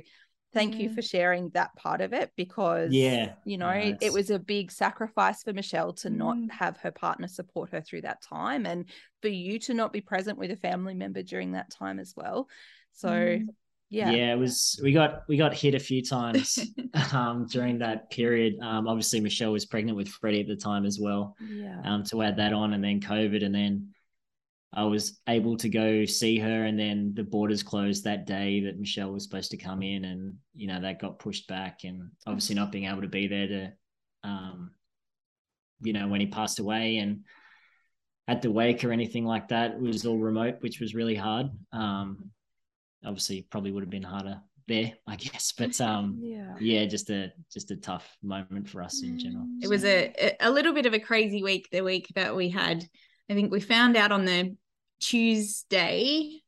thank 0.52 0.76
you 0.76 0.92
for 0.92 1.02
sharing 1.02 1.48
that 1.50 1.74
part 1.76 2.00
of 2.00 2.12
it 2.12 2.30
because 2.36 2.92
yeah 2.92 3.32
you 3.44 3.56
know 3.56 3.72
no, 3.72 3.96
it 4.00 4.12
was 4.12 4.30
a 4.30 4.38
big 4.38 4.70
sacrifice 4.70 5.42
for 5.42 5.52
michelle 5.52 5.92
to 5.92 6.10
not 6.10 6.36
mm. 6.36 6.50
have 6.50 6.76
her 6.76 6.90
partner 6.90 7.26
support 7.26 7.70
her 7.70 7.80
through 7.80 8.02
that 8.02 8.22
time 8.22 8.66
and 8.66 8.86
for 9.22 9.28
you 9.28 9.58
to 9.60 9.72
not 9.72 9.92
be 9.92 10.00
present 10.00 10.36
with 10.36 10.50
a 10.50 10.56
family 10.56 10.94
member 10.94 11.22
during 11.22 11.52
that 11.52 11.70
time 11.70 11.98
as 11.98 12.12
well. 12.16 12.48
So 12.92 13.08
mm. 13.08 13.46
yeah. 13.88 14.10
Yeah 14.10 14.34
it 14.34 14.38
was 14.38 14.78
we 14.82 14.92
got 14.92 15.22
we 15.28 15.36
got 15.36 15.54
hit 15.54 15.74
a 15.74 15.80
few 15.80 16.02
times 16.02 16.58
um, 17.12 17.46
during 17.46 17.78
that 17.78 18.10
period. 18.10 18.58
Um, 18.60 18.86
obviously 18.88 19.20
michelle 19.20 19.52
was 19.52 19.64
pregnant 19.64 19.96
with 19.96 20.08
freddie 20.08 20.40
at 20.40 20.48
the 20.48 20.56
time 20.56 20.84
as 20.84 20.98
well 21.00 21.36
yeah. 21.40 21.80
um, 21.84 22.02
to 22.04 22.22
add 22.22 22.36
that 22.36 22.52
on 22.52 22.74
and 22.74 22.84
then 22.84 23.00
covid 23.00 23.44
and 23.44 23.54
then 23.54 23.88
I 24.74 24.84
was 24.84 25.20
able 25.28 25.56
to 25.58 25.68
go 25.68 26.04
see 26.06 26.38
her, 26.38 26.64
and 26.64 26.78
then 26.78 27.12
the 27.14 27.24
borders 27.24 27.62
closed 27.62 28.04
that 28.04 28.26
day 28.26 28.60
that 28.60 28.78
Michelle 28.78 29.12
was 29.12 29.22
supposed 29.22 29.50
to 29.50 29.58
come 29.58 29.82
in, 29.82 30.04
and 30.06 30.34
you 30.54 30.66
know 30.66 30.80
that 30.80 31.00
got 31.00 31.18
pushed 31.18 31.46
back, 31.46 31.80
and 31.84 32.10
obviously 32.26 32.54
not 32.54 32.72
being 32.72 32.86
able 32.86 33.02
to 33.02 33.08
be 33.08 33.26
there 33.26 33.46
to, 33.48 33.72
um, 34.24 34.70
you 35.82 35.92
know, 35.92 36.08
when 36.08 36.20
he 36.20 36.26
passed 36.26 36.58
away, 36.58 36.98
and 36.98 37.24
at 38.28 38.40
the 38.40 38.50
wake 38.50 38.82
or 38.82 38.92
anything 38.92 39.26
like 39.26 39.48
that, 39.48 39.72
it 39.72 39.80
was 39.80 40.06
all 40.06 40.18
remote, 40.18 40.56
which 40.60 40.80
was 40.80 40.94
really 40.94 41.16
hard. 41.16 41.50
Um, 41.72 42.30
obviously, 43.04 43.46
probably 43.50 43.72
would 43.72 43.82
have 43.82 43.90
been 43.90 44.02
harder 44.02 44.40
there, 44.68 44.94
I 45.06 45.16
guess, 45.16 45.52
but 45.52 45.78
um, 45.82 46.18
yeah, 46.22 46.54
yeah, 46.58 46.86
just 46.86 47.10
a 47.10 47.30
just 47.52 47.70
a 47.72 47.76
tough 47.76 48.08
moment 48.22 48.70
for 48.70 48.82
us 48.82 49.02
in 49.02 49.18
general. 49.18 49.46
It 49.60 49.68
was 49.68 49.84
a 49.84 50.34
a 50.40 50.50
little 50.50 50.72
bit 50.72 50.86
of 50.86 50.94
a 50.94 50.98
crazy 50.98 51.42
week. 51.42 51.68
The 51.70 51.82
week 51.82 52.08
that 52.14 52.34
we 52.34 52.48
had. 52.48 52.88
I 53.30 53.34
think 53.34 53.52
we 53.52 53.60
found 53.60 53.96
out 53.96 54.12
on 54.12 54.24
the 54.24 54.56
Tuesday 55.02 56.40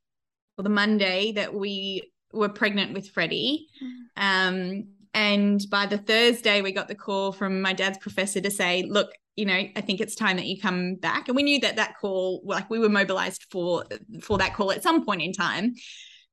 or 0.56 0.62
the 0.62 0.70
Monday 0.70 1.32
that 1.32 1.52
we 1.52 2.12
were 2.32 2.48
pregnant 2.48 2.94
with 2.94 3.10
Freddie. 3.10 3.68
Um, 4.16 4.88
and 5.12 5.64
by 5.70 5.86
the 5.86 5.98
Thursday, 5.98 6.62
we 6.62 6.72
got 6.72 6.88
the 6.88 6.94
call 6.94 7.32
from 7.32 7.60
my 7.60 7.72
dad's 7.72 7.98
professor 7.98 8.40
to 8.40 8.50
say, 8.50 8.84
look, 8.88 9.10
you 9.36 9.46
know, 9.46 9.64
I 9.76 9.80
think 9.80 10.00
it's 10.00 10.14
time 10.14 10.36
that 10.36 10.46
you 10.46 10.60
come 10.60 10.94
back. 10.94 11.28
And 11.28 11.36
we 11.36 11.42
knew 11.42 11.60
that 11.60 11.76
that 11.76 11.96
call, 12.00 12.40
like 12.44 12.70
we 12.70 12.78
were 12.78 12.88
mobilized 12.88 13.46
for 13.50 13.84
for 14.22 14.38
that 14.38 14.54
call 14.54 14.70
at 14.72 14.82
some 14.82 15.04
point 15.04 15.22
in 15.22 15.32
time. 15.32 15.74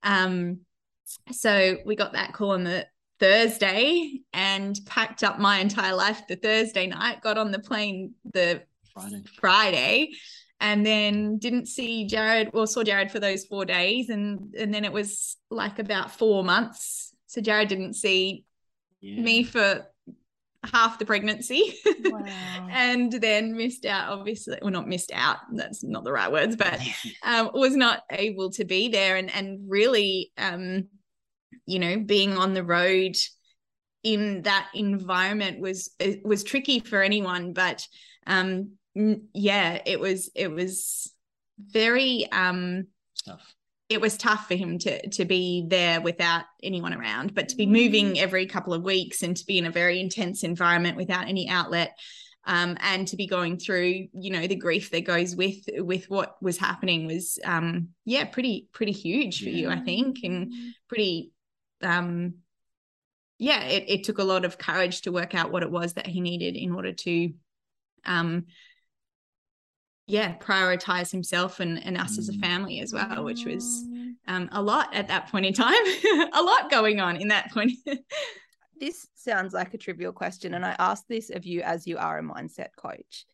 Um, 0.04 0.62
so 1.32 1.78
we 1.86 1.96
got 1.96 2.14
that 2.14 2.34
call 2.34 2.52
on 2.52 2.64
the 2.64 2.88
Thursday 3.20 4.20
and 4.34 4.80
packed 4.86 5.24
up 5.24 5.40
my 5.40 5.60
entire 5.60 5.96
life 5.96 6.22
the 6.28 6.36
Thursday 6.36 6.88
night, 6.88 7.22
got 7.22 7.38
on 7.38 7.52
the 7.52 7.60
plane 7.60 8.14
the 8.34 8.64
Friday. 8.94 9.24
Friday 9.40 10.10
and 10.62 10.86
then 10.86 11.40
didn't 11.40 11.66
see 11.66 12.08
Jarrad 12.08 12.54
well 12.54 12.68
saw 12.68 12.84
Jarrad 12.84 13.12
for 13.12 13.20
those 13.20 13.44
four 13.46 13.66
days 13.66 14.10
and 14.10 14.56
and 14.56 14.74
then 14.74 14.86
it 14.86 14.94
was 14.94 15.36
like 15.50 15.80
about 15.80 16.12
four 16.12 16.44
months 16.44 17.14
so 17.28 17.42
Jarrad 17.42 17.68
didn't 17.68 17.96
see 17.96 18.46
yeah. 19.02 19.22
me 19.22 19.44
for 19.44 19.86
half 20.64 21.00
the 21.00 21.06
pregnancy 21.06 21.76
wow. 22.06 22.24
and 22.72 23.12
then 23.12 23.58
missed 23.58 23.86
out 23.86 24.12
obviously 24.12 24.60
well 24.62 24.72
not 24.72 24.88
missed 24.88 25.12
out 25.12 25.38
that's 25.54 25.84
not 25.84 26.04
the 26.04 26.12
right 26.12 26.32
words 26.32 26.56
but 26.56 26.80
um, 27.24 27.50
was 27.54 27.76
not 27.76 28.04
able 28.12 28.52
to 28.52 28.64
be 28.64 28.88
there 28.88 29.18
and 29.18 29.34
and 29.34 29.60
really 29.68 30.32
um 30.38 30.88
you 31.66 31.80
know 31.80 31.98
being 31.98 32.38
on 32.38 32.54
the 32.54 32.64
road 32.64 33.16
in 34.04 34.44
that 34.44 34.70
environment 34.76 35.60
was 35.60 35.90
was 36.24 36.44
tricky 36.44 36.80
for 36.80 37.02
anyone 37.02 37.54
but 37.54 37.88
um 38.28 38.72
yeah, 38.96 39.82
it 39.86 40.00
was 40.00 40.30
it 40.36 40.52
was 40.52 41.12
very 41.60 42.28
um 42.32 42.88
tough. 43.26 43.56
It 43.90 44.00
was 44.00 44.18
tough 44.18 44.48
for 44.48 44.56
him 44.56 44.80
to 44.80 45.10
to 45.10 45.26
be 45.26 45.66
there 45.68 46.02
without 46.02 46.46
anyone 46.64 46.94
around, 46.94 47.36
but 47.36 47.50
to 47.50 47.56
be 47.56 47.66
moving 47.66 48.14
mm. 48.14 48.18
every 48.18 48.46
couple 48.46 48.74
of 48.74 48.84
weeks 48.84 49.22
and 49.22 49.36
to 49.36 49.46
be 49.46 49.58
in 49.58 49.66
a 49.66 49.72
very 49.72 50.00
intense 50.00 50.44
environment 50.44 50.98
without 50.98 51.28
any 51.28 51.50
outlet. 51.50 51.98
Um, 52.44 52.76
and 52.80 53.08
to 53.10 53.16
be 53.16 53.28
going 53.28 53.60
through, 53.60 54.08
you 54.14 54.32
know, 54.32 54.48
the 54.48 54.56
grief 54.56 54.90
that 54.90 55.06
goes 55.06 55.36
with 55.36 55.58
with 55.78 56.10
what 56.10 56.42
was 56.42 56.58
happening 56.58 57.06
was, 57.06 57.38
um, 57.46 57.90
yeah, 58.04 58.26
pretty 58.26 58.68
pretty 58.74 58.94
huge 58.94 59.44
for 59.44 59.50
yeah. 59.50 59.56
you, 59.56 59.70
I 59.70 59.80
think, 59.82 60.18
and 60.24 60.52
pretty, 60.88 61.34
um, 61.84 62.34
yeah, 63.38 63.66
it, 63.66 63.86
it 63.88 64.04
took 64.06 64.18
a 64.18 64.24
lot 64.24 64.44
of 64.44 64.58
courage 64.58 65.02
to 65.02 65.12
work 65.12 65.36
out 65.36 65.52
what 65.52 65.62
it 65.62 65.70
was 65.70 65.94
that 65.94 66.08
he 66.08 66.20
needed 66.20 66.56
in 66.56 66.72
order 66.72 66.94
to, 66.94 67.32
um, 68.06 68.48
yeah 70.08 70.36
prioritize 70.38 71.12
himself 71.12 71.60
and, 71.60 71.84
and 71.86 71.98
us 71.98 72.18
as 72.18 72.30
a 72.30 72.34
mm. 72.34 72.42
family 72.42 72.80
as 72.80 72.94
well 72.94 73.24
which 73.24 73.46
was 73.46 73.86
um, 74.28 74.50
a 74.52 74.62
lot 74.62 74.94
at 74.94 75.08
that 75.08 75.28
point 75.30 75.46
in 75.46 75.54
time 75.54 75.74
a 76.34 76.42
lot 76.42 76.70
going 76.70 77.00
on 77.00 77.18
in 77.18 77.28
that 77.28 77.52
point 77.52 77.72
this 78.80 79.08
sounds 79.16 79.54
like 79.54 79.74
a 79.74 79.78
trivial 79.78 80.12
question 80.12 80.54
and 80.54 80.66
i 80.66 80.76
ask 80.80 81.06
this 81.08 81.30
of 81.30 81.46
you 81.46 81.62
as 81.62 81.88
you 81.88 81.98
are 81.98 82.20
a 82.20 82.24
mindset 82.24 82.70
coach 82.76 83.26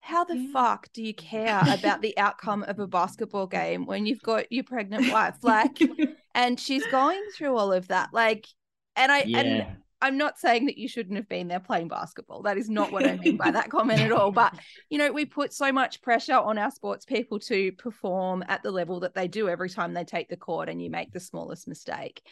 how 0.00 0.24
the 0.24 0.36
yeah. 0.36 0.52
fuck 0.52 0.88
do 0.92 1.02
you 1.02 1.12
care 1.12 1.60
about 1.68 2.00
the 2.00 2.16
outcome 2.16 2.64
of 2.68 2.78
a 2.78 2.86
basketball 2.86 3.46
game 3.46 3.86
when 3.86 4.06
you've 4.06 4.22
got 4.22 4.50
your 4.52 4.64
pregnant 4.64 5.10
wife 5.12 5.34
like 5.42 5.78
and 6.34 6.60
she's 6.60 6.86
going 6.88 7.20
through 7.36 7.56
all 7.56 7.72
of 7.72 7.88
that 7.88 8.08
like 8.12 8.46
and 8.94 9.10
i 9.10 9.22
yeah. 9.26 9.38
and 9.38 9.76
I'm 10.06 10.16
not 10.16 10.38
saying 10.38 10.66
that 10.66 10.78
you 10.78 10.86
shouldn't 10.86 11.16
have 11.16 11.28
been 11.28 11.48
there 11.48 11.58
playing 11.58 11.88
basketball. 11.88 12.42
That 12.42 12.58
is 12.58 12.70
not 12.70 12.92
what 12.92 13.04
I 13.04 13.16
mean 13.16 13.36
by 13.36 13.50
that 13.50 13.70
comment 13.70 14.00
at 14.00 14.12
all. 14.12 14.30
But, 14.30 14.54
you 14.88 14.98
know, 14.98 15.10
we 15.10 15.24
put 15.24 15.52
so 15.52 15.72
much 15.72 16.00
pressure 16.00 16.36
on 16.36 16.58
our 16.58 16.70
sports 16.70 17.04
people 17.04 17.40
to 17.40 17.72
perform 17.72 18.44
at 18.46 18.62
the 18.62 18.70
level 18.70 19.00
that 19.00 19.14
they 19.14 19.26
do 19.26 19.48
every 19.48 19.68
time 19.68 19.94
they 19.94 20.04
take 20.04 20.28
the 20.28 20.36
court 20.36 20.68
and 20.68 20.80
you 20.80 20.90
make 20.90 21.12
the 21.12 21.18
smallest 21.18 21.66
mistake. 21.66 22.22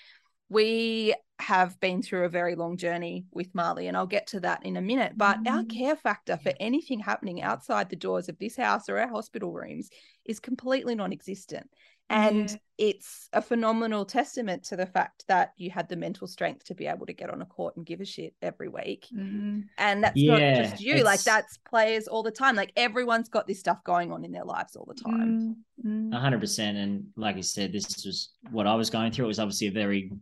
We 0.49 1.17
have 1.41 1.81
been 1.81 2.01
through 2.01 2.27
a 2.27 2.29
very 2.29 2.55
long 2.55 2.77
journey 2.77 3.25
with 3.33 3.53
Marleigh, 3.55 3.89
and 3.89 3.97
I'll 3.97 4.07
get 4.07 4.29
to 4.29 4.41
that 4.41 4.65
in 4.65 4.77
a 4.77 4.83
minute. 4.83 5.15
But 5.17 5.43
mm. 5.43 5.51
our 5.51 5.65
care 5.65 5.97
factor 5.97 6.37
for 6.37 6.53
anything 6.61 7.01
happening 7.01 7.43
outside 7.43 7.91
the 7.91 7.97
doors 7.97 8.29
of 8.29 8.39
this 8.39 8.57
house 8.57 8.89
or 8.89 8.99
our 8.99 9.09
hospital 9.09 9.53
rooms 9.53 9.91
is 10.25 10.39
completely 10.39 10.95
non 10.95 11.13
existent. 11.13 11.69
And 12.11 12.51
yeah. 12.51 12.57
it's 12.77 13.29
a 13.33 13.41
phenomenal 13.41 14.05
testament 14.05 14.65
to 14.65 14.77
the 14.77 14.87
fact 14.87 15.25
that 15.29 15.53
you 15.57 15.71
had 15.71 15.89
the 15.89 15.97
mental 15.97 16.27
strength 16.27 16.65
to 16.67 16.75
be 16.75 16.87
able 16.87 17.07
to 17.07 17.15
get 17.15 17.31
on 17.31 17.41
a 17.41 17.47
court 17.47 17.77
and 17.77 17.87
give 17.87 18.01
a 18.01 18.05
shit 18.05 18.35
every 18.43 18.69
week. 18.69 19.07
Mm-hmm. 19.13 19.61
And 19.79 20.05
that's 20.05 20.17
yeah, 20.17 20.33
not 20.33 20.71
just 20.71 20.83
you, 20.83 20.95
it's... 20.95 21.05
like 21.05 21.23
that's 21.23 21.59
players 21.69 22.07
all 22.07 22.23
the 22.23 22.31
time. 22.31 22.57
Like 22.57 22.73
everyone's 22.77 23.29
got 23.31 23.47
this 23.47 23.59
stuff 23.59 23.83
going 23.85 24.13
on 24.13 24.25
in 24.25 24.33
their 24.33 24.45
lives 24.45 24.77
all 24.77 24.87
the 24.87 25.03
time. 25.03 25.57
Mm-hmm. 25.85 26.13
A 26.13 26.21
hundred 26.21 26.41
percent. 26.41 26.77
And 26.77 27.07
like 27.17 27.37
I 27.37 27.41
said, 27.41 27.73
this 27.73 28.05
was 28.05 28.35
what 28.51 28.67
I 28.67 28.75
was 28.75 28.91
going 28.91 29.11
through. 29.11 29.25
It 29.25 29.29
was 29.29 29.41
obviously 29.41 29.69
a 29.69 29.73
very, 29.73 30.13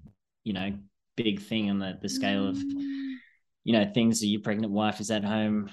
you 0.44 0.52
know, 0.52 0.72
big 1.16 1.42
thing 1.42 1.68
on 1.68 1.80
the, 1.80 1.98
the 2.00 2.08
scale 2.08 2.46
of, 2.46 2.56
mm. 2.56 3.14
you 3.64 3.72
know, 3.72 3.90
things 3.92 4.20
that 4.20 4.28
your 4.28 4.40
pregnant 4.40 4.72
wife 4.72 5.00
is 5.00 5.10
at 5.10 5.24
home 5.24 5.68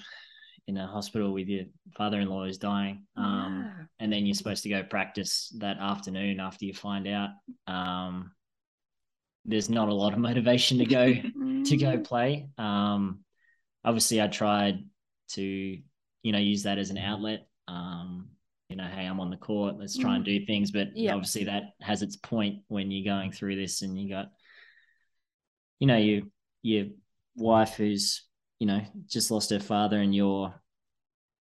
in 0.70 0.78
a 0.78 0.86
hospital 0.86 1.34
with 1.34 1.48
your 1.48 1.66
father-in-law 1.98 2.44
is 2.44 2.60
dying 2.60 3.04
um, 3.18 3.66
yeah. 3.66 3.86
and 4.00 4.14
then 4.14 4.26
you're 4.26 4.36
supposed 4.36 4.62
to 4.62 4.70
go 4.70 4.84
practice 4.84 5.52
that 5.58 5.78
afternoon 5.80 6.40
after 6.40 6.64
you 6.64 6.74
find 6.74 7.08
out 7.08 7.30
um, 7.66 8.32
there's 9.46 9.70
not 9.70 9.90
a 9.90 9.94
lot 9.94 10.14
of 10.14 10.20
motivation 10.30 10.78
to 10.78 10.86
go 10.86 11.12
to 11.12 11.78
go 11.78 11.98
mm. 11.98 12.04
play 12.06 12.48
um, 12.60 13.20
obviously 13.84 14.22
i 14.22 14.28
tried 14.28 14.86
to 15.28 15.42
you 15.42 16.32
know 16.32 16.38
use 16.38 16.64
that 16.64 16.78
as 16.78 16.92
an 16.92 17.00
outlet 17.00 17.48
um, 17.68 18.30
you 18.70 18.76
know 18.76 18.86
hey 18.86 19.06
i'm 19.06 19.20
on 19.20 19.32
the 19.32 19.38
court 19.38 19.76
let's 19.80 19.98
try 19.98 20.16
and 20.16 20.24
mm. 20.24 20.40
do 20.40 20.46
things 20.46 20.70
but 20.70 20.96
yeah. 20.96 21.14
obviously 21.14 21.46
that 21.46 21.74
has 21.82 22.04
its 22.04 22.16
point 22.16 22.60
when 22.68 22.92
you're 22.92 23.12
going 23.12 23.32
through 23.32 23.56
this 23.56 23.82
and 23.82 24.00
you 24.00 24.08
got 24.08 24.28
you 25.80 25.88
know 25.88 25.98
you 25.98 26.30
your 26.62 26.86
wife 27.36 27.74
who's 27.74 28.29
you 28.60 28.68
know, 28.68 28.82
just 29.08 29.32
lost 29.32 29.50
her 29.50 29.60
father 29.60 30.00
and 30.00 30.14
you're 30.14 30.54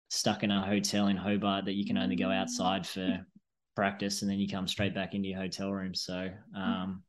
stuck 0.08 0.42
in 0.42 0.50
a 0.50 0.62
hotel 0.62 1.08
in 1.08 1.16
Hobart 1.16 1.66
that 1.66 1.74
you 1.74 1.84
can 1.84 1.98
only 1.98 2.16
go 2.16 2.30
outside 2.30 2.86
for 2.86 3.24
practice 3.76 4.22
and 4.22 4.30
then 4.30 4.38
you 4.38 4.48
come 4.48 4.68
straight 4.68 4.94
back 4.94 5.14
into 5.14 5.28
your 5.28 5.40
hotel 5.40 5.72
room. 5.72 5.94
So 5.94 6.30
um 6.56 7.02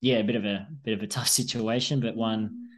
yeah, 0.00 0.16
a 0.16 0.24
bit 0.24 0.36
of 0.36 0.44
a 0.44 0.66
bit 0.84 0.94
of 0.94 1.02
a 1.02 1.06
tough 1.16 1.28
situation, 1.28 2.00
but 2.00 2.16
one, 2.16 2.68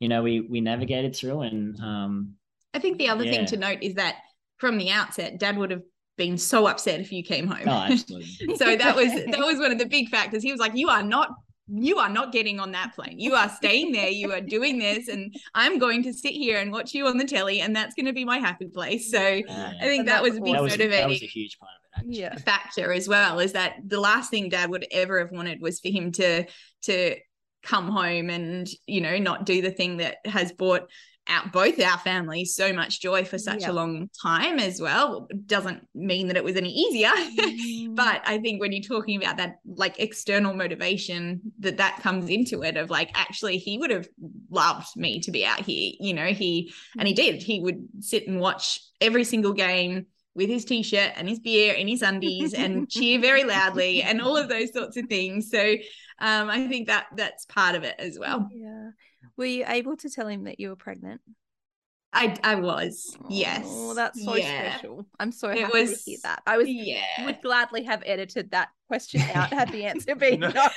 you 0.00 0.08
know, 0.08 0.22
we 0.22 0.40
we 0.40 0.60
navigated 0.60 1.14
through 1.14 1.42
and 1.42 1.78
um 1.80 2.34
I 2.72 2.78
think 2.78 2.98
the 2.98 3.08
other 3.08 3.24
yeah. 3.24 3.32
thing 3.32 3.46
to 3.46 3.56
note 3.56 3.78
is 3.82 3.94
that 3.94 4.16
from 4.56 4.78
the 4.78 4.90
outset, 4.90 5.38
dad 5.38 5.56
would 5.56 5.70
have 5.70 5.82
been 6.16 6.38
so 6.38 6.66
upset 6.66 7.00
if 7.00 7.12
you 7.12 7.22
came 7.22 7.46
home. 7.46 7.66
Oh, 7.66 7.92
absolutely. 7.92 8.56
so 8.56 8.76
that 8.76 8.96
was 8.96 9.12
that 9.12 9.38
was 9.38 9.58
one 9.58 9.72
of 9.72 9.78
the 9.78 9.86
big 9.86 10.08
factors. 10.08 10.42
He 10.42 10.52
was 10.52 10.60
like, 10.60 10.74
"You 10.74 10.88
are 10.88 11.02
not 11.02 11.30
you 11.66 11.98
are 11.98 12.10
not 12.10 12.32
getting 12.32 12.60
on 12.60 12.72
that 12.72 12.94
plane. 12.94 13.18
You 13.18 13.34
are 13.34 13.48
staying 13.48 13.92
there. 13.92 14.08
You 14.08 14.32
are 14.32 14.40
doing 14.40 14.78
this, 14.78 15.08
and 15.08 15.34
I'm 15.54 15.78
going 15.78 16.02
to 16.02 16.12
sit 16.12 16.32
here 16.32 16.58
and 16.58 16.70
watch 16.70 16.94
you 16.94 17.06
on 17.06 17.16
the 17.16 17.24
telly, 17.24 17.60
and 17.60 17.74
that's 17.74 17.94
going 17.94 18.06
to 18.06 18.12
be 18.12 18.24
my 18.24 18.38
happy 18.38 18.66
place. 18.66 19.10
So 19.10 19.20
yeah. 19.20 19.72
I 19.80 19.84
think 19.84 20.06
that 20.06 20.22
was 20.22 20.36
a 20.36 20.40
big 20.40 20.54
that 20.54 20.62
was, 20.62 20.72
motivating. 20.72 21.00
That 21.00 21.08
was 21.08 21.22
a 21.22 21.26
huge 21.26 21.58
part 21.58 21.72
of 21.96 22.06
it. 22.06 22.14
Yeah. 22.14 22.36
Factor 22.36 22.92
as 22.92 23.08
well 23.08 23.38
is 23.38 23.52
that 23.52 23.76
the 23.86 24.00
last 24.00 24.30
thing 24.30 24.50
Dad 24.50 24.68
would 24.70 24.86
ever 24.90 25.20
have 25.20 25.30
wanted 25.30 25.62
was 25.62 25.80
for 25.80 25.88
him 25.88 26.12
to 26.12 26.44
to 26.82 27.16
come 27.62 27.88
home 27.88 28.28
and 28.28 28.68
you 28.86 29.00
know 29.00 29.16
not 29.18 29.46
do 29.46 29.62
the 29.62 29.70
thing 29.70 29.96
that 29.96 30.18
has 30.26 30.52
brought 30.52 30.90
our 31.28 31.48
both 31.52 31.80
our 31.80 31.98
families 31.98 32.54
so 32.54 32.72
much 32.72 33.00
joy 33.00 33.24
for 33.24 33.38
such 33.38 33.64
a 33.64 33.72
long 33.72 34.10
time 34.22 34.58
as 34.58 34.80
well. 34.80 35.26
Doesn't 35.46 35.86
mean 35.94 36.28
that 36.28 36.36
it 36.36 36.44
was 36.44 36.56
any 36.56 36.70
easier, 36.70 37.10
Mm. 37.14 37.94
but 37.96 38.22
I 38.26 38.38
think 38.38 38.60
when 38.60 38.72
you're 38.72 38.82
talking 38.82 39.16
about 39.22 39.36
that 39.38 39.56
like 39.64 39.98
external 40.00 40.52
motivation 40.54 41.40
that 41.60 41.76
that 41.78 42.00
comes 42.02 42.28
into 42.28 42.62
it 42.62 42.76
of 42.76 42.90
like 42.90 43.10
actually 43.14 43.58
he 43.58 43.78
would 43.78 43.90
have 43.90 44.08
loved 44.50 44.88
me 44.96 45.20
to 45.20 45.30
be 45.30 45.44
out 45.46 45.60
here, 45.60 45.92
you 46.00 46.12
know, 46.14 46.26
he 46.26 46.72
and 46.98 47.06
he 47.08 47.14
did. 47.14 47.42
He 47.42 47.60
would 47.60 47.86
sit 48.00 48.26
and 48.28 48.40
watch 48.40 48.80
every 49.00 49.24
single 49.24 49.52
game 49.52 50.06
with 50.34 50.48
his 50.48 50.64
t-shirt 50.64 51.12
and 51.16 51.28
his 51.28 51.38
beer 51.38 51.74
and 51.78 51.88
his 51.88 52.02
undies 52.02 52.54
and 52.54 52.90
cheer 52.90 53.20
very 53.20 53.44
loudly 53.44 54.02
and 54.02 54.20
all 54.20 54.36
of 54.36 54.48
those 54.54 54.72
sorts 54.72 54.96
of 54.96 55.06
things. 55.06 55.48
So 55.50 55.76
um, 56.18 56.50
I 56.50 56.66
think 56.66 56.88
that 56.88 57.06
that's 57.16 57.44
part 57.46 57.76
of 57.76 57.84
it 57.84 57.94
as 57.98 58.18
well. 58.18 58.48
Yeah. 58.52 58.90
Were 59.36 59.44
you 59.46 59.64
able 59.66 59.96
to 59.98 60.10
tell 60.10 60.28
him 60.28 60.44
that 60.44 60.60
you 60.60 60.68
were 60.68 60.76
pregnant? 60.76 61.20
I 62.12 62.36
I 62.44 62.54
was 62.54 63.16
yes. 63.28 63.64
Oh, 63.66 63.92
that's 63.94 64.24
so 64.24 64.36
Yeah. 64.36 64.74
special. 64.76 65.04
I'm 65.18 65.32
so 65.32 65.48
It 65.50 65.58
happy 65.58 65.78
was- 65.80 66.04
to 66.04 66.10
hear 66.10 66.18
that. 66.22 66.42
I 66.46 66.56
was 66.56 66.68
Yeah. 66.68 67.24
would 67.24 67.42
gladly 67.42 67.82
have 67.84 68.02
edited 68.06 68.52
that 68.52 68.68
question 68.86 69.20
out 69.34 69.52
had 69.52 69.70
the 69.72 69.84
answer 69.86 70.14
been 70.14 70.38
no. 70.40 70.48
No. 70.48 70.68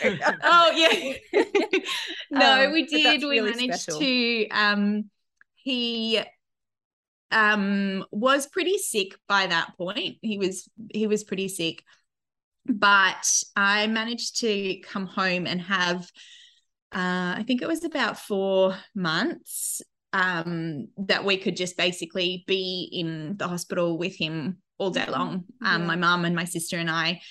oh 0.44 0.72
yeah. 0.76 1.14
no, 2.32 2.66
Um, 2.66 2.72
we 2.74 2.86
did. 2.88 3.22
We 3.22 3.40
really 3.40 3.52
managed 3.52 3.82
special. 3.82 4.00
to 4.00 4.48
um 4.50 5.10
he 5.56 6.22
um 7.32 8.04
was 8.12 8.48
pretty 8.48 8.78
sick 8.78 9.16
by 9.28 9.48
that 9.48 9.78
point. 9.78 10.18
He 10.22 10.38
was 10.40 10.68
he 10.92 11.06
was 11.08 11.24
pretty 11.24 11.50
sick. 11.50 11.84
But 12.66 13.44
I 13.56 13.88
managed 13.88 14.40
to 14.40 14.80
come 14.80 15.06
home 15.06 15.46
and 15.46 15.62
have 15.62 16.10
uh 16.94 17.36
I 17.40 17.44
think 17.46 17.62
it 17.62 17.68
was 17.68 17.84
about 17.84 18.18
4 18.20 18.76
months 18.96 19.82
um 20.14 20.88
that 20.98 21.26
we 21.26 21.38
could 21.38 21.58
just 21.58 21.76
basically 21.78 22.44
be 22.48 22.90
in 22.92 23.36
the 23.38 23.48
hospital 23.48 23.98
with 23.98 24.16
him 24.16 24.58
all 24.78 24.90
day 24.92 25.06
long. 25.08 25.46
Um 25.66 25.82
Yeah. 25.82 25.88
my 25.88 25.96
mum 25.98 26.26
and 26.26 26.36
my 26.36 26.46
sister 26.46 26.78
and 26.78 26.90
I 26.90 27.22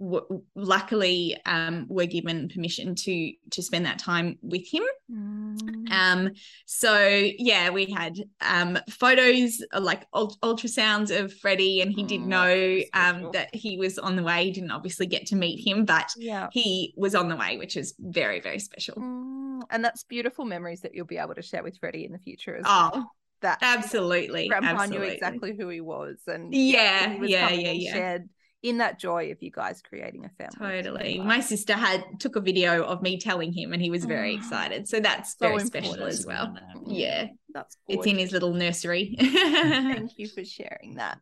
w- 0.00 0.42
luckily 0.56 1.36
um 1.46 1.86
were 1.88 2.06
given 2.06 2.48
permission 2.48 2.94
to 2.96 3.32
to 3.52 3.62
spend 3.62 3.86
that 3.86 3.98
time 3.98 4.38
with 4.42 4.66
him 4.72 4.82
Mm. 5.12 5.73
Um 5.94 6.30
so 6.66 6.98
yeah 7.38 7.70
we 7.70 7.86
had 7.86 8.18
um 8.40 8.78
photos 8.90 9.62
uh, 9.72 9.80
like 9.80 10.06
ult- 10.12 10.38
ultrasounds 10.42 11.16
of 11.16 11.32
freddie 11.32 11.80
and 11.80 11.92
he 11.92 12.02
did 12.02 12.20
Oh, 12.22 12.26
know 12.26 12.80
um 12.94 13.30
that 13.32 13.54
he 13.54 13.76
was 13.76 13.98
on 13.98 14.16
the 14.16 14.22
way 14.22 14.44
he 14.44 14.50
didn't 14.50 14.70
obviously 14.70 15.06
get 15.06 15.26
to 15.26 15.36
meet 15.36 15.66
him 15.66 15.84
but 15.84 16.08
Yeah. 16.16 16.48
he 16.52 16.94
was 16.96 17.14
on 17.14 17.28
the 17.28 17.36
way 17.36 17.56
which 17.58 17.76
is 17.76 17.94
very 17.98 18.40
very 18.40 18.58
special 18.58 18.94
Mm, 18.98 19.62
And 19.70 19.84
that's 19.84 20.04
beautiful 20.04 20.44
memories 20.44 20.80
that 20.82 20.94
you'll 20.94 21.06
be 21.06 21.18
able 21.18 21.34
to 21.34 21.42
share 21.42 21.62
with 21.62 21.78
Freddie 21.78 22.04
in 22.04 22.12
the 22.12 22.18
future 22.18 22.56
as 22.56 22.64
well. 22.64 22.90
oh 22.94 23.06
That 23.40 23.58
absolutely 23.62 24.48
Grandpa 24.48 24.68
absolutely. 24.72 25.06
knew 25.06 25.12
exactly 25.14 25.56
who 25.56 25.68
he 25.68 25.80
was 25.80 26.16
and 26.26 26.52
Yeah, 26.54 27.16
yeah, 27.22 27.50
yeah, 27.50 27.70
yeah. 27.72 27.92
shared 27.92 28.28
in 28.64 28.78
that 28.78 28.98
joy 28.98 29.30
of 29.30 29.42
you 29.42 29.50
guys 29.50 29.82
creating 29.82 30.24
a 30.24 30.30
family. 30.30 30.82
Totally. 30.82 31.18
My 31.18 31.40
sister 31.40 31.74
had 31.74 32.02
took 32.18 32.34
a 32.34 32.40
video 32.40 32.82
of 32.82 33.02
me 33.02 33.20
telling 33.20 33.52
him 33.52 33.74
and 33.74 33.82
he 33.82 33.90
was 33.90 34.06
very 34.06 34.32
Oh, 34.32 34.38
excited. 34.38 34.88
So 34.88 35.00
that's 35.00 35.36
so 35.38 35.48
very 35.48 35.60
special 35.60 36.02
as 36.04 36.24
well. 36.24 36.56
Yeah. 36.86 37.26
That's 37.52 37.76
It's 37.88 38.06
in 38.06 38.16
his 38.16 38.32
little 38.32 38.54
nursery. 38.54 39.16
Thank 39.20 40.12
you 40.18 40.28
for 40.28 40.44
sharing 40.46 40.94
that. 40.94 41.18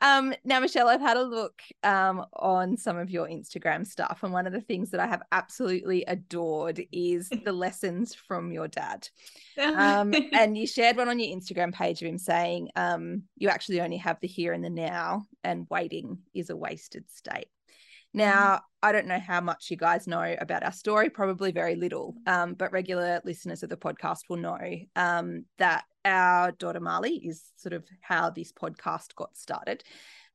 Um, 0.00 0.34
now, 0.44 0.60
Michelle, 0.60 0.88
I've 0.88 1.00
had 1.00 1.16
a 1.16 1.22
look 1.22 1.60
um, 1.82 2.24
on 2.34 2.76
some 2.76 2.96
of 2.96 3.10
your 3.10 3.28
Instagram 3.28 3.86
stuff, 3.86 4.20
and 4.22 4.32
one 4.32 4.46
of 4.46 4.52
the 4.52 4.60
things 4.60 4.90
that 4.90 5.00
I 5.00 5.06
have 5.06 5.22
absolutely 5.32 6.04
adored 6.06 6.80
is 6.90 7.28
the 7.44 7.52
lessons 7.52 8.14
from 8.14 8.52
your 8.52 8.68
dad. 8.68 9.08
Um, 9.58 10.14
and 10.32 10.56
you 10.56 10.66
shared 10.66 10.96
one 10.96 11.08
on 11.08 11.18
your 11.18 11.36
Instagram 11.36 11.72
page 11.72 12.00
of 12.02 12.08
him 12.08 12.18
saying, 12.18 12.68
um, 12.76 13.24
"You 13.36 13.48
actually 13.48 13.80
only 13.80 13.98
have 13.98 14.18
the 14.20 14.28
here 14.28 14.52
and 14.52 14.64
the 14.64 14.70
now, 14.70 15.26
and 15.44 15.66
waiting 15.70 16.18
is 16.34 16.50
a 16.50 16.56
wasted 16.56 17.10
state." 17.10 17.48
Now, 18.12 18.62
I 18.82 18.92
don't 18.92 19.06
know 19.06 19.20
how 19.20 19.40
much 19.40 19.70
you 19.70 19.76
guys 19.76 20.06
know 20.06 20.36
about 20.40 20.64
our 20.64 20.72
story, 20.72 21.10
probably 21.10 21.52
very 21.52 21.76
little, 21.76 22.14
um, 22.26 22.54
but 22.54 22.72
regular 22.72 23.20
listeners 23.24 23.62
of 23.62 23.68
the 23.68 23.76
podcast 23.76 24.28
will 24.28 24.38
know 24.38 24.58
um, 24.96 25.44
that 25.58 25.84
our 26.04 26.52
daughter 26.52 26.80
Marleigh 26.80 27.20
is 27.22 27.44
sort 27.56 27.72
of 27.72 27.84
how 28.00 28.30
this 28.30 28.52
podcast 28.52 29.14
got 29.14 29.36
started. 29.36 29.84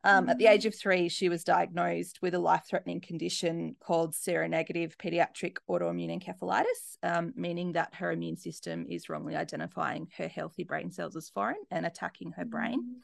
Um, 0.06 0.30
At 0.30 0.38
the 0.38 0.46
age 0.46 0.68
of 0.68 0.76
three, 0.76 1.10
she 1.10 1.30
was 1.30 1.44
diagnosed 1.44 2.20
with 2.22 2.36
a 2.36 2.40
life 2.40 2.66
threatening 2.70 3.02
condition 3.02 3.76
called 3.80 4.14
seronegative 4.14 4.96
pediatric 4.98 5.58
autoimmune 5.68 6.22
encephalitis, 6.22 6.98
um, 7.02 7.34
meaning 7.36 7.72
that 7.72 7.96
her 7.96 8.12
immune 8.12 8.38
system 8.38 8.86
is 8.88 9.10
wrongly 9.10 9.36
identifying 9.36 10.08
her 10.18 10.28
healthy 10.28 10.64
brain 10.64 10.92
cells 10.92 11.16
as 11.16 11.30
foreign 11.30 11.58
and 11.72 11.88
attacking 11.88 12.34
her 12.34 12.46
brain. 12.46 13.02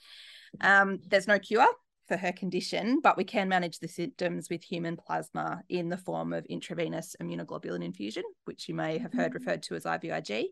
Um, 0.61 0.99
there's 1.07 1.27
no 1.27 1.39
cure 1.39 1.67
for 2.11 2.17
her 2.17 2.33
condition, 2.33 2.99
but 3.01 3.15
we 3.15 3.23
can 3.23 3.47
manage 3.47 3.79
the 3.79 3.87
symptoms 3.87 4.49
with 4.49 4.61
human 4.61 4.97
plasma 4.97 5.61
in 5.69 5.87
the 5.87 5.95
form 5.97 6.33
of 6.33 6.45
intravenous 6.47 7.15
immunoglobulin 7.21 7.81
infusion, 7.85 8.23
which 8.43 8.67
you 8.67 8.75
may 8.75 8.97
have 8.97 9.13
heard 9.13 9.31
Mhm. 9.31 9.35
referred 9.35 9.63
to 9.63 9.75
as 9.75 9.85
IVIG. 9.85 10.47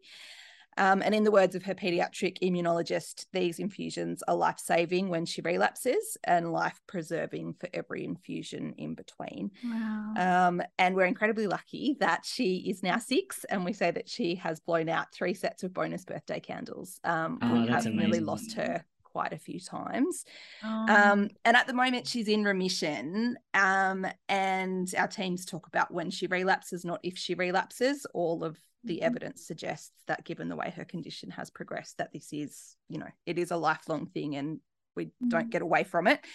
Um, 0.78 1.01
and 1.01 1.14
in 1.14 1.26
the 1.26 1.32
words 1.32 1.55
of 1.55 1.64
her 1.64 1.76
pediatric 1.76 2.38
immunologist, 2.41 3.26
these 3.34 3.60
infusions 3.60 4.24
are 4.30 4.36
life 4.38 4.60
saving 4.60 5.10
when 5.10 5.26
she 5.26 5.41
relapses 5.41 6.16
and 6.24 6.53
life 6.53 6.80
preserving 6.88 7.55
for 7.60 7.68
every 7.74 8.05
infusion 8.05 8.74
in 8.78 8.95
between. 8.95 9.51
Wow. 9.66 10.14
Um, 10.16 10.62
and 10.78 10.95
we're 10.95 11.07
incredibly 11.07 11.47
lucky 11.47 11.97
that 11.99 12.24
she 12.24 12.70
is 12.70 12.82
now 12.84 12.99
six, 12.99 13.43
and 13.49 13.66
we 13.66 13.74
say 13.74 13.91
that 13.91 14.07
she 14.07 14.36
has 14.36 14.62
blown 14.62 14.88
out 14.88 15.12
three 15.12 15.34
sets 15.34 15.64
of 15.64 15.74
bonus 15.74 16.05
birthday 16.05 16.39
candles. 16.39 17.01
Um, 17.03 17.39
Oh, 17.41 17.51
we 17.51 17.66
that's 17.66 17.84
have 17.84 17.93
nearly 17.93 18.20
amazing. 18.20 18.26
lost 18.26 18.53
her 18.53 18.86
quite 19.12 19.34
a 19.34 19.38
few 19.38 19.60
times. 19.60 20.26
Oh. 20.64 20.86
Um, 20.88 21.30
and 21.45 21.57
at 21.57 21.68
the 21.68 21.74
moment, 21.74 22.07
she's 22.07 22.28
in 22.28 22.43
remission. 22.43 23.38
Um, 23.53 24.05
and 24.28 24.93
our 24.97 25.07
teams 25.07 25.45
talk 25.45 25.68
about 25.68 25.91
when 25.91 26.10
she 26.12 26.28
relapses, 26.28 26.86
not 26.86 26.99
if 27.03 27.18
she 27.18 27.34
relapses. 27.34 28.05
All 28.14 28.43
of 28.43 28.60
the 28.84 28.99
Mhm. 28.99 29.03
evidence 29.03 29.45
suggests 29.45 29.91
that, 30.07 30.24
given 30.24 30.47
the 30.47 30.55
way 30.55 30.72
her 30.72 30.86
condition 30.86 31.32
has 31.32 31.49
progressed, 31.49 31.97
that 31.97 32.14
this 32.14 32.32
is, 32.32 32.78
you 32.88 32.97
know, 32.97 33.10
it 33.26 33.38
is 33.38 33.51
a 33.51 33.57
lifelong 33.57 34.07
thing, 34.07 34.36
and 34.36 34.62
we 34.95 35.12
don't 35.28 35.47
Mhm. 35.47 35.51
get 35.51 35.62
away 35.62 35.84
from 35.84 36.07
it. 36.07 36.26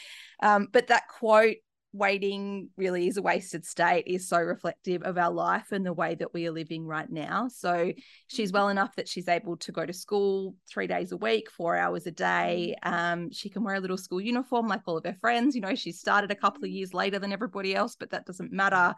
Um, 0.40 0.68
but 0.70 0.88
that 0.88 1.08
quote, 1.08 1.56
waiting 1.94 2.68
really 2.76 3.06
is 3.06 3.16
a 3.16 3.22
wasted 3.22 3.64
state, 3.64 4.04
is 4.06 4.28
so 4.28 4.38
reflective 4.38 5.02
of 5.04 5.16
our 5.16 5.30
life 5.30 5.70
and 5.70 5.86
the 5.86 5.92
way 5.92 6.16
that 6.16 6.34
we 6.34 6.46
are 6.46 6.50
living 6.50 6.86
right 6.86 7.08
now. 7.08 7.48
So 7.48 7.92
she's 8.26 8.50
mm-hmm. 8.50 8.58
well 8.58 8.68
enough 8.68 8.96
that 8.96 9.08
she's 9.08 9.28
able 9.28 9.56
to 9.58 9.72
go 9.72 9.86
to 9.86 9.92
school 9.92 10.56
three 10.68 10.88
days 10.88 11.12
a 11.12 11.16
week, 11.16 11.50
four 11.50 11.76
hours 11.76 12.06
a 12.06 12.10
day. 12.10 12.74
Mm-hmm. 12.84 12.94
Um, 12.94 13.30
she 13.30 13.48
can 13.48 13.62
wear 13.62 13.76
a 13.76 13.80
little 13.80 13.96
school 13.96 14.20
uniform 14.20 14.66
like 14.66 14.82
all 14.86 14.98
of 14.98 15.04
her 15.04 15.16
friends. 15.20 15.54
You 15.54 15.60
know, 15.60 15.76
she 15.76 15.92
started 15.92 16.32
a 16.32 16.34
couple 16.34 16.64
of 16.64 16.68
mm-hmm. 16.68 16.76
years 16.76 16.92
later 16.92 17.20
than 17.20 17.32
everybody 17.32 17.74
else, 17.74 17.96
but 17.98 18.10
that 18.10 18.26
doesn't 18.26 18.52
matter. 18.52 18.94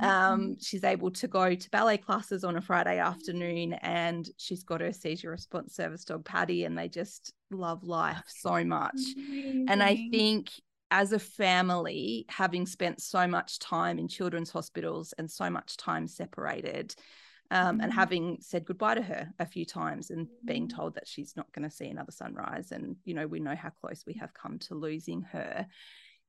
Um, 0.00 0.56
she's 0.60 0.82
able 0.82 1.12
to 1.12 1.28
go 1.28 1.54
to 1.54 1.70
ballet 1.70 1.98
classes 1.98 2.42
on 2.42 2.56
a 2.56 2.60
Friday 2.60 2.98
afternoon, 2.98 3.74
and 3.74 4.28
she's 4.38 4.64
got 4.64 4.80
her 4.80 4.92
seizure 4.92 5.30
response 5.30 5.76
service 5.76 6.04
dog 6.04 6.24
Patty, 6.24 6.64
and 6.64 6.76
they 6.76 6.88
just 6.88 7.32
love 7.52 7.84
life 7.84 8.24
so 8.26 8.64
much. 8.64 9.00
And 9.68 9.80
I 9.80 10.08
think 10.10 10.50
as 10.94 11.12
a 11.12 11.18
family, 11.18 12.24
having 12.28 12.66
spent 12.66 13.02
so 13.02 13.26
much 13.26 13.58
time 13.58 13.98
in 13.98 14.06
children's 14.08 14.50
hospitals 14.50 15.12
and 15.18 15.28
so 15.30 15.50
much 15.50 15.76
time 15.76 16.06
separated, 16.06 16.94
um, 17.50 17.80
and 17.80 17.92
Mhm. 17.92 17.94
having 17.94 18.38
said 18.40 18.64
goodbye 18.64 18.94
to 18.94 19.02
her 19.02 19.32
a 19.40 19.46
few 19.46 19.64
times 19.66 20.10
and 20.10 20.28
being 20.46 20.68
Mhm. 20.68 20.68
told 20.68 20.94
that 20.94 21.08
she's 21.08 21.36
not 21.36 21.52
going 21.52 21.68
to 21.68 21.76
see 21.76 21.88
another 21.88 22.12
sunrise, 22.12 22.70
and 22.72 22.96
you 23.04 23.12
know, 23.14 23.26
we 23.26 23.40
know 23.40 23.56
how 23.56 23.70
close 23.70 24.04
we 24.06 24.14
have 24.14 24.32
come 24.34 24.58
to 24.60 24.76
losing 24.76 25.22
her. 25.22 25.66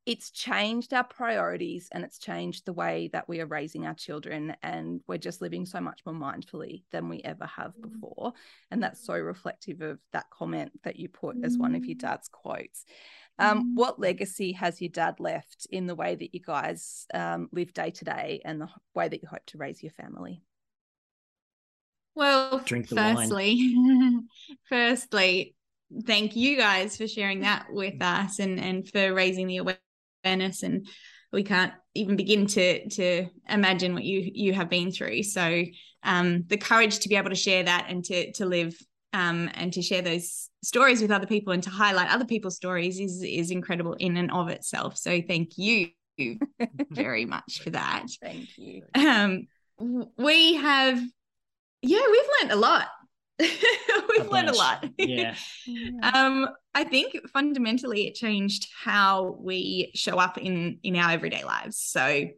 It's 0.08 0.30
changed 0.32 0.94
our 0.94 1.04
priorities 1.04 1.90
and 1.92 2.04
it's 2.04 2.20
changed 2.20 2.66
the 2.66 2.74
way 2.74 3.10
that 3.14 3.28
we 3.28 3.42
are 3.42 3.48
raising 3.48 3.88
our 3.88 3.96
children, 3.96 4.56
and 4.64 5.02
we're 5.08 5.18
just 5.18 5.42
living 5.42 5.66
so 5.66 5.80
much 5.82 6.02
more 6.06 6.16
mindfully 6.16 6.84
than 6.92 7.10
we 7.10 7.22
ever 7.24 7.46
have 7.46 7.74
Mm. 7.78 7.82
before. 7.82 8.34
And 8.72 8.84
that's 8.84 9.02
so 9.06 9.16
reflective 9.18 9.82
of 9.82 10.00
that 10.12 10.30
comment 10.32 10.72
that 10.84 10.98
you 10.98 11.10
put 11.10 11.38
as 11.44 11.58
one 11.58 11.76
of 11.76 11.86
your 11.88 11.96
dad's 11.96 12.30
quotes. 12.30 12.86
Um, 13.38 13.64
Mm. 13.64 13.76
what 13.76 14.00
legacy 14.00 14.54
has 14.54 14.82
your 14.82 14.90
dad 14.90 15.20
left 15.20 15.68
in 15.70 15.88
the 15.88 15.96
way 15.96 16.16
that 16.16 16.34
you 16.34 16.40
guys 16.40 17.06
um, 17.14 17.50
live 17.52 17.74
day 17.74 17.92
to 17.92 18.06
day 18.06 18.42
and 18.46 18.62
the 18.62 18.70
way 18.94 19.08
that 19.10 19.22
you 19.22 19.28
hope 19.28 19.46
to 19.48 19.58
raise 19.58 19.84
your 19.84 19.92
family? 19.92 20.42
Well, 22.16 22.60
Drink 22.60 22.88
the 22.88 22.96
wine. 22.96 23.16
firstly, 23.18 23.76
firstly, 24.70 25.56
thank 26.06 26.36
you 26.36 26.56
guys 26.58 26.96
for 26.96 27.08
sharing 27.08 27.42
that 27.42 27.68
with 27.70 28.02
us 28.02 28.40
and 28.40 28.60
and 28.60 28.88
for 28.90 29.14
raising 29.14 29.48
the 29.48 29.58
awareness. 29.58 30.64
And 30.64 30.88
we 31.34 31.44
can't 31.44 31.74
even 31.94 32.16
begin 32.16 32.48
to 32.48 32.88
to 32.90 33.28
imagine 33.50 33.94
what 33.94 34.06
you 34.06 34.32
you 34.34 34.54
have 34.54 34.70
been 34.70 34.92
through. 34.92 35.24
So, 35.24 35.64
um, 36.04 36.46
the 36.48 36.58
courage 36.58 37.00
to 37.00 37.10
be 37.10 37.18
able 37.18 37.32
to 37.32 37.36
share 37.36 37.64
that 37.64 37.88
and 37.90 38.04
to 38.06 38.32
to 38.34 38.46
live. 38.46 38.76
Um, 39.16 39.50
and 39.54 39.72
to 39.72 39.82
share 39.82 40.02
those 40.02 40.50
stories 40.62 41.02
with 41.02 41.10
other 41.10 41.26
people 41.26 41.54
and 41.54 41.64
to 41.64 41.70
highlight 41.70 42.12
other 42.12 42.26
people's 42.26 42.58
stories 42.58 43.00
is 43.00 43.24
is 43.24 43.50
incredible 43.50 43.94
in 43.94 44.18
and 44.18 44.30
of 44.32 44.50
itself. 44.50 44.98
So 44.98 45.22
thank 45.22 45.58
you 45.58 45.92
very 46.90 47.26
much 47.26 47.62
for 47.62 47.70
that 47.70 48.08
Thank 48.22 48.58
you. 48.58 48.84
um 48.96 49.48
we 50.18 50.56
have 50.56 50.98
yeah 51.82 52.02
we've 52.12 52.30
learned 52.42 52.52
a 52.54 52.56
lot 52.56 52.88
we've 53.40 54.30
learned 54.30 54.50
a 54.50 54.56
lot. 54.56 54.88
Yeah. 54.98 55.36
um, 56.14 56.48
I 56.74 56.86
think 56.86 57.18
fundamentally 57.34 58.08
it 58.08 58.16
changed 58.16 58.70
how 58.84 59.38
we 59.40 59.92
show 59.94 60.18
up 60.18 60.38
in 60.38 60.80
in 60.84 60.96
our 60.96 61.12
everyday 61.12 61.44
lives. 61.44 61.78
So 61.78 62.30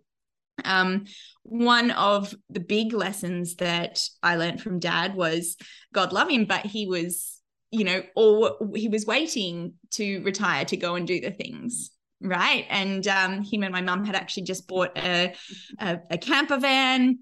um, 0.66 1.06
one 1.44 1.92
of 1.92 2.34
the 2.50 2.60
big 2.60 2.94
lessons 2.94 3.56
that 3.56 4.00
I 4.22 4.36
learned 4.36 4.62
from 4.62 4.80
dad 4.80 5.16
was 5.16 5.56
God 5.94 6.12
love 6.14 6.30
him, 6.30 6.46
but 6.46 6.66
he 6.66 6.88
was, 6.88 7.42
you 7.72 7.84
know, 7.84 8.04
all 8.16 8.72
he 8.76 8.90
was 8.90 9.06
waiting 9.06 9.74
to 9.92 10.22
retire 10.24 10.66
to 10.66 10.78
go 10.78 10.96
and 10.96 11.08
do 11.08 11.22
the 11.22 11.32
things 11.32 11.92
right? 12.22 12.66
And 12.70 13.08
um, 13.08 13.44
him 13.44 13.64
and 13.64 13.72
my 13.72 13.82
mum 13.82 14.06
had 14.06 14.16
actually 14.16 14.44
just 14.44 14.68
bought 14.68 14.98
a, 14.98 15.34
a, 15.80 16.00
a 16.12 16.18
camper 16.18 16.58
van 16.58 17.20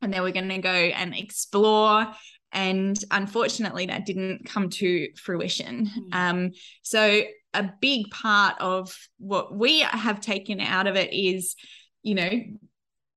and 0.00 0.12
they 0.12 0.20
were 0.20 0.30
going 0.30 0.48
to 0.48 0.58
go 0.58 0.70
and 0.70 1.14
explore. 1.14 2.06
And 2.52 2.98
unfortunately 3.10 3.86
that 3.86 4.06
didn't 4.06 4.46
come 4.46 4.68
to 4.70 5.08
fruition. 5.16 5.86
Mm. 5.86 6.14
um, 6.14 6.50
so 6.82 7.22
a 7.54 7.70
big 7.80 8.10
part 8.10 8.56
of 8.60 8.96
what 9.18 9.54
we 9.54 9.80
have 9.80 10.20
taken 10.20 10.60
out 10.60 10.86
of 10.86 10.96
it 10.96 11.12
is 11.12 11.54
you 12.02 12.14
know 12.14 12.30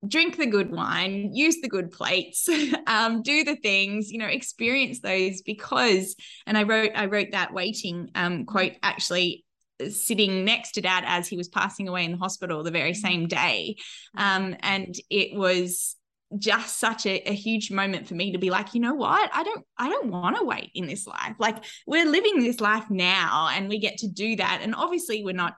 drink 0.07 0.37
the 0.37 0.45
good 0.45 0.71
wine 0.71 1.31
use 1.33 1.61
the 1.61 1.67
good 1.67 1.91
plates 1.91 2.47
um, 2.87 3.23
do 3.23 3.43
the 3.43 3.55
things 3.55 4.11
you 4.11 4.19
know 4.19 4.27
experience 4.27 4.99
those 4.99 5.41
because 5.41 6.15
and 6.45 6.57
i 6.57 6.63
wrote 6.63 6.91
i 6.95 7.05
wrote 7.05 7.31
that 7.31 7.53
waiting 7.53 8.09
um, 8.13 8.45
quote 8.45 8.73
actually 8.83 9.45
sitting 9.89 10.45
next 10.45 10.73
to 10.73 10.81
dad 10.81 11.03
as 11.05 11.27
he 11.27 11.37
was 11.37 11.49
passing 11.49 11.87
away 11.87 12.05
in 12.05 12.11
the 12.11 12.17
hospital 12.17 12.63
the 12.63 12.71
very 12.71 12.93
same 12.93 13.27
day. 13.27 13.75
Um, 14.17 14.55
and 14.61 14.95
it 15.09 15.37
was 15.37 15.95
just 16.37 16.79
such 16.79 17.05
a, 17.05 17.29
a, 17.29 17.33
huge 17.33 17.71
moment 17.71 18.07
for 18.07 18.15
me 18.15 18.31
to 18.31 18.39
be 18.39 18.49
like 18.49 18.73
you 18.73 18.81
know 18.81 18.95
what? 18.95 19.29
I 19.31 19.43
don't 19.43 19.63
i 19.77 19.87
don't 19.89 20.09
want 20.09 20.35
to 20.35 20.43
wait 20.43 20.71
in 20.73 20.87
this 20.87 21.05
life. 21.05 21.35
Like 21.39 21.63
we're 21.85 22.09
living 22.09 22.39
this 22.39 22.59
life 22.59 22.85
now 22.89 23.49
and 23.53 23.69
we 23.69 23.77
get 23.77 23.97
to 23.99 24.07
do 24.07 24.35
that. 24.37 24.59
And 24.63 24.73
obviously 24.75 25.23
we're 25.23 25.33
not 25.33 25.55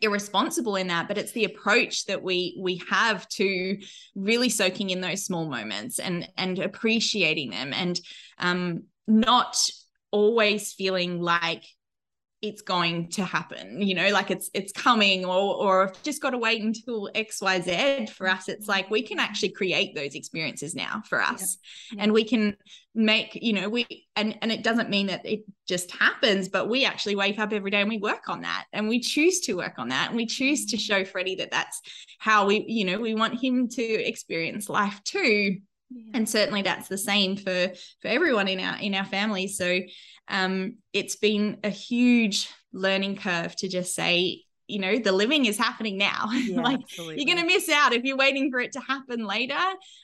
irresponsible 0.00 0.76
in 0.76 0.88
that 0.88 1.08
but 1.08 1.18
it's 1.18 1.32
the 1.32 1.44
approach 1.44 2.06
that 2.06 2.22
we 2.22 2.56
we 2.60 2.80
have 2.90 3.26
to 3.28 3.78
really 4.14 4.48
soaking 4.48 4.90
in 4.90 5.00
those 5.00 5.24
small 5.24 5.48
moments 5.48 5.98
and 5.98 6.28
and 6.36 6.58
appreciating 6.58 7.50
them 7.50 7.72
and 7.72 8.00
um 8.38 8.82
not 9.06 9.56
always 10.10 10.72
feeling 10.72 11.20
like 11.20 11.64
it's 12.44 12.60
going 12.60 13.08
to 13.08 13.24
happen 13.24 13.80
you 13.80 13.94
know 13.94 14.10
like 14.10 14.30
it's 14.30 14.50
it's 14.52 14.70
coming 14.72 15.24
or 15.24 15.54
or 15.54 15.88
I've 15.88 16.02
just 16.02 16.20
got 16.20 16.30
to 16.30 16.38
wait 16.38 16.62
until 16.62 17.08
xyz 17.14 18.10
for 18.10 18.28
us 18.28 18.48
it's 18.48 18.68
like 18.68 18.90
we 18.90 19.02
can 19.02 19.18
actually 19.18 19.48
create 19.48 19.94
those 19.94 20.14
experiences 20.14 20.74
now 20.74 21.02
for 21.08 21.22
us 21.22 21.56
yeah. 21.90 21.96
Yeah. 21.96 22.02
and 22.04 22.12
we 22.12 22.24
can 22.24 22.56
make 22.94 23.38
you 23.40 23.54
know 23.54 23.70
we 23.70 24.06
and 24.14 24.38
and 24.42 24.52
it 24.52 24.62
doesn't 24.62 24.90
mean 24.90 25.06
that 25.06 25.24
it 25.24 25.44
just 25.66 25.90
happens 25.90 26.48
but 26.48 26.68
we 26.68 26.84
actually 26.84 27.16
wake 27.16 27.38
up 27.38 27.52
every 27.52 27.70
day 27.70 27.80
and 27.80 27.88
we 27.88 27.98
work 27.98 28.28
on 28.28 28.42
that 28.42 28.66
and 28.74 28.88
we 28.88 29.00
choose 29.00 29.40
to 29.40 29.54
work 29.54 29.78
on 29.78 29.88
that 29.88 30.08
and 30.08 30.16
we 30.16 30.26
choose 30.26 30.66
to 30.66 30.76
mm-hmm. 30.76 30.82
show 30.82 31.04
freddie 31.04 31.36
that 31.36 31.50
that's 31.50 31.80
how 32.18 32.46
we 32.46 32.64
you 32.68 32.84
know 32.84 33.00
we 33.00 33.14
want 33.14 33.40
him 33.40 33.68
to 33.68 33.82
experience 33.82 34.68
life 34.68 35.02
too 35.04 35.56
yeah. 35.90 36.10
and 36.12 36.28
certainly 36.28 36.60
that's 36.60 36.88
the 36.88 36.98
same 36.98 37.36
for 37.36 37.72
for 38.02 38.08
everyone 38.08 38.48
in 38.48 38.60
our 38.60 38.78
in 38.78 38.94
our 38.94 39.06
family 39.06 39.48
so 39.48 39.80
um, 40.28 40.78
it's 40.92 41.16
been 41.16 41.58
a 41.64 41.70
huge 41.70 42.48
learning 42.72 43.16
curve 43.16 43.54
to 43.56 43.68
just 43.68 43.94
say 43.94 44.44
you 44.66 44.78
know 44.78 44.98
the 44.98 45.12
living 45.12 45.44
is 45.44 45.58
happening 45.58 45.98
now 45.98 46.28
yeah, 46.32 46.60
like 46.60 46.80
absolutely. 46.80 47.16
you're 47.16 47.34
going 47.34 47.46
to 47.46 47.54
miss 47.54 47.68
out 47.68 47.92
if 47.92 48.02
you're 48.02 48.16
waiting 48.16 48.50
for 48.50 48.60
it 48.60 48.72
to 48.72 48.80
happen 48.80 49.26
later 49.26 49.54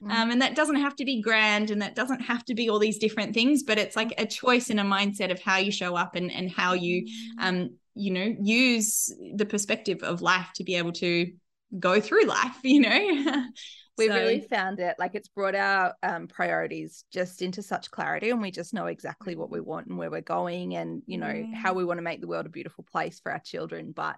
mm. 0.03 0.11
um, 0.11 0.31
and 0.31 0.43
that 0.43 0.55
doesn't 0.55 0.77
have 0.77 0.95
to 0.95 1.05
be 1.05 1.23
grand 1.23 1.71
and 1.71 1.81
that 1.81 1.95
doesn't 1.95 2.21
have 2.21 2.45
to 2.45 2.55
be 2.55 2.69
all 2.69 2.79
these 2.79 2.99
different 2.99 3.33
things 3.35 3.63
but 3.63 3.79
it's 3.79 3.97
like 3.97 4.13
a 4.19 4.27
choice 4.27 4.71
and 4.71 4.79
a 4.79 4.85
mindset 4.85 5.31
of 5.31 5.41
how 5.41 5.57
you 5.57 5.73
show 5.73 5.97
up 5.97 6.15
and 6.15 6.31
and 6.31 6.51
how 6.51 6.75
you 6.75 7.05
mm. 7.05 7.09
um 7.41 7.71
you 7.95 8.13
know 8.13 8.35
use 8.41 9.13
the 9.35 9.47
perspective 9.47 10.03
of 10.03 10.23
life 10.23 10.49
to 10.55 10.65
be 10.65 10.75
able 10.75 10.93
to 10.93 11.31
go 11.79 12.01
through 12.01 12.25
life 12.25 12.57
you 12.63 12.81
know 12.81 13.47
we 13.99 14.09
so, 14.09 14.15
really 14.15 14.41
found 14.41 14.81
it 14.81 14.97
like 14.99 15.15
it's 15.15 15.29
brought 15.29 15.55
our 15.55 15.95
um, 16.03 16.27
priorities 16.27 17.05
just 17.13 17.43
into 17.43 17.63
such 17.63 17.91
clarity 17.91 18.31
and 18.31 18.41
we 18.41 18.51
just 18.51 18.75
know 18.75 18.87
exactly 18.87 19.37
what 19.37 19.51
we 19.51 19.59
mm. 19.59 19.67
want 19.67 19.87
and 19.87 19.99
where 19.99 20.11
we're 20.11 20.21
going 20.21 20.75
and 20.77 21.03
you 21.07 21.19
know 21.19 21.27
mm. 21.27 21.55
how 21.55 21.73
we 21.73 21.85
want 21.85 21.99
to 21.99 22.03
make 22.03 22.21
the 22.21 22.27
world 22.27 22.47
a 22.47 22.51
beautiful 22.51 22.85
place 22.91 23.21
for 23.21 23.33
our 23.33 23.41
children 23.41 23.93
but 23.93 24.17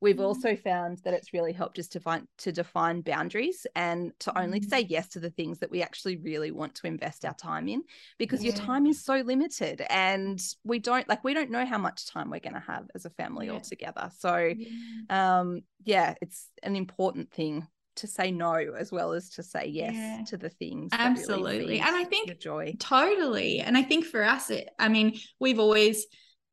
we've 0.00 0.16
mm. 0.16 0.24
also 0.24 0.56
found 0.56 0.98
that 1.04 1.14
it's 1.14 1.32
really 1.32 1.52
helped 1.52 1.78
us 1.78 1.88
to 1.88 2.00
find 2.00 2.26
to 2.38 2.50
define 2.50 3.02
boundaries 3.02 3.66
and 3.76 4.12
to 4.18 4.36
only 4.38 4.60
say 4.62 4.82
mm. 4.82 4.90
yes 4.90 5.08
to 5.08 5.20
the 5.20 5.30
things 5.30 5.58
that 5.58 5.70
we 5.70 5.82
actually 5.82 6.16
really 6.16 6.50
want 6.50 6.74
to 6.74 6.86
invest 6.86 7.24
our 7.24 7.34
time 7.34 7.68
in 7.68 7.82
because 8.18 8.42
yeah. 8.42 8.52
your 8.52 8.56
time 8.56 8.86
is 8.86 9.04
so 9.04 9.16
limited 9.16 9.82
and 9.90 10.40
we 10.64 10.78
don't 10.78 11.08
like 11.08 11.22
we 11.22 11.34
don't 11.34 11.50
know 11.50 11.66
how 11.66 11.78
much 11.78 12.06
time 12.06 12.30
we're 12.30 12.40
going 12.40 12.54
to 12.54 12.60
have 12.60 12.86
as 12.94 13.04
a 13.04 13.10
family 13.10 13.46
yeah. 13.46 13.52
altogether 13.52 14.10
so 14.18 14.52
yeah. 14.56 15.38
um 15.38 15.60
yeah 15.84 16.14
it's 16.20 16.48
an 16.62 16.76
important 16.76 17.30
thing 17.30 17.66
to 18.00 18.06
say 18.06 18.30
no 18.30 18.54
as 18.54 18.90
well 18.90 19.12
as 19.12 19.28
to 19.30 19.42
say 19.42 19.66
yes 19.66 19.94
yeah. 19.94 20.24
to 20.26 20.36
the 20.36 20.48
things 20.48 20.90
absolutely. 20.92 21.58
really 21.58 21.80
and 21.80 21.96
i 21.96 22.04
think 22.04 22.38
joy. 22.40 22.74
Totally. 22.78 23.60
And 23.60 23.76
i 23.76 23.82
think 23.82 24.04
for 24.04 24.22
us 24.22 24.50
it 24.50 24.68
i 24.78 24.88
mean 24.88 25.18
we've 25.38 25.58
always 25.58 26.06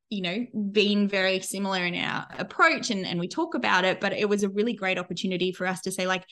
you 0.09 0.21
know 0.21 0.45
been 0.71 1.07
very 1.07 1.39
similar 1.39 1.85
in 1.85 1.95
our 1.95 2.27
approach 2.37 2.89
and 2.91 3.05
and 3.05 3.19
we 3.19 3.27
talk 3.27 3.55
about 3.55 3.83
it 3.85 3.99
but 3.99 4.13
it 4.13 4.29
was 4.29 4.43
a 4.43 4.49
really 4.49 4.73
great 4.73 4.97
opportunity 4.97 5.51
for 5.51 5.65
us 5.65 5.81
to 5.81 5.91
say 5.91 6.07
like 6.07 6.25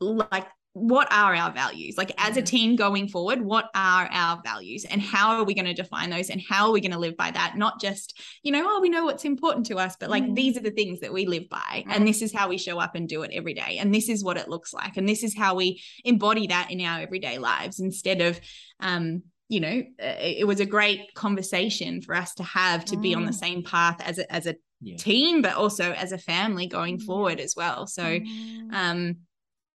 like 0.00 0.46
what 0.72 1.12
are 1.12 1.34
our 1.34 1.50
values 1.52 1.96
like 1.98 2.12
as 2.16 2.36
a 2.36 2.40
mm-hmm. 2.40 2.44
team 2.44 2.76
going 2.76 3.08
forward 3.08 3.42
what 3.42 3.68
are 3.74 4.08
our 4.12 4.40
values 4.44 4.84
and 4.84 5.02
how 5.02 5.36
are 5.36 5.44
we 5.44 5.52
going 5.52 5.64
to 5.64 5.74
define 5.74 6.10
those 6.10 6.30
and 6.30 6.40
how 6.48 6.66
are 6.66 6.72
we 6.72 6.80
going 6.80 6.92
to 6.92 6.98
live 6.98 7.16
by 7.16 7.30
that 7.30 7.56
not 7.56 7.80
just 7.80 8.20
you 8.44 8.52
know 8.52 8.64
oh 8.64 8.80
we 8.80 8.88
know 8.88 9.04
what's 9.04 9.24
important 9.24 9.66
to 9.66 9.76
us 9.76 9.96
but 9.98 10.08
like 10.08 10.22
mm. 10.22 10.34
these 10.36 10.56
are 10.56 10.62
the 10.62 10.70
things 10.70 11.00
that 11.00 11.12
we 11.12 11.26
live 11.26 11.48
by 11.48 11.58
mm. 11.58 11.84
and 11.88 12.06
this 12.06 12.22
is 12.22 12.32
how 12.32 12.48
we 12.48 12.56
show 12.56 12.78
up 12.78 12.94
and 12.94 13.08
do 13.08 13.22
it 13.22 13.32
every 13.34 13.52
day 13.52 13.78
and 13.80 13.92
this 13.92 14.08
is 14.08 14.22
what 14.22 14.36
it 14.36 14.48
looks 14.48 14.72
like 14.72 14.96
and 14.96 15.08
this 15.08 15.24
is 15.24 15.36
how 15.36 15.56
we 15.56 15.82
embody 16.04 16.46
that 16.46 16.70
in 16.70 16.80
our 16.80 17.00
everyday 17.00 17.38
lives 17.38 17.80
instead 17.80 18.20
of 18.20 18.38
um 18.78 19.22
you 19.48 19.58
know 19.58 19.82
it 19.98 20.46
was 20.46 20.60
a 20.60 20.66
great 20.66 21.12
conversation 21.14 22.00
for 22.00 22.14
us 22.14 22.32
to 22.34 22.44
have 22.44 22.84
to 22.84 22.96
mm. 22.96 23.02
be 23.02 23.14
on 23.14 23.24
the 23.24 23.32
mm. 23.32 23.40
same 23.40 23.64
path 23.64 24.00
as 24.00 24.18
a 24.18 24.32
as 24.32 24.46
a 24.46 24.54
yeah. 24.80 24.96
team 24.96 25.42
but 25.42 25.54
also 25.56 25.92
as 25.92 26.12
a 26.12 26.18
family 26.18 26.68
going 26.68 27.00
forward 27.00 27.40
as 27.40 27.54
well 27.56 27.88
so 27.88 28.04
mm. 28.04 28.72
um 28.72 29.16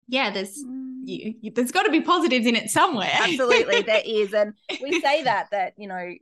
yeah, 0.08 0.30
there's 0.30 0.62
mm. 0.62 1.00
you, 1.04 1.34
you, 1.40 1.50
there's 1.50 1.72
got 1.72 1.84
to 1.84 1.90
be 1.90 2.00
positives 2.00 2.46
in 2.46 2.56
it 2.56 2.70
somewhere. 2.70 3.10
Absolutely, 3.12 3.82
there 3.82 4.02
is, 4.06 4.32
and 4.32 4.54
we 4.82 5.00
say 5.00 5.22
that 5.24 5.48
that 5.50 5.74
you 5.76 5.88
know 5.88 6.14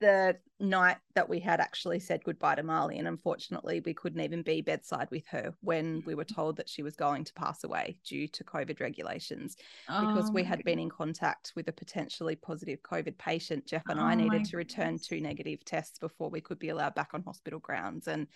the 0.00 0.36
night 0.60 0.96
that 1.14 1.28
we 1.28 1.40
had 1.40 1.60
actually 1.60 1.98
said 1.98 2.22
goodbye 2.24 2.54
to 2.54 2.62
Marleigh, 2.62 2.98
and 2.98 3.08
unfortunately, 3.08 3.80
we 3.84 3.94
couldn't 3.94 4.20
even 4.20 4.42
be 4.42 4.60
bedside 4.60 5.08
with 5.10 5.26
her 5.28 5.54
when 5.60 6.02
we 6.06 6.14
were 6.14 6.24
told 6.24 6.56
that 6.56 6.68
she 6.68 6.82
was 6.82 6.96
going 6.96 7.24
to 7.24 7.32
pass 7.34 7.64
away 7.64 7.96
due 8.06 8.28
to 8.28 8.44
COVID 8.44 8.80
regulations. 8.80 9.56
Oh, 9.88 10.14
because 10.14 10.30
we 10.30 10.44
had 10.44 10.62
been 10.64 10.78
in 10.78 10.90
contact 10.90 11.52
with 11.56 11.68
a 11.68 11.72
potentially 11.72 12.36
positive 12.36 12.80
COVID 12.82 13.16
patient, 13.18 13.66
Jeff 13.66 13.84
and 13.88 14.00
oh, 14.00 14.04
I 14.04 14.14
needed 14.14 14.44
to 14.46 14.56
return 14.56 14.98
two 14.98 15.20
negative 15.20 15.64
tests 15.64 15.98
before 15.98 16.30
we 16.30 16.40
could 16.40 16.58
be 16.58 16.68
allowed 16.68 16.94
back 16.94 17.10
on 17.14 17.22
hospital 17.22 17.60
grounds. 17.60 18.06
And 18.08 18.26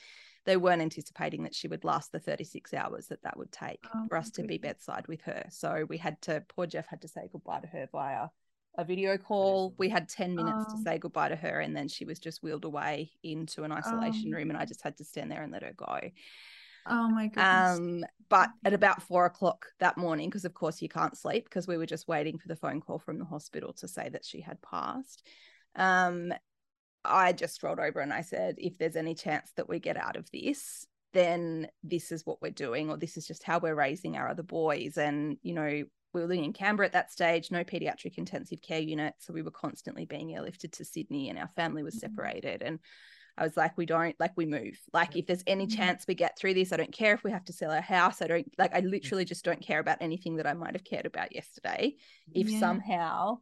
they 0.49 0.57
weren't 0.57 0.81
anticipating 0.81 1.43
that 1.43 1.55
she 1.55 1.69
would 1.69 1.85
last 1.85 2.11
the 2.11 2.19
36 2.19 2.73
hours 2.73 3.09
that 3.09 3.23
that 3.23 3.37
would 3.37 3.53
take 3.53 3.85
oh, 3.95 4.07
for 4.09 4.17
us 4.17 4.31
to 4.31 4.43
be 4.43 4.57
bedside 4.57 5.07
with 5.07 5.21
her. 5.21 5.45
So 5.51 5.85
we 5.91 5.99
had 5.99 6.21
to, 6.23 6.43
poor 6.49 6.67
Jeff 6.67 6.87
had 6.87 7.03
to 7.03 7.09
say 7.09 7.29
goodbye 7.31 7.61
to 7.61 7.67
her 7.67 7.87
via 7.93 8.29
a 8.79 8.85
video 8.85 9.19
call. 9.19 9.75
We 9.77 9.91
had 9.91 10.09
10 10.09 10.35
minutes 10.35 10.65
oh. 10.71 10.75
to 10.75 10.83
say 10.83 10.97
goodbye 10.97 11.29
to 11.29 11.37
her, 11.37 11.61
and 11.61 11.77
then 11.77 11.87
she 11.87 12.07
was 12.07 12.19
just 12.19 12.43
wheeled 12.43 12.65
away 12.65 13.11
into 13.23 13.65
an 13.65 13.73
isolation 13.73 14.33
oh. 14.33 14.39
room, 14.39 14.49
and 14.49 14.59
I 14.59 14.65
just 14.65 14.81
had 14.81 14.97
to 14.97 15.05
stand 15.05 15.31
there 15.31 15.43
and 15.43 15.53
let 15.53 15.63
her 15.63 15.75
go. 15.77 16.01
Oh 16.87 17.09
my 17.11 17.27
goodness. 17.27 17.79
Um, 17.79 18.05
but 18.31 18.49
at 18.65 18.73
about 18.73 19.03
four 19.03 19.27
o'clock 19.27 19.67
that 19.81 19.99
morning, 19.99 20.31
because 20.31 20.47
of 20.47 20.55
course 20.55 20.81
you 20.81 20.89
can't 20.89 21.19
sleep 21.19 21.45
because 21.45 21.69
we 21.69 21.77
were 21.77 21.85
just 21.85 22.09
waiting 22.09 22.39
for 22.39 22.49
the 22.49 22.57
phone 22.57 22.81
call 22.81 22.99
from 22.99 23.19
the 23.19 23.27
hospital 23.27 23.75
to 23.75 23.87
say 23.87 24.09
that 24.09 24.25
she 24.25 24.41
had 24.41 24.63
passed. 24.63 25.27
Um, 25.77 26.33
I 27.05 27.33
just 27.33 27.63
rolled 27.63 27.81
over 27.81 28.01
and 28.01 28.13
I 28.13 28.23
said, 28.23 28.57
if 28.59 28.79
there's 28.79 28.97
any 28.97 29.15
chance 29.15 29.53
that 29.57 29.69
we 29.69 29.79
get 29.79 29.97
out 29.97 30.17
of 30.17 30.31
this, 30.31 30.87
then 31.13 31.69
this 31.83 32.13
is 32.13 32.27
what 32.27 32.43
we're 32.43 32.51
doing, 32.51 32.91
or 32.91 32.97
this 32.97 33.17
is 33.17 33.27
just 33.27 33.43
how 33.43 33.59
we're 33.59 33.75
raising 33.75 34.17
our 34.17 34.29
other 34.29 34.43
boys. 34.43 34.99
And, 34.99 35.39
you 35.43 35.55
know, 35.55 35.85
we 36.15 36.21
were 36.21 36.27
living 36.27 36.45
in 36.45 36.53
Canberra 36.53 36.87
at 36.87 36.93
that 36.93 37.13
stage, 37.13 37.51
no 37.51 37.65
pediatric 37.65 38.19
intensive 38.19 38.61
care 38.63 38.81
unit. 38.81 39.15
So 39.19 39.33
we 39.33 39.43
were 39.43 39.51
constantly 39.51 40.05
being 40.05 40.29
airlifted 40.29 40.73
to 40.73 40.85
Sydney 40.85 41.29
and 41.29 41.39
our 41.39 41.51
family 41.57 41.83
was 41.83 41.97
mm-hmm. 41.97 42.15
separated. 42.15 42.63
And 42.63 42.79
I 43.37 43.45
was 43.45 43.57
like, 43.57 43.79
we 43.79 43.87
don't 43.87 44.17
like 44.19 44.33
we 44.37 44.47
move. 44.47 44.79
Like 44.93 45.17
if 45.17 45.27
there's 45.27 45.45
any 45.47 45.67
mm-hmm. 45.67 45.77
chance 45.77 46.05
we 46.09 46.15
get 46.15 46.37
through 46.37 46.55
this, 46.55 46.73
I 46.73 46.77
don't 46.77 46.93
care 46.93 47.15
if 47.15 47.23
we 47.23 47.31
have 47.31 47.45
to 47.45 47.53
sell 47.53 47.71
our 47.71 47.81
house. 47.81 48.21
I 48.21 48.27
don't 48.27 48.53
like 48.59 48.75
I 48.75 48.81
literally 48.81 49.25
just 49.25 49.45
don't 49.45 49.63
care 49.63 49.79
about 49.79 49.99
anything 50.01 50.37
that 50.37 50.47
I 50.47 50.55
might 50.55 50.75
have 50.75 50.85
cared 50.85 51.07
about 51.07 51.35
yesterday. 51.35 51.95
If 52.35 52.49
yeah. 52.49 52.59
somehow 52.59 53.39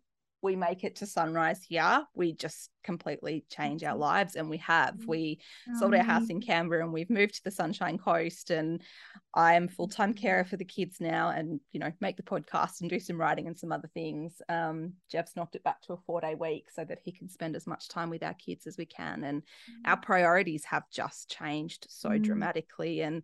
we 0.47 0.57
make 0.57 0.84
it 0.84 0.97
to 0.97 1.07
sunrise 1.07 1.62
here, 1.62 2.05
we 2.14 2.32
just 2.32 2.70
completely 2.84 3.44
change 3.51 3.82
our 3.82 3.97
lives. 3.97 4.36
And 4.36 4.49
we 4.49 4.59
have. 4.59 4.94
Mm. 4.94 5.07
We 5.07 5.40
sold 5.78 5.94
our 5.94 6.03
house 6.03 6.30
in 6.30 6.40
Canberra 6.40 6.84
and 6.84 6.92
we've 6.92 7.11
moved 7.11 7.34
to 7.34 7.44
the 7.44 7.51
Sunshine 7.51 7.99
Coast. 7.99 8.51
And 8.51 8.80
I'm 9.34 9.68
full 9.68 9.88
time 9.88 10.14
carer 10.14 10.44
for 10.44 10.57
the 10.57 10.64
kids 10.64 11.01
now 11.01 11.30
and, 11.30 11.61
you 11.72 11.80
know, 11.80 11.92
make 12.01 12.16
the 12.16 12.22
podcast 12.22 12.80
and 12.80 12.88
do 12.88 13.01
some 13.01 13.20
writing 13.20 13.49
and 13.49 13.59
some 13.59 13.72
other 13.72 13.90
things. 13.92 14.40
Um, 14.49 14.94
Jeff's 15.11 15.36
knocked 15.36 15.57
it 15.57 15.64
back 15.64 15.82
to 15.82 15.94
a 15.94 15.99
four 16.07 16.20
day 16.20 16.34
week 16.34 16.68
so 16.72 16.84
that 16.84 17.01
he 17.03 17.12
can 17.12 17.28
spend 17.28 17.57
as 17.57 17.66
much 17.66 17.88
time 17.88 18.09
with 18.09 18.22
our 18.22 18.34
kids 18.34 18.66
as 18.66 18.78
we 18.78 18.86
can. 18.86 19.24
And 19.24 19.42
our 19.84 19.97
priorities 19.99 20.64
have 20.64 20.84
just 20.90 21.28
changed 21.28 21.86
so 21.90 22.11
Mm. 22.11 22.22
dramatically. 22.22 23.03
And 23.03 23.22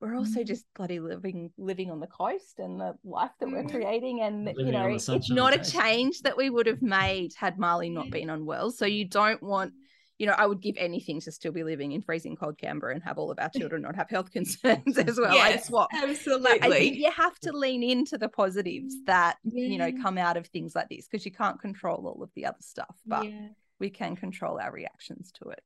we're 0.00 0.16
also 0.16 0.40
Mm. 0.40 0.46
just 0.46 0.64
bloody 0.74 0.98
living 1.00 1.52
living 1.58 1.90
on 1.90 2.00
the 2.00 2.06
coast 2.06 2.58
and 2.58 2.80
the 2.80 2.94
life 3.04 3.32
that 3.38 3.50
we're 3.50 3.62
Mm. 3.64 3.70
creating 3.70 4.20
and 4.22 4.46
Living 4.46 4.66
you 4.66 4.72
know 4.72 4.86
it's 4.86 5.30
not 5.30 5.54
a 5.54 5.58
change 5.70 6.20
that 6.22 6.36
we 6.36 6.50
would 6.50 6.66
have 6.66 6.82
made 6.82 7.34
had 7.34 7.58
marleigh 7.58 7.90
not 7.90 8.10
been 8.10 8.30
unwell 8.30 8.70
so 8.70 8.86
you 8.86 9.04
don't 9.04 9.42
want 9.42 9.72
you 10.18 10.26
know 10.26 10.34
i 10.38 10.46
would 10.46 10.60
give 10.60 10.76
anything 10.78 11.20
to 11.20 11.30
still 11.32 11.52
be 11.52 11.64
living 11.64 11.92
in 11.92 12.02
freezing 12.02 12.36
cold 12.36 12.56
canberra 12.58 12.92
and 12.94 13.02
have 13.02 13.18
all 13.18 13.30
of 13.30 13.38
our 13.38 13.50
children 13.58 13.82
not 13.82 13.96
have 13.96 14.08
health 14.10 14.30
concerns 14.38 14.96
as 14.98 15.18
well 15.18 15.38
i 15.38 15.50
Yes, 15.50 15.66
swap 15.66 15.90
absolutely. 15.94 16.60
I 16.62 16.70
think 16.78 16.96
you 16.96 17.10
have 17.10 17.38
to 17.40 17.52
lean 17.52 17.82
into 17.82 18.18
the 18.18 18.28
positives 18.28 18.94
that 19.06 19.36
you 19.44 19.78
know 19.78 19.92
come 19.92 20.18
out 20.18 20.36
of 20.36 20.46
things 20.46 20.74
like 20.74 20.88
this 20.88 21.06
because 21.06 21.24
you 21.24 21.32
can't 21.32 21.60
control 21.60 22.06
all 22.06 22.22
of 22.22 22.30
the 22.34 22.46
other 22.46 22.60
stuff, 22.60 22.96
but 23.06 23.24
Yeah. 23.24 23.48
we 23.78 23.90
can 23.90 24.16
control 24.16 24.58
our 24.58 24.70
reactions 24.72 25.32
to 25.42 25.50
it. 25.50 25.62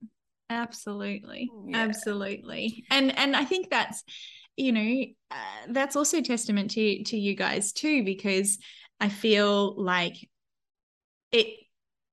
Absolutely 0.51 1.51
mm, 1.53 1.71
Yeah. 1.71 1.79
absolutely 1.79 2.85
and 2.91 3.17
and 3.17 3.35
i 3.35 3.45
think 3.45 3.71
that's 3.71 4.05
you 4.57 4.73
know 4.73 5.05
uh, 5.31 5.67
that's 5.69 5.97
also 5.97 6.21
testament 6.21 6.71
to 6.73 7.03
to 7.05 7.17
you 7.17 7.35
guys 7.35 7.73
too 7.73 8.05
because 8.05 8.59
i 9.01 9.09
feel 9.09 9.75
like 9.83 10.17
it 11.33 11.47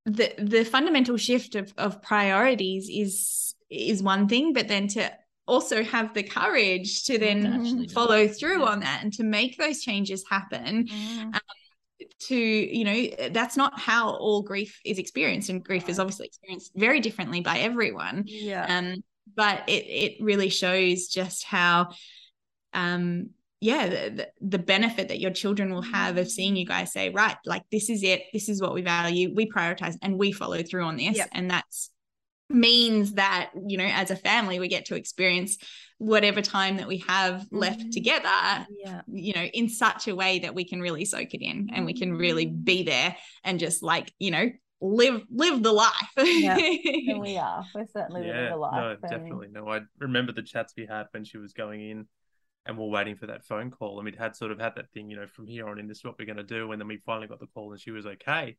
the 0.05 0.33
the 0.39 0.63
fundamental 0.63 1.17
shift 1.17 1.55
of 1.55 1.73
of 1.77 2.01
priorities 2.01 2.89
is 2.89 3.55
is 3.69 4.01
one 4.01 4.27
thing 4.27 4.53
but 4.53 4.67
then 4.67 4.87
to 4.87 5.11
also 5.47 5.83
have 5.83 6.13
the 6.13 6.23
courage 6.23 7.03
to 7.03 7.17
then 7.17 7.43
mm-hmm. 7.43 7.83
follow 7.91 8.27
through 8.27 8.59
Yeah. 8.59 8.69
on 8.69 8.79
that 8.81 9.03
and 9.03 9.13
to 9.13 9.23
make 9.23 9.57
those 9.57 9.81
changes 9.81 10.23
happen 10.29 10.85
mm-hmm. 10.85 11.27
um, 11.27 11.41
to 12.19 12.35
you 12.35 12.83
know 12.83 13.29
that's 13.31 13.57
not 13.57 13.79
how 13.79 14.11
all 14.11 14.41
grief 14.41 14.79
is 14.85 14.97
experienced 14.97 15.49
and 15.49 15.63
grief 15.63 15.89
is 15.89 15.99
obviously 15.99 16.27
experienced 16.27 16.71
very 16.75 16.99
differently 16.99 17.41
by 17.41 17.59
everyone. 17.59 18.23
Yeah. 18.25 18.65
um 18.77 19.03
but 19.35 19.63
it 19.67 19.85
it 19.85 20.23
really 20.23 20.49
shows 20.49 21.07
just 21.07 21.43
how 21.43 21.89
um 22.73 23.29
yeah 23.59 23.87
the, 23.87 24.27
the, 24.41 24.57
benefit 24.57 25.09
that 25.09 25.19
your 25.19 25.31
children 25.31 25.71
will 25.71 25.83
have 25.83 26.17
of 26.17 26.29
seeing 26.29 26.55
you 26.55 26.65
guys 26.65 26.91
say 26.91 27.09
right 27.09 27.37
like 27.45 27.63
this 27.71 27.89
is 27.89 28.03
it. 28.03 28.23
This 28.33 28.49
is 28.49 28.61
what 28.61 28.73
we 28.73 28.81
value. 28.81 29.33
We 29.33 29.49
prioritize 29.49 29.95
and 30.01 30.17
we 30.17 30.31
follow 30.31 30.63
through 30.63 30.83
on 30.83 30.97
this. 30.97 31.17
Yep. 31.17 31.29
and 31.33 31.51
that's 31.51 31.91
means 32.53 33.13
that 33.13 33.51
you 33.67 33.77
know 33.77 33.85
as 33.85 34.11
a 34.11 34.15
family 34.15 34.59
we 34.59 34.67
get 34.67 34.85
to 34.85 34.95
experience 34.95 35.57
whatever 35.97 36.41
time 36.41 36.77
that 36.77 36.87
we 36.87 36.97
have 37.07 37.45
left 37.51 37.79
Mhm. 37.81 37.91
together 37.91 38.67
yeah. 38.83 39.01
you 39.11 39.33
know 39.33 39.43
in 39.43 39.69
such 39.69 40.07
a 40.07 40.15
way 40.15 40.39
that 40.39 40.55
we 40.55 40.63
can 40.65 40.81
really 40.81 41.05
soak 41.05 41.33
it 41.33 41.43
in 41.43 41.69
and 41.73 41.85
we 41.85 41.93
can 41.93 42.13
really 42.13 42.45
be 42.47 42.83
there 42.83 43.15
and 43.43 43.59
just 43.59 43.83
like 43.83 44.11
you 44.19 44.31
know 44.31 44.49
live 44.81 45.21
live 45.31 45.61
the 45.61 45.71
life 45.71 45.93
Yeah. 46.17 46.57
And 47.11 47.19
we 47.21 47.37
are. 47.37 47.63
We're 47.75 47.85
certainly 47.87 48.21
living 48.21 48.35
yeah, 48.35 48.49
the 48.49 48.57
life. 48.57 48.73
no, 48.73 48.89
and- 48.91 49.01
definitely. 49.01 49.47
No, 49.51 49.67
I 49.67 49.81
remember 49.99 50.31
the 50.31 50.41
chats 50.41 50.73
we 50.75 50.87
had 50.87 51.05
when 51.11 51.23
she 51.23 51.37
was 51.37 51.53
going 51.53 51.81
in 51.87 52.07
and 52.65 52.77
we're 52.77 52.87
waiting 52.89 53.15
for 53.15 53.27
that 53.27 53.43
phone 53.45 53.69
call. 53.69 53.97
And 53.99 54.05
we'd 54.05 54.15
had 54.15 54.35
sort 54.35 54.51
of 54.51 54.59
had 54.59 54.73
that 54.75 54.89
thing, 54.91 55.09
you 55.09 55.17
know, 55.17 55.27
from 55.27 55.45
here 55.47 55.67
on 55.69 55.77
in, 55.79 55.87
this 55.87 55.97
is 55.99 56.03
what 56.03 56.15
we're 56.17 56.25
going 56.25 56.37
to 56.37 56.43
do. 56.43 56.71
And 56.71 56.79
then 56.81 56.87
we 56.87 56.97
finally 57.05 57.27
got 57.27 57.39
the 57.39 57.47
call 57.47 57.71
and 57.71 57.79
she 57.81 57.91
was 57.91 58.05
okay. 58.07 58.57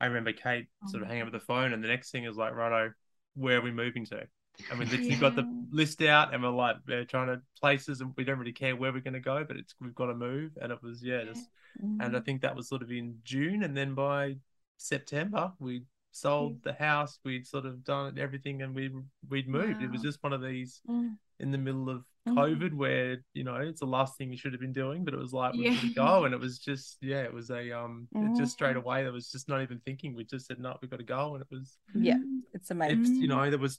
I 0.00 0.06
remember 0.06 0.32
Kate 0.32 0.66
sort 0.88 1.02
of 1.02 1.08
hanging 1.08 1.22
up 1.24 1.32
the 1.32 1.40
phone. 1.40 1.72
And 1.72 1.82
the 1.82 1.88
next 1.88 2.10
thing 2.10 2.24
is 2.24 2.36
like, 2.36 2.54
righto, 2.54 2.92
where 3.34 3.58
are 3.58 3.62
we 3.62 3.70
moving 3.70 4.04
to? 4.06 4.22
And 4.70 4.78
we 4.78 4.84
literally 4.84 5.16
got 5.16 5.34
the 5.34 5.48
list 5.70 6.02
out 6.02 6.34
and 6.34 6.42
we're 6.42 6.50
like, 6.50 6.76
we're 6.86 7.04
trying 7.04 7.28
to 7.28 7.40
places 7.58 8.00
and 8.00 8.12
we 8.16 8.24
don't 8.24 8.38
really 8.38 8.52
care 8.52 8.76
where 8.76 8.92
we're 8.92 9.00
going 9.00 9.14
to 9.14 9.20
go, 9.20 9.44
but 9.44 9.56
it's 9.56 9.74
we've 9.80 9.94
got 9.94 10.06
to 10.06 10.14
move. 10.14 10.52
And 10.60 10.70
it 10.70 10.82
was, 10.82 11.02
yeah, 11.02 11.24
just, 11.24 11.48
and 11.80 12.14
I 12.16 12.20
think 12.20 12.42
that 12.42 12.54
was 12.54 12.68
sort 12.68 12.82
of 12.82 12.90
in 12.90 13.16
June. 13.24 13.62
And 13.62 13.74
then 13.74 13.94
by 13.94 14.36
September, 14.76 15.52
we 15.58 15.84
sold 16.10 16.62
the 16.62 16.74
house. 16.74 17.18
We'd 17.24 17.46
sort 17.46 17.64
of 17.64 17.82
done 17.82 18.18
everything 18.18 18.60
and 18.60 18.74
we 18.74 18.90
we'd 19.30 19.48
moved. 19.48 19.82
It 19.82 19.90
was 19.90 20.02
just 20.02 20.22
one 20.22 20.34
of 20.34 20.42
these 20.42 20.82
Mm. 20.88 21.16
in 21.40 21.50
the 21.50 21.58
middle 21.58 21.88
of. 21.88 22.04
COVID 22.28 22.72
where 22.74 23.18
you 23.34 23.44
know 23.44 23.56
it's 23.56 23.80
the 23.80 23.86
last 23.86 24.16
thing 24.16 24.30
you 24.30 24.36
should 24.38 24.52
have 24.52 24.60
been 24.60 24.72
doing, 24.72 25.04
but 25.04 25.14
it 25.14 25.18
was 25.20 25.32
like 25.32 25.54
we 25.56 25.64
Yeah. 25.64 25.76
could 25.80 25.94
go, 25.94 26.24
and 26.24 26.34
it 26.34 26.40
was 26.40 26.58
just 26.58 26.98
yeah, 27.00 27.22
it 27.22 27.32
was 27.32 27.50
a 27.50 27.72
um, 27.76 28.08
it 28.20 28.34
just 28.34 28.52
straight 28.52 28.76
Mhm. 28.76 28.82
away. 28.84 29.02
There 29.02 29.12
was 29.12 29.30
just 29.30 29.48
not 29.48 29.62
even 29.62 29.80
thinking. 29.80 30.14
We 30.14 30.24
just 30.24 30.46
said 30.46 30.58
no, 30.58 30.76
we 30.80 30.88
got 30.88 30.98
to 30.98 31.04
go, 31.04 31.34
and 31.34 31.42
it 31.42 31.48
was 31.50 31.78
Yeah. 31.94 32.16
Mm. 32.18 32.40
It's 32.54 32.70
amazing. 32.70 32.98
it's 32.98 33.20
you 33.20 33.28
know 33.28 33.48
there 33.50 33.58
was 33.58 33.78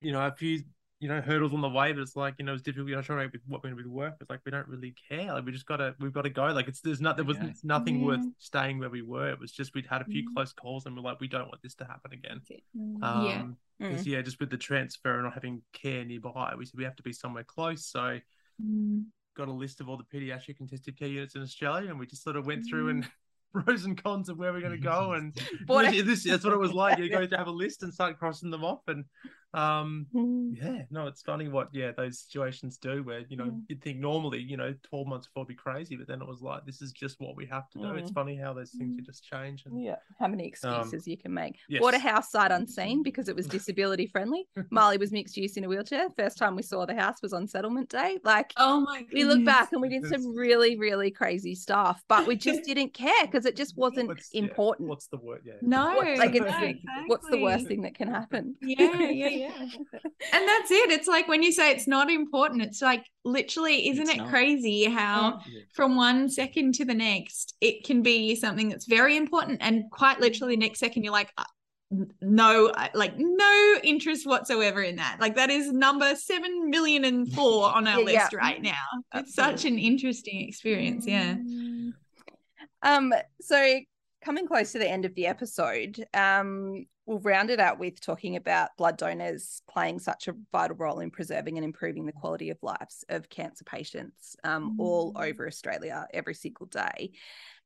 you 0.00 0.12
know 0.12 0.26
a 0.26 0.32
few 0.32 0.62
you 1.00 1.08
know 1.08 1.20
hurdles 1.20 1.52
on 1.54 1.60
the 1.62 1.68
way, 1.68 1.92
but 1.92 2.02
it's 2.02 2.14
like 2.14 2.34
you 2.38 2.44
know 2.44 2.52
it's 2.54 2.62
difficult. 2.62 2.88
You 2.88 2.96
know, 2.96 3.02
trying 3.02 3.18
to 3.20 3.24
make 3.24 3.32
with 3.32 3.42
what 3.48 3.64
we're 3.64 3.74
with 3.74 3.86
work. 3.86 4.16
It's 4.20 4.28
like 4.30 4.40
we 4.44 4.52
don't 4.52 4.68
really 4.68 4.94
care. 5.08 5.32
Like 5.32 5.44
we 5.46 5.52
just 5.52 5.66
gotta 5.66 5.94
we've 5.98 6.12
got 6.12 6.22
to 6.22 6.30
go. 6.30 6.46
Like 6.46 6.68
it's 6.68 6.80
there's 6.82 7.00
not 7.00 7.16
there 7.16 7.24
was 7.24 7.38
Yeah. 7.38 7.46
it's 7.46 7.64
nothing 7.64 8.04
worth 8.04 8.20
staying 8.38 8.78
where 8.78 8.90
we 8.90 9.02
were. 9.02 9.30
It 9.30 9.40
was 9.40 9.50
just 9.50 9.74
we'd 9.74 9.86
had 9.86 10.02
a 10.02 10.04
few 10.04 10.22
Mm. 10.28 10.34
close 10.34 10.52
calls, 10.52 10.86
and 10.86 10.94
we're 10.94 11.02
like 11.02 11.18
we 11.20 11.28
don't 11.28 11.48
want 11.48 11.62
this 11.62 11.74
to 11.76 11.84
happen 11.84 12.12
again. 12.12 12.40
Mm. 12.76 13.02
Um, 13.02 13.24
Yeah. 13.80 13.90
'cause, 13.90 14.04
Mm. 14.04 14.06
yeah, 14.12 14.20
just 14.22 14.38
with 14.40 14.50
the 14.50 14.58
transfer 14.58 15.14
and 15.14 15.24
not 15.24 15.32
having 15.34 15.62
care 15.72 16.04
nearby, 16.04 16.54
we 16.58 16.66
said 16.66 16.76
we 16.76 16.84
have 16.84 16.96
to 16.96 17.02
be 17.02 17.12
somewhere 17.14 17.44
close. 17.44 17.86
So 17.86 18.20
Mm. 18.62 19.06
got 19.36 19.48
a 19.48 19.52
list 19.52 19.80
of 19.80 19.88
all 19.88 19.96
the 19.96 20.04
pediatric 20.04 20.60
intensive 20.60 20.96
care 20.96 21.08
units 21.08 21.34
in 21.34 21.40
Australia, 21.40 21.88
and 21.88 21.98
we 21.98 22.06
just 22.06 22.22
sort 22.22 22.36
of 22.36 22.44
went 22.46 22.66
through 22.68 22.90
and 22.90 23.10
pros 23.52 23.84
and 23.86 24.00
cons 24.00 24.28
of 24.28 24.36
where 24.38 24.52
we're 24.52 24.60
going 24.60 24.72
to 24.72 24.78
go. 24.78 25.12
And 25.14 25.34
Bought 25.66 25.84
this, 25.92 26.04
this- 26.04 26.24
that's 26.24 26.44
what 26.44 26.52
it 26.52 26.58
was 26.58 26.72
like. 26.74 26.98
You 26.98 27.08
go 27.08 27.26
to 27.26 27.36
have 27.38 27.46
a 27.46 27.50
list 27.50 27.82
and 27.82 27.92
start 27.94 28.18
crossing 28.18 28.50
them 28.50 28.64
off, 28.64 28.82
and 28.86 29.06
um, 29.54 30.06
Mm. 30.14 30.56
yeah, 30.56 30.82
no, 30.90 31.06
it's 31.06 31.22
funny 31.22 31.48
what 31.48 31.68
yeah 31.72 31.92
those 31.96 32.20
situations 32.20 32.78
do. 32.78 33.02
Where 33.02 33.20
you 33.28 33.36
know 33.36 33.44
Mm. 33.46 33.62
you'd 33.68 33.82
think 33.82 33.98
normally 33.98 34.38
you 34.40 34.56
know 34.56 34.74
twelve 34.82 35.06
months 35.06 35.26
before 35.26 35.44
be 35.44 35.54
crazy, 35.54 35.96
but 35.96 36.06
then 36.06 36.20
it 36.22 36.28
was 36.28 36.40
like 36.40 36.64
this 36.66 36.80
is 36.82 36.92
just 36.92 37.20
what 37.20 37.36
we 37.36 37.46
have 37.46 37.68
to 37.70 37.78
do. 37.78 37.94
It's 37.94 38.10
Mm. 38.10 38.14
funny 38.14 38.36
how 38.36 38.52
those 38.52 38.70
things 38.70 38.94
can 38.96 39.04
just 39.04 39.24
change. 39.24 39.64
And 39.66 39.82
Yeah, 39.82 39.96
how 40.18 40.28
many 40.28 40.46
excuses 40.46 41.06
you 41.08 41.16
can 41.16 41.34
make. 41.34 41.58
yes. 41.68 41.80
Bought 41.80 41.94
a 41.94 41.98
house 41.98 42.30
sight 42.30 42.52
unseen 42.52 43.02
because 43.08 43.28
it 43.28 43.36
was 43.36 43.46
disability 43.46 44.06
friendly. 44.06 44.46
Marleigh 44.70 44.98
was 44.98 45.10
mixed 45.12 45.36
use 45.36 45.56
in 45.56 45.64
a 45.64 45.68
wheelchair. 45.68 46.08
First 46.10 46.38
time 46.38 46.54
we 46.54 46.62
saw 46.62 46.86
the 46.86 46.94
house 46.94 47.20
was 47.22 47.32
on 47.32 47.46
settlement 47.48 47.88
day. 47.88 48.18
Like 48.24 48.52
oh 48.56 48.80
my 48.80 49.04
we 49.12 49.24
look 49.24 49.44
back 49.44 49.72
and 49.72 49.80
we 49.82 49.88
did 49.88 50.06
some 50.06 50.34
really, 50.34 50.76
really 50.78 51.10
crazy 51.10 51.54
stuff, 51.54 52.02
but 52.08 52.26
we 52.26 52.36
just 52.36 52.62
didn't 52.70 52.94
care 52.94 53.26
because 53.26 53.46
it 53.46 53.56
just 53.56 53.76
wasn't 53.76 54.08
What's- 54.08 54.30
yeah, 54.32 54.42
important. 54.42 54.88
what's 54.88 55.08
the 55.08 55.16
word? 55.18 55.42
Yeah. 55.44 55.54
no 55.62 55.96
like 56.18 56.34
it's 56.34 56.84
no, 56.84 57.02
what's 57.06 57.28
the 57.28 57.38
worst 57.38 57.66
thing 57.66 57.82
that 57.82 57.94
can 57.94 58.08
happen? 58.08 58.56
Yeah, 58.60 59.08
yeah, 59.10 59.28
yeah. 59.40 59.52
and 60.32 60.48
that's 60.48 60.70
it 60.70 60.90
it's 60.90 61.08
like 61.08 61.26
when 61.28 61.42
you 61.42 61.52
say 61.52 61.70
it's 61.72 61.86
not 61.86 62.10
important 62.10 62.62
it's 62.62 62.82
like 62.82 63.04
literally 63.24 63.88
isn't 63.88 64.02
It's 64.04 64.12
it 64.14 64.18
not. 64.18 64.28
crazy 64.30 64.84
how 64.84 65.40
Yeah. 65.46 65.62
from 65.74 65.96
one 65.96 66.28
second 66.28 66.74
to 66.74 66.84
the 66.84 66.94
next 66.94 67.54
it 67.60 67.84
can 67.84 68.02
be 68.02 68.34
something 68.36 68.68
that's 68.68 68.86
very 68.86 69.16
important 69.16 69.58
and 69.60 69.84
quite 69.90 70.20
literally 70.20 70.56
next 70.56 70.78
second 70.80 71.04
you're 71.04 71.12
like 71.12 71.32
uh, 71.38 71.44
no 72.20 72.72
like 72.94 73.14
no 73.18 73.74
interest 73.82 74.26
whatsoever 74.26 74.80
in 74.82 74.96
that 74.96 75.16
like 75.20 75.34
that 75.34 75.50
is 75.50 75.72
number 75.72 76.14
7 76.14 76.70
million 76.70 77.04
and 77.04 77.32
four 77.32 77.64
on 77.76 77.88
our 77.88 78.00
Yeah, 78.02 78.08
yeah. 78.10 78.22
list 78.22 78.32
right 78.34 78.62
now 78.62 78.86
it's 79.14 79.34
such 79.34 79.64
an 79.64 79.78
interesting 79.78 80.46
experience 80.48 81.06
yeah 81.06 81.34
Mm. 81.34 81.92
Um, 82.82 83.12
so 83.40 83.78
coming 84.24 84.46
close 84.46 84.72
to 84.72 84.78
the 84.78 84.88
end 84.88 85.04
of 85.04 85.14
the 85.14 85.26
episode, 85.26 86.04
um, 86.14 86.86
we'll 87.06 87.18
round 87.20 87.50
it 87.50 87.58
out 87.58 87.78
with 87.78 88.00
talking 88.00 88.36
about 88.36 88.76
blood 88.76 88.96
donors 88.96 89.62
playing 89.68 89.98
such 89.98 90.28
a 90.28 90.34
vital 90.52 90.76
role 90.76 91.00
in 91.00 91.10
preserving 91.10 91.56
and 91.58 91.64
improving 91.64 92.06
the 92.06 92.12
quality 92.12 92.50
of 92.50 92.58
lives 92.62 93.04
of 93.08 93.28
cancer 93.28 93.64
patients 93.64 94.36
um, 94.44 94.76
all 94.78 95.12
Mm. 95.14 95.28
over 95.28 95.46
Australia 95.46 96.06
every 96.12 96.34
single 96.34 96.66
day. 96.66 97.12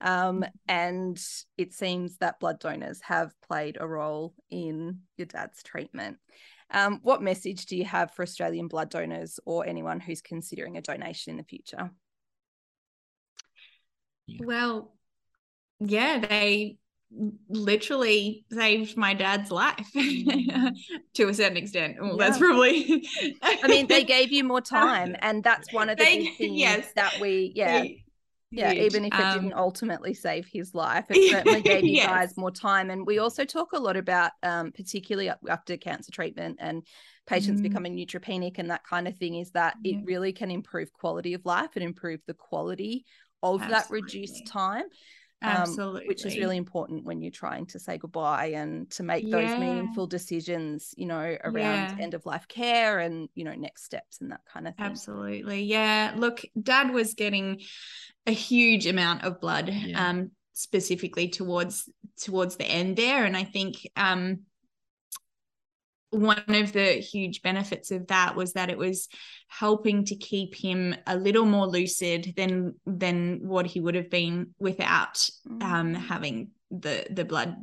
Um, 0.00 0.44
and 0.68 1.20
it 1.59 1.72
seems 1.74 2.16
that 2.18 2.40
blood 2.40 2.61
donors 2.61 3.00
have 3.02 3.32
played 3.42 3.76
a 3.80 3.86
role 3.86 4.34
in 4.50 5.00
your 5.16 5.26
dad's 5.26 5.62
treatment. 5.62 6.18
Um, 6.70 7.00
what 7.02 7.22
message 7.22 7.66
do 7.66 7.76
you 7.76 7.84
have 7.84 8.12
for 8.12 8.22
Australian 8.22 8.68
blood 8.68 8.88
donors 8.90 9.38
or 9.44 9.66
anyone 9.66 10.00
who's 10.00 10.22
considering 10.22 10.76
a 10.76 10.82
donation 10.82 11.32
in 11.32 11.36
the 11.36 11.44
future? 11.44 11.90
well 14.38 14.94
yeah 15.87 16.18
they 16.18 16.78
literally 17.49 18.45
saved 18.51 18.97
my 18.97 19.14
dad's 19.14 19.51
life 19.51 19.89
to 21.14 21.28
a 21.28 21.35
certain 21.35 21.57
extent 21.57 21.97
well 22.01 22.16
that's 22.16 22.39
probably 22.39 23.09
I 23.43 23.68
mean, 23.68 23.87
they 23.87 24.03
gave 24.16 24.32
you 24.32 24.43
more 24.45 24.61
time, 24.61 25.14
and 25.20 25.43
that's 25.45 25.72
one 25.72 25.89
of 25.89 25.99
the 25.99 26.05
They- 26.05 26.24
things 26.26 26.59
yes. 26.59 26.93
that 26.97 27.20
we, 27.20 27.53
yeah, 27.55 27.82
They 27.82 28.05
yeah. 28.51 28.72
did. 28.72 28.82
Even 28.85 29.05
if 29.05 29.14
it 29.14 29.20
Um, 29.20 29.35
didn't 29.35 29.55
ultimately 29.55 30.14
save 30.14 30.47
his 30.47 30.74
life, 30.74 31.07
it 31.11 31.30
certainly 31.30 31.62
gave 31.62 31.85
you 31.85 31.95
Yes. 31.95 32.07
guys 32.07 32.37
more 32.37 32.51
time. 32.51 32.91
And 32.91 33.07
we 33.07 33.18
also 33.18 33.45
talk 33.45 33.72
a 33.72 33.78
lot 33.78 33.97
about, 33.97 34.32
um, 34.43 34.72
particularly 34.72 35.30
after 35.49 35.76
cancer 35.76 36.12
treatment 36.12 36.59
and 36.61 36.85
patients 37.26 37.61
Mm. 37.61 37.64
becoming 37.64 37.97
neutropenic 37.97 38.59
and 38.59 38.70
that 38.70 38.85
kind 38.85 39.09
of 39.09 39.16
thing, 39.16 39.37
is 39.37 39.51
that 39.53 39.76
Yeah. 39.82 39.99
it 39.99 40.05
really 40.05 40.32
can 40.32 40.51
improve 40.51 40.93
quality 40.93 41.35
of 41.35 41.45
life 41.47 41.70
and 41.76 41.85
improve 41.85 42.20
the 42.26 42.35
quality 42.35 43.05
of 43.43 43.61
that 43.61 43.91
reduced 43.91 44.47
time. 44.47 44.85
Absolutely. 45.47 46.07
which 46.09 46.24
is 46.24 46.36
really 46.36 46.57
important 46.57 47.05
when 47.05 47.20
you're 47.20 47.30
trying 47.30 47.66
to 47.66 47.78
say 47.78 47.99
goodbye 47.99 48.47
and 48.55 48.90
to 48.90 49.03
make 49.03 49.30
those 49.30 49.51
Yeah. 49.51 49.59
meaningful 49.59 50.07
decisions, 50.07 50.95
you 50.97 51.07
know, 51.07 51.36
around 51.45 51.88
Yeah. 51.90 51.95
end 51.99 52.14
of 52.14 52.26
life 52.26 52.49
care 52.49 52.99
and, 52.99 53.28
you 53.34 53.45
know, 53.45 53.55
next 53.55 53.84
steps 53.84 54.20
and 54.20 54.30
that 54.32 54.45
kind 54.47 54.66
of 54.68 54.74
thing. 54.76 54.86
Absolutely. 54.86 55.62
Yeah. 55.64 56.14
Look, 56.16 56.42
dad 56.61 56.92
was 56.92 57.14
getting 57.14 57.61
a 58.26 58.32
huge 58.32 58.86
amount 58.86 59.24
of 59.24 59.40
blood 59.40 59.68
Yeah. 59.68 60.11
um 60.11 60.30
specifically 60.53 61.28
towards 61.28 61.88
towards 62.22 62.57
the 62.57 62.64
end 62.64 62.97
there 62.97 63.24
and 63.24 63.36
I 63.36 63.42
think 63.45 63.76
um 63.97 64.40
one 66.14 66.42
of 66.48 66.72
the 66.72 66.94
huge 66.94 67.42
benefits 67.42 67.90
of 67.90 68.06
that 68.06 68.36
was 68.36 68.52
that 68.52 68.70
it 68.70 68.78
was 68.78 69.08
helping 69.48 70.04
to 70.06 70.16
keep 70.16 70.54
him 70.54 70.94
a 71.06 71.16
little 71.16 71.44
more 71.44 71.66
lucid 71.66 72.32
than 72.36 72.74
than 72.86 73.40
what 73.42 73.66
he 73.66 73.80
would 73.80 73.94
have 73.94 74.10
been 74.10 74.54
without 74.58 75.28
um 75.60 75.84
Mm. 75.84 75.96
having 75.96 76.50
the 76.70 77.06
the 77.10 77.24
blood 77.24 77.56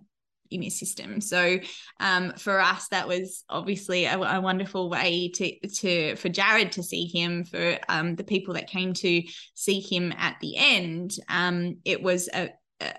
in 0.51 0.61
his 0.61 0.77
system 0.77 1.21
so 1.21 1.57
um, 2.01 2.33
for 2.33 2.59
us 2.59 2.89
that 2.89 3.07
was 3.07 3.45
obviously 3.49 4.05
a, 4.05 4.17
a, 4.17 4.41
wonderful 4.41 4.89
way 4.89 5.31
to 5.33 5.67
to 5.69 6.15
for 6.17 6.27
Jarrad 6.29 6.71
to 6.71 6.83
see 6.83 7.05
him 7.05 7.45
for 7.45 7.77
um, 7.87 8.15
the 8.15 8.23
people 8.23 8.53
that 8.55 8.67
came 8.67 8.93
to 8.95 9.23
see 9.53 9.79
him 9.79 10.13
at 10.17 10.35
the 10.41 10.57
end 10.57 11.15
um, 11.29 11.77
it 11.85 12.03
was 12.03 12.27
a 12.33 12.49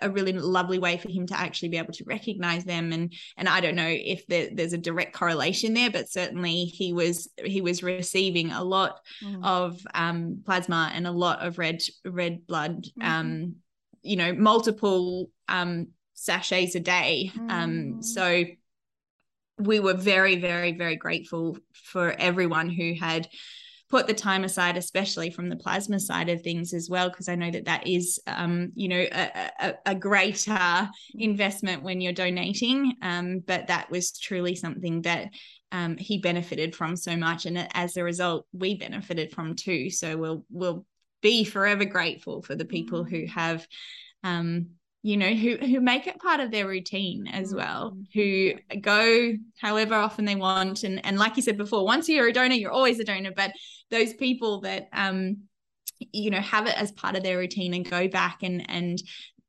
a 0.01 0.11
really 0.11 0.33
lovely 0.33 0.79
way 0.79 0.97
for 0.99 1.09
him 1.09 1.27
to 1.27 1.39
actually 1.39 1.69
be 1.69 1.79
able 1.79 1.93
to 1.93 2.05
recognize 2.05 2.65
them 2.65 2.93
and 2.93 3.13
and 3.37 3.49
I 3.49 3.61
don't 3.61 3.75
know 3.77 3.89
if 3.89 4.27
there, 4.27 4.49
there's 4.53 4.73
a 4.73 4.79
direct 4.79 5.13
correlation 5.15 5.75
there 5.75 5.91
but 5.91 6.11
certainly 6.11 6.65
he 6.65 6.93
was 6.93 7.29
he 7.45 7.61
was 7.61 7.83
receiving 7.83 8.53
a 8.53 8.63
lot 8.65 9.01
Mm. 9.23 9.45
of 9.45 9.81
um, 9.95 10.43
plasma 10.45 10.91
and 10.95 11.07
a 11.07 11.13
lot 11.13 11.47
of 11.47 11.59
red 11.59 11.81
red 12.05 12.47
blood 12.47 12.85
Mhm. 12.99 13.05
um, 13.05 13.55
you 14.03 14.17
know 14.17 14.33
multiple 14.33 15.31
um, 15.49 15.89
sachets 16.15 16.75
a 16.75 16.81
day 16.81 17.31
Mm. 17.37 17.51
um, 17.51 18.03
so 18.03 18.45
we 19.59 19.81
were 19.81 19.95
very 19.95 20.37
very 20.37 20.73
very 20.73 20.97
grateful 20.97 21.57
for 21.73 22.13
everyone 22.13 22.69
who 22.69 22.95
had 22.95 23.29
put 23.93 24.09
the 24.09 24.15
time 24.15 24.43
aside 24.43 24.77
especially 24.77 25.31
from 25.31 25.49
the 25.49 25.57
plasma 25.57 26.01
side 26.01 26.29
of 26.29 26.43
things 26.43 26.73
as 26.75 26.89
well 26.91 27.09
because 27.09 27.29
i 27.29 27.37
know 27.37 27.51
that 27.51 27.67
that 27.67 27.87
is 27.87 28.19
um, 28.27 28.73
you 28.75 28.89
know 28.89 29.07
a, 29.13 29.51
a, 29.61 29.75
a 29.87 29.95
greater 29.95 30.89
investment 31.15 31.83
when 31.83 32.01
you're 32.01 32.13
donating. 32.13 32.95
Um, 33.03 33.41
but 33.47 33.69
that 33.69 33.91
was 33.91 34.19
truly 34.19 34.55
something 34.55 35.03
that 35.03 35.29
um, 35.71 35.97
he 35.97 36.19
benefited 36.19 36.75
from 36.75 36.97
so 36.97 37.17
much. 37.17 37.47
And 37.47 37.69
as 37.75 37.97
a 37.97 38.05
result 38.05 38.47
we 38.53 38.77
benefited 38.77 39.33
from 39.33 39.57
too. 39.57 39.91
So 39.91 40.17
we'll 40.17 40.45
we'll 40.51 40.85
be 41.21 41.45
forever 41.45 41.85
grateful 41.85 42.43
for 42.43 42.55
the 42.55 42.65
people 42.65 43.05
who 43.05 43.27
have 43.27 43.67
um, 44.25 44.71
you 45.03 45.17
know 45.17 45.35
who 45.35 45.57
who 45.57 45.81
make 45.81 46.07
it 46.07 46.19
part 46.21 46.41
of 46.41 46.51
their 46.51 46.67
routine 46.67 47.27
as 47.27 47.53
well 47.53 47.97
who 48.15 48.53
go 48.81 49.33
however 49.61 49.95
often 49.95 50.25
they 50.25 50.37
want. 50.37 50.85
And 50.85 51.05
and 51.05 51.19
like 51.19 51.37
you 51.37 51.43
said 51.43 51.59
before 51.59 51.85
once 51.85 52.09
you're 52.09 52.29
a 52.29 52.33
donor 52.33 52.55
you're 52.55 52.71
always 52.71 53.01
a 53.01 53.05
donor. 53.05 53.33
But 53.35 53.53
those 53.91 54.15
people 54.15 54.61
that 54.61 54.89
um 54.93 55.39
you 56.13 56.31
know 56.31 56.41
have 56.41 56.67
it 56.67 56.77
as 56.77 56.93
part 56.93 57.17
of 57.17 57.23
their 57.23 57.39
routine 57.39 57.75
and 57.75 57.89
go 57.89 58.09
back 58.09 58.39
and 58.43 58.69
and 58.71 59.03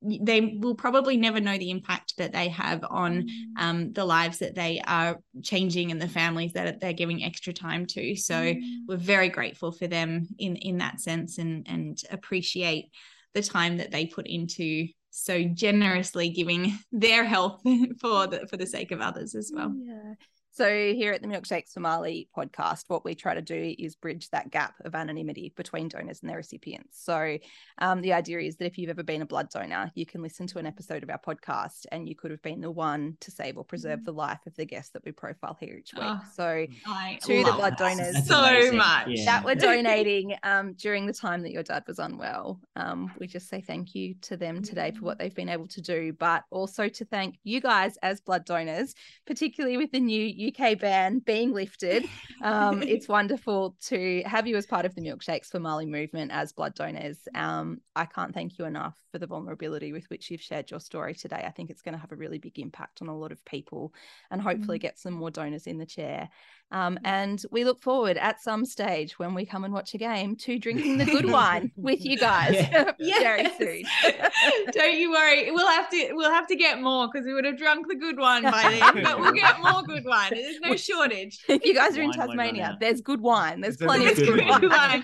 they 0.05 0.57
will 0.59 0.75
probably 0.75 1.15
never 1.15 1.39
know 1.39 1.57
the 1.57 1.71
impact 1.71 2.17
that 2.17 2.33
they 2.33 2.49
have 2.49 2.83
on 2.89 3.25
um, 3.57 3.93
the 3.93 4.03
lives 4.03 4.39
that 4.39 4.53
they 4.53 4.81
are 4.85 5.19
changing 5.43 5.91
and 5.91 6.01
the 6.01 6.09
families 6.09 6.51
that 6.53 6.81
they're 6.81 6.91
giving 6.91 7.23
extra 7.23 7.53
time 7.53 7.85
to. 7.85 8.13
So 8.17 8.53
we're 8.85 8.97
very 8.97 9.29
grateful 9.29 9.71
for 9.71 9.87
them 9.87 10.27
in 10.37 10.57
in 10.57 10.79
that 10.79 10.99
sense 10.99 11.37
and 11.37 11.65
and 11.69 11.97
appreciate 12.11 12.91
the 13.33 13.41
time 13.41 13.77
that 13.77 13.91
they 13.91 14.05
put 14.05 14.27
into 14.27 14.87
so 15.13 15.43
generously 15.43 16.29
giving 16.29 16.77
their 16.91 17.23
health 17.23 17.61
for 17.99 18.27
the 18.27 18.47
for 18.47 18.57
the 18.57 18.65
sake 18.65 18.91
of 18.91 18.99
others 18.99 19.35
as 19.35 19.51
well. 19.53 19.73
Yeah. 19.77 20.13
So 20.55 20.67
here 20.67 21.13
at 21.13 21.23
the 21.23 21.27
Milkshakes 21.27 21.73
for 21.73 21.79
Marleigh 21.79 22.27
podcast, 22.37 22.83
what 22.87 23.03
we 23.03 23.15
try 23.15 23.33
to 23.33 23.41
do 23.41 23.73
is 23.79 23.95
bridge 23.95 24.29
that 24.29 24.51
gap 24.51 24.75
of 24.85 24.93
anonymity 24.93 25.51
between 25.55 25.87
donors 25.87 26.19
and 26.21 26.29
their 26.29 26.37
recipients. 26.37 27.03
So 27.03 27.39
um, 27.79 28.01
the 28.01 28.13
idea 28.13 28.37
is 28.37 28.57
that 28.57 28.67
if 28.67 28.77
you've 28.77 28.91
ever 28.91 29.01
been 29.01 29.23
a 29.23 29.25
blood 29.25 29.49
donor, 29.49 29.91
you 29.95 30.05
can 30.05 30.21
listen 30.21 30.45
to 30.45 30.59
an 30.59 30.67
episode 30.67 31.01
of 31.01 31.09
our 31.09 31.17
podcast 31.17 31.87
and 31.91 32.07
you 32.07 32.15
could 32.15 32.29
have 32.29 32.43
been 32.43 32.61
the 32.61 32.69
one 32.69 33.17
to 33.21 33.31
save 33.31 33.57
or 33.57 33.63
preserve 33.63 34.05
the 34.05 34.13
life 34.13 34.41
of 34.45 34.55
the 34.55 34.63
guest 34.63 34.93
that 34.93 35.03
we 35.03 35.11
profile 35.11 35.57
here 35.59 35.75
each 35.75 35.91
week. 35.95 36.03
Oh, 36.03 36.21
so 36.35 36.67
I 36.85 37.17
To 37.23 37.43
the 37.43 37.51
blood 37.53 37.75
that 37.79 37.97
donors. 37.97 38.13
That's 38.13 38.27
so 38.27 38.43
amazing. 38.43 38.77
much. 38.77 39.07
Yeah. 39.07 39.25
that 39.25 39.45
we're 39.45 39.55
donating 39.55 40.35
um, 40.43 40.73
during 40.73 41.07
the 41.07 41.13
time 41.13 41.41
that 41.41 41.51
your 41.51 41.63
dad 41.63 41.83
was 41.87 41.97
unwell. 41.97 42.59
Um, 42.75 43.11
we 43.17 43.25
just 43.25 43.49
say 43.49 43.59
thank 43.59 43.95
you 43.95 44.13
to 44.21 44.37
them 44.37 44.61
today 44.61 44.91
for 44.91 45.03
what 45.03 45.17
they've 45.17 45.33
been 45.33 45.49
able 45.49 45.67
to 45.69 45.81
do, 45.81 46.13
but 46.13 46.43
also 46.51 46.89
to 46.89 47.05
thank 47.05 47.39
you 47.43 47.59
guys 47.59 47.97
as 48.03 48.21
blood 48.21 48.45
donors, 48.45 48.93
particularly 49.25 49.77
with 49.77 49.91
the 49.91 49.99
new 49.99 50.42
UK 50.49 50.79
ban 50.79 51.19
being 51.19 51.53
lifted. 51.53 52.05
Um, 52.41 52.83
it's 52.83 53.07
wonderful 53.07 53.75
to 53.85 54.23
have 54.25 54.47
you 54.47 54.57
as 54.57 54.65
part 54.65 54.85
of 54.85 54.95
the 54.95 55.01
Milkshakes 55.01 55.47
for 55.47 55.59
Marleigh 55.59 55.87
movement 55.87 56.31
as 56.31 56.51
blood 56.51 56.75
donors. 56.75 57.19
Um, 57.35 57.81
I 57.95 58.05
can't 58.05 58.33
thank 58.33 58.57
you 58.57 58.65
enough 58.65 58.97
for 59.11 59.19
the 59.19 59.27
vulnerability 59.27 59.93
with 59.93 60.09
which 60.09 60.31
you've 60.31 60.41
shared 60.41 60.71
your 60.71 60.79
story 60.79 61.13
today. 61.13 61.43
I 61.45 61.51
think 61.51 61.69
it's 61.69 61.81
going 61.81 61.93
to 61.93 62.01
have 62.01 62.11
a 62.11 62.15
really 62.15 62.39
big 62.39 62.59
impact 62.59 63.01
on 63.01 63.07
a 63.07 63.17
lot 63.17 63.31
of 63.31 63.43
people 63.45 63.93
and 64.31 64.41
hopefully 64.41 64.79
get 64.79 64.97
some 64.99 65.13
more 65.13 65.31
donors 65.31 65.67
in 65.67 65.77
the 65.77 65.85
chair. 65.85 66.29
Um, 66.71 66.97
and 67.03 67.43
we 67.51 67.65
look 67.65 67.83
forward 67.83 68.17
at 68.17 68.41
some 68.41 68.65
stage 68.65 69.19
when 69.19 69.35
we 69.35 69.45
come 69.45 69.63
and 69.63 69.71
watch 69.71 69.93
a 69.93 69.99
game 69.99 70.35
to 70.37 70.57
drinking 70.57 70.97
the 70.97 71.05
good 71.05 71.25
wine 71.31 71.71
with 71.75 72.03
you 72.03 72.17
guys 72.17 72.55
Yeah. 72.55 72.93
very 73.19 73.47
soon. 73.59 73.83
Don't 74.71 74.97
you 74.97 75.11
worry. 75.11 75.51
We'll 75.51 75.67
have 75.67 75.87
to 75.91 76.13
we'll 76.13 76.31
have 76.31 76.47
to 76.47 76.55
get 76.55 76.81
more 76.81 77.07
because 77.07 77.27
we 77.27 77.33
would 77.35 77.45
have 77.45 77.59
drunk 77.59 77.87
the 77.87 77.95
good 77.95 78.17
wine 78.17 78.41
by 78.41 78.79
then, 78.79 79.03
but 79.03 79.19
we'll 79.19 79.33
get 79.33 79.59
more 79.61 79.83
good 79.83 80.03
wine. 80.03 80.31
There's 80.31 80.59
no 80.61 80.75
shortage. 80.75 81.39
if 81.47 81.63
you 81.63 81.75
guys 81.75 81.95
are 81.95 82.01
in 82.01 82.07
Wine 82.17 82.27
Tasmania, 82.29 82.77
there's 82.79 83.01
good 83.01 83.21
wine. 83.21 83.61
There's 83.61 83.77
There's 83.77 83.87
plenty 83.91 84.07
of 84.07 84.15
good 84.15 84.25
good 84.25 84.61
Good 84.61 84.71
wine. 84.71 85.03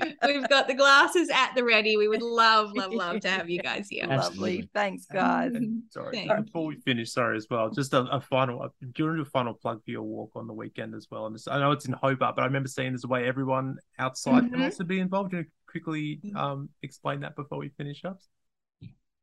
wine. 0.00 0.16
We've 0.26 0.48
got 0.48 0.68
the 0.68 0.74
glasses 0.74 1.28
at 1.28 1.52
the 1.54 1.64
ready. 1.64 1.98
We 1.98 2.08
would 2.08 2.22
love, 2.22 2.70
love, 2.74 2.92
love 2.94 3.20
to 3.20 3.28
have 3.28 3.50
you 3.50 3.60
guys 3.60 3.88
here. 3.90 4.06
Lovely. 4.06 4.68
Thanks, 4.72 5.04
guys. 5.04 5.52
And 5.54 5.82
sorry, 5.90 6.26
Thanks. 6.26 6.44
before 6.46 6.64
we 6.66 6.76
finish, 6.76 7.12
sorry 7.12 7.36
as 7.36 7.46
well. 7.50 7.68
Just 7.68 7.92
a, 7.92 8.00
a 8.04 8.20
final, 8.22 8.62
a, 8.62 8.70
during 8.94 9.20
a 9.20 9.24
final 9.24 9.52
plug 9.52 9.84
for 9.84 9.90
your 9.90 10.02
walk 10.02 10.30
on 10.34 10.46
the 10.46 10.52
weekend 10.54 10.94
as 10.94 11.08
well. 11.10 11.26
And 11.26 11.38
I 11.50 11.58
know 11.58 11.72
it's 11.72 11.86
in 11.86 11.92
Hobart, 11.92 12.36
but 12.36 12.42
I 12.42 12.46
remember 12.46 12.68
seeing 12.68 12.92
there's 12.92 13.04
a 13.04 13.08
way 13.08 13.26
everyone 13.26 13.76
outside 13.98 14.50
can 14.50 14.60
Mhm. 14.60 14.64
also 14.64 14.84
be 14.84 15.00
involved. 15.00 15.32
Do 15.32 15.38
you 15.38 15.44
quickly 15.66 16.20
um, 16.34 16.68
explain 16.82 17.20
that 17.20 17.36
before 17.36 17.58
we 17.58 17.68
finish 17.70 18.04
up? 18.04 18.18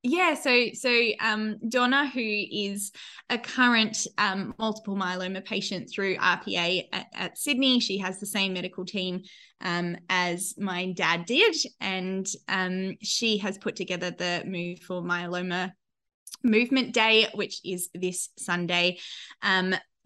Yeah, 0.04 0.36
so 0.36 0.68
so 0.74 1.10
um, 1.20 1.58
Donna, 1.68 2.08
who 2.08 2.22
is 2.22 2.92
a 3.30 3.38
current 3.38 4.06
um, 4.18 4.54
multiple 4.58 4.96
myeloma 4.96 5.44
patient 5.44 5.90
through 5.92 6.18
RPA 6.18 6.88
at, 6.94 7.08
at 7.14 7.38
Sydney, 7.38 7.80
she 7.80 7.98
has 7.98 8.20
the 8.20 8.26
same 8.26 8.54
medical 8.54 8.86
team 8.86 9.24
um, 9.60 9.98
as 10.10 10.54
my 10.58 10.92
dad 10.94 11.26
did, 11.26 11.56
and 11.82 12.28
um, 12.48 12.96
she 13.02 13.40
has 13.40 13.58
put 13.58 13.76
together 13.76 14.12
the 14.12 14.44
Move 14.46 14.80
for 14.80 15.02
Myeloma 15.02 15.72
Movement 16.44 16.94
Day, 16.94 17.28
which 17.34 17.60
is 17.66 17.90
this 17.94 18.30
Sunday. 18.38 19.00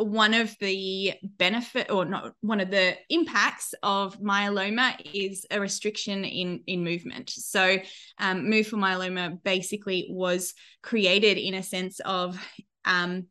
One 0.03 0.33
of 0.33 0.55
the 0.59 1.13
benefit 1.23 1.91
or 1.91 2.05
not 2.05 2.33
one 2.41 2.59
of 2.59 2.71
the 2.71 2.95
impacts 3.09 3.73
of 3.83 4.19
myeloma 4.19 4.95
is 5.13 5.45
a 5.51 5.59
restriction 5.59 6.25
in 6.25 6.63
in 6.67 6.83
movement. 6.83 7.29
So 7.29 7.77
um, 8.17 8.49
move 8.49 8.67
for 8.67 8.77
myeloma 8.77 9.41
basically 9.43 10.07
was 10.09 10.53
created 10.81 11.37
in 11.37 11.53
a 11.53 11.63
sense 11.63 11.99
of 12.01 12.37
um, 12.85 13.27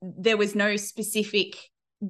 there 0.00 0.36
was 0.36 0.54
no 0.54 0.76
specific 0.76 1.56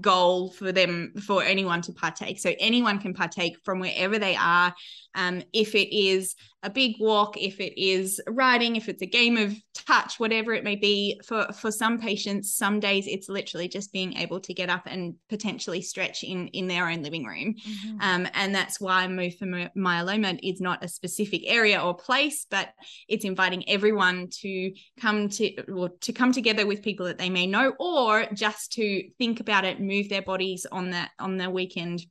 goal 0.01 0.51
for 0.51 0.70
them 0.70 1.14
for 1.26 1.43
anyone 1.43 1.80
to 1.82 1.93
partake. 1.93 2.39
So 2.39 2.55
anyone 2.59 2.99
can 2.99 3.14
partake 3.14 3.57
from 3.64 3.80
wherever 3.80 4.18
they 4.18 4.36
are. 4.36 4.74
Um, 5.14 5.43
if 5.53 5.74
it 5.74 5.95
is 5.97 6.34
a 6.62 6.70
big 6.70 6.96
walk 6.98 7.36
if 7.36 7.61
it 7.61 7.80
is 7.80 8.20
riding 8.28 8.74
if 8.74 8.88
it's 8.88 9.02
a 9.02 9.06
game 9.06 9.36
of 9.36 9.54
touch 9.74 10.18
whatever 10.18 10.52
it 10.52 10.64
may 10.64 10.74
be 10.74 11.20
for 11.24 11.46
for 11.52 11.70
some 11.70 11.98
patients 11.98 12.54
some 12.54 12.80
days 12.80 13.06
it's 13.06 13.28
literally 13.28 13.68
just 13.68 13.92
being 13.92 14.14
able 14.14 14.40
to 14.40 14.52
get 14.52 14.68
up 14.68 14.82
and 14.86 15.14
potentially 15.28 15.80
stretch 15.80 16.24
in 16.24 16.48
in 16.48 16.66
their 16.66 16.88
own 16.88 17.02
living 17.02 17.24
room. 17.24 17.54
Um, 18.00 18.26
and 18.34 18.54
that's 18.54 18.80
why 18.80 19.06
move 19.06 19.36
for 19.36 19.46
My- 19.46 19.70
myeloma 19.76 20.38
is 20.42 20.61
not 20.61 20.84
a 20.84 20.88
specific 20.88 21.42
area 21.46 21.80
or 21.80 21.94
place 21.94 22.46
but 22.50 22.70
it's 23.09 23.24
inviting 23.24 23.68
everyone 23.68 24.28
to 24.40 24.72
come 25.00 25.28
to 25.28 25.62
or 25.72 25.90
to 26.00 26.12
come 26.12 26.32
together 26.32 26.66
with 26.66 26.82
people 26.82 27.06
that 27.06 27.18
they 27.18 27.30
may 27.30 27.46
know 27.46 27.74
or 27.78 28.26
just 28.34 28.72
to 28.72 29.09
think 29.18 29.40
about 29.40 29.64
it 29.64 29.80
move 29.80 30.09
their 30.09 30.22
bodies 30.22 30.66
on 30.70 30.90
that 30.90 31.11
on 31.18 31.36
the 31.36 31.48
weekend 31.48 32.04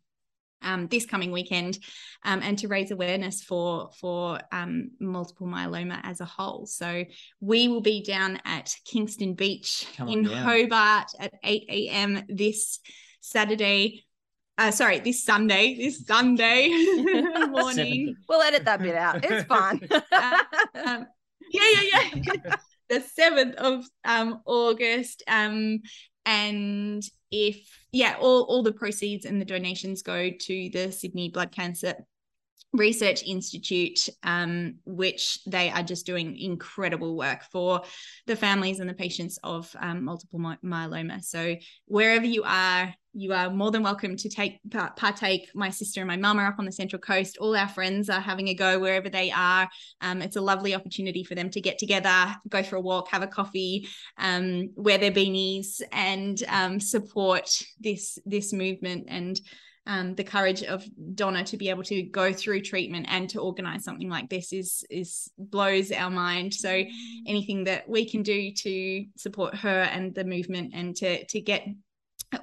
um, 0.62 0.88
this 0.88 1.06
coming 1.06 1.32
weekend 1.32 1.80
um, 2.26 2.42
and 2.44 2.58
to 2.60 2.68
raise 2.68 2.92
awareness 2.92 3.44
for 3.44 3.90
for 4.00 4.40
um, 4.52 4.92
multiple 5.00 5.48
myeloma 5.48 6.00
as 6.04 6.22
a 6.22 6.26
whole 6.26 6.66
so 6.66 7.04
we 7.40 7.68
will 7.68 7.82
be 7.82 8.04
down 8.04 8.40
at 8.46 8.76
kingston 8.86 9.34
beach 9.34 9.88
Come 9.98 10.08
on 10.08 10.14
in 10.14 10.24
hobart 10.26 11.12
at 11.20 11.34
8 11.44 11.66
a.m 11.70 12.24
this 12.30 12.80
saturday 13.22 14.04
uh, 14.58 14.72
sorry, 14.72 15.00
this 15.00 15.24
Sunday, 15.24 15.76
this 15.76 16.06
Sunday 16.08 16.70
morning. 17.50 18.16
We'll 18.28 18.42
edit 18.42 18.66
that 18.66 18.82
bit 18.82 18.96
out. 18.96 19.24
It's 19.24 19.44
fun. 19.48 19.80
um, 19.92 21.06
yeah, 21.52 21.72
yeah, 21.72 22.02
yeah. 22.16 22.56
the 22.90 23.04
7th 23.20 23.56
of 23.56 23.86
um, 24.04 24.42
August. 24.46 25.24
Um, 25.28 25.82
and 26.26 27.04
if, 27.32 27.68
yeah, 27.98 28.16
all, 28.20 28.44
all 28.44 28.62
the 28.62 28.72
proceeds 28.72 29.26
and 29.26 29.42
the 29.42 29.46
donations 29.46 30.04
go 30.04 30.30
to 30.30 30.70
the 30.70 30.92
Sydney 30.92 31.30
Blood 31.30 31.52
Cancer 31.52 31.96
Research 32.78 33.24
Institute, 33.24 34.08
um, 34.24 34.76
which 34.86 35.40
they 35.46 35.70
are 35.70 35.84
just 35.84 36.06
doing 36.06 36.38
incredible 36.38 37.18
work 37.18 37.44
for 37.52 37.82
the 38.28 38.36
families 38.36 38.80
and 38.80 38.90
the 38.90 38.94
patients 38.94 39.40
of 39.44 39.76
um, 39.80 40.06
multiple 40.06 40.40
my- 40.40 40.58
myeloma. 40.64 41.24
So 41.24 41.56
wherever 41.86 42.26
you 42.26 42.44
are, 42.46 42.94
you 43.14 43.34
are 43.34 43.50
more 43.50 43.72
than 43.72 43.82
welcome 43.82 44.16
to 44.16 44.30
take 44.30 44.60
partake. 44.96 45.50
My 45.56 45.72
sister 45.72 46.02
and 46.02 46.08
my 46.08 46.18
mum 46.18 46.38
are 46.38 46.46
up 46.46 46.60
on 46.60 46.66
the 46.66 46.72
Central 46.72 47.00
Coast. 47.00 47.38
All 47.40 47.56
our 47.56 47.68
friends 47.68 48.10
are 48.10 48.20
having 48.20 48.50
a 48.50 48.54
go 48.54 48.78
wherever 48.78 49.10
they 49.10 49.32
are. 49.32 49.68
Um, 50.02 50.22
it's 50.22 50.36
a 50.36 50.42
lovely 50.42 50.76
opportunity 50.76 51.24
for 51.24 51.34
them 51.34 51.50
to 51.50 51.62
get 51.62 51.80
together, 51.80 52.36
go 52.48 52.62
for 52.62 52.76
a 52.76 52.82
walk, 52.82 53.10
have 53.10 53.24
a 53.24 53.28
coffee, 53.28 53.88
um, 54.20 54.70
wear 54.76 55.00
their 55.00 55.12
beanies, 55.12 55.82
and 55.92 56.44
um, 56.48 56.80
support 56.80 57.50
this 57.80 58.20
this 58.26 58.54
movement 58.54 59.06
and 59.08 59.42
um, 59.88 60.16
the 60.16 60.24
courage 60.24 60.64
of 60.64 60.86
Donna 61.16 61.44
to 61.46 61.58
be 61.58 61.70
able 61.70 61.84
to 61.84 62.04
go 62.04 62.34
through 62.34 62.62
treatment 62.62 63.08
and 63.10 63.30
to 63.30 63.40
organize 63.40 63.84
something 63.84 64.10
like 64.10 64.30
this 64.30 64.54
is 64.54 64.86
is 64.90 65.32
blows 65.38 65.92
our 65.92 66.10
mind. 66.10 66.54
So 66.54 66.70
mm. 66.70 66.90
anything 67.26 67.64
that 67.64 67.90
we 67.90 68.08
can 68.08 68.22
do 68.22 68.52
to 68.52 69.06
support 69.16 69.56
her 69.56 69.82
and 69.82 70.14
the 70.14 70.26
movement 70.26 70.74
and 70.74 70.96
to 70.98 71.26
to 71.26 71.42
get 71.42 71.66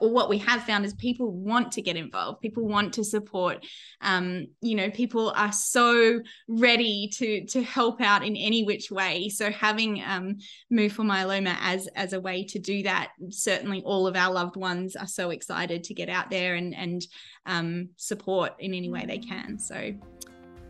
or 0.01 0.11
what 0.11 0.28
we 0.28 0.39
have 0.39 0.62
found 0.62 0.85
is 0.85 0.95
people 0.95 1.30
want 1.30 1.72
to 1.72 1.82
get 1.82 1.97
involved 1.97 2.41
people 2.41 2.66
want 2.66 2.95
to 2.95 3.05
support. 3.05 3.64
Um, 4.01 4.47
you 4.61 4.74
know 4.74 4.91
people 4.91 5.32
are 5.37 5.53
so 5.53 6.20
ready 6.49 7.11
to 7.14 7.45
to 7.47 7.62
help 7.62 8.01
out 8.01 8.24
in 8.24 8.37
any 8.37 8.64
which 8.64 8.91
way. 8.91 9.28
So 9.28 9.51
having 9.51 10.03
um, 10.07 10.39
move 10.70 10.93
for 10.93 11.03
myeloma 11.03 11.57
as 11.61 11.87
as 11.89 12.12
a 12.12 12.20
way 12.20 12.45
to 12.45 12.59
do 12.59 12.82
that 12.85 13.11
certainly 13.30 13.82
all 13.85 14.07
of 14.07 14.16
our 14.16 14.32
loved 14.32 14.57
ones 14.57 14.97
are 14.97 15.07
so 15.07 15.30
excited 15.30 15.85
to 15.85 15.95
get 15.95 16.09
out 16.09 16.30
there 16.30 16.55
and 16.55 16.74
and 16.74 17.03
um, 17.47 17.91
support 17.97 18.53
in 18.59 18.72
any 18.74 18.91
way 18.91 19.05
they 19.07 19.18
can. 19.18 19.59
So 19.59 19.93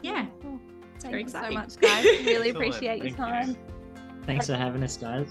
yeah 0.03 0.27
it's 0.95 1.05
very 1.05 1.23
exciting. 1.23 1.57
so 1.57 1.61
much 1.61 1.77
guys. 1.79 2.05
Really 2.27 2.51
appreciate 2.51 3.03
your 3.03 3.17
time. 3.17 3.57
Thanks 4.27 4.47
for 4.47 4.55
having 4.55 4.83
us 4.83 4.97
guys 4.97 5.29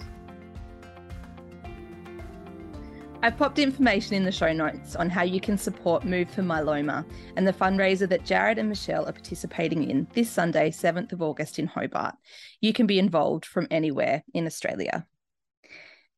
I've 3.23 3.37
popped 3.37 3.57
information 3.57 4.15
in 4.15 4.25
the 4.25 4.33
show 4.33 4.51
notes 4.51 4.97
on 4.97 5.09
how 5.09 5.23
you 5.23 5.39
can 5.39 5.57
support 5.57 6.03
Move 6.03 6.29
for 6.29 6.41
Myeloma 6.41 7.05
and 7.37 7.47
the 7.47 7.53
fundraiser 7.53 8.07
that 8.09 8.25
Jarrad 8.25 8.57
and 8.57 8.67
Michelle 8.67 9.07
are 9.07 9.13
participating 9.13 9.89
in 9.89 10.07
this 10.13 10.29
Sunday, 10.29 10.71
7th 10.71 11.13
of 11.13 11.21
August 11.21 11.57
in 11.57 11.65
Hobart. 11.65 12.15
You 12.59 12.73
can 12.73 12.85
be 12.85 12.99
involved 12.99 13.45
from 13.45 13.69
anywhere 13.71 14.25
in 14.33 14.45
Australia. 14.45 15.07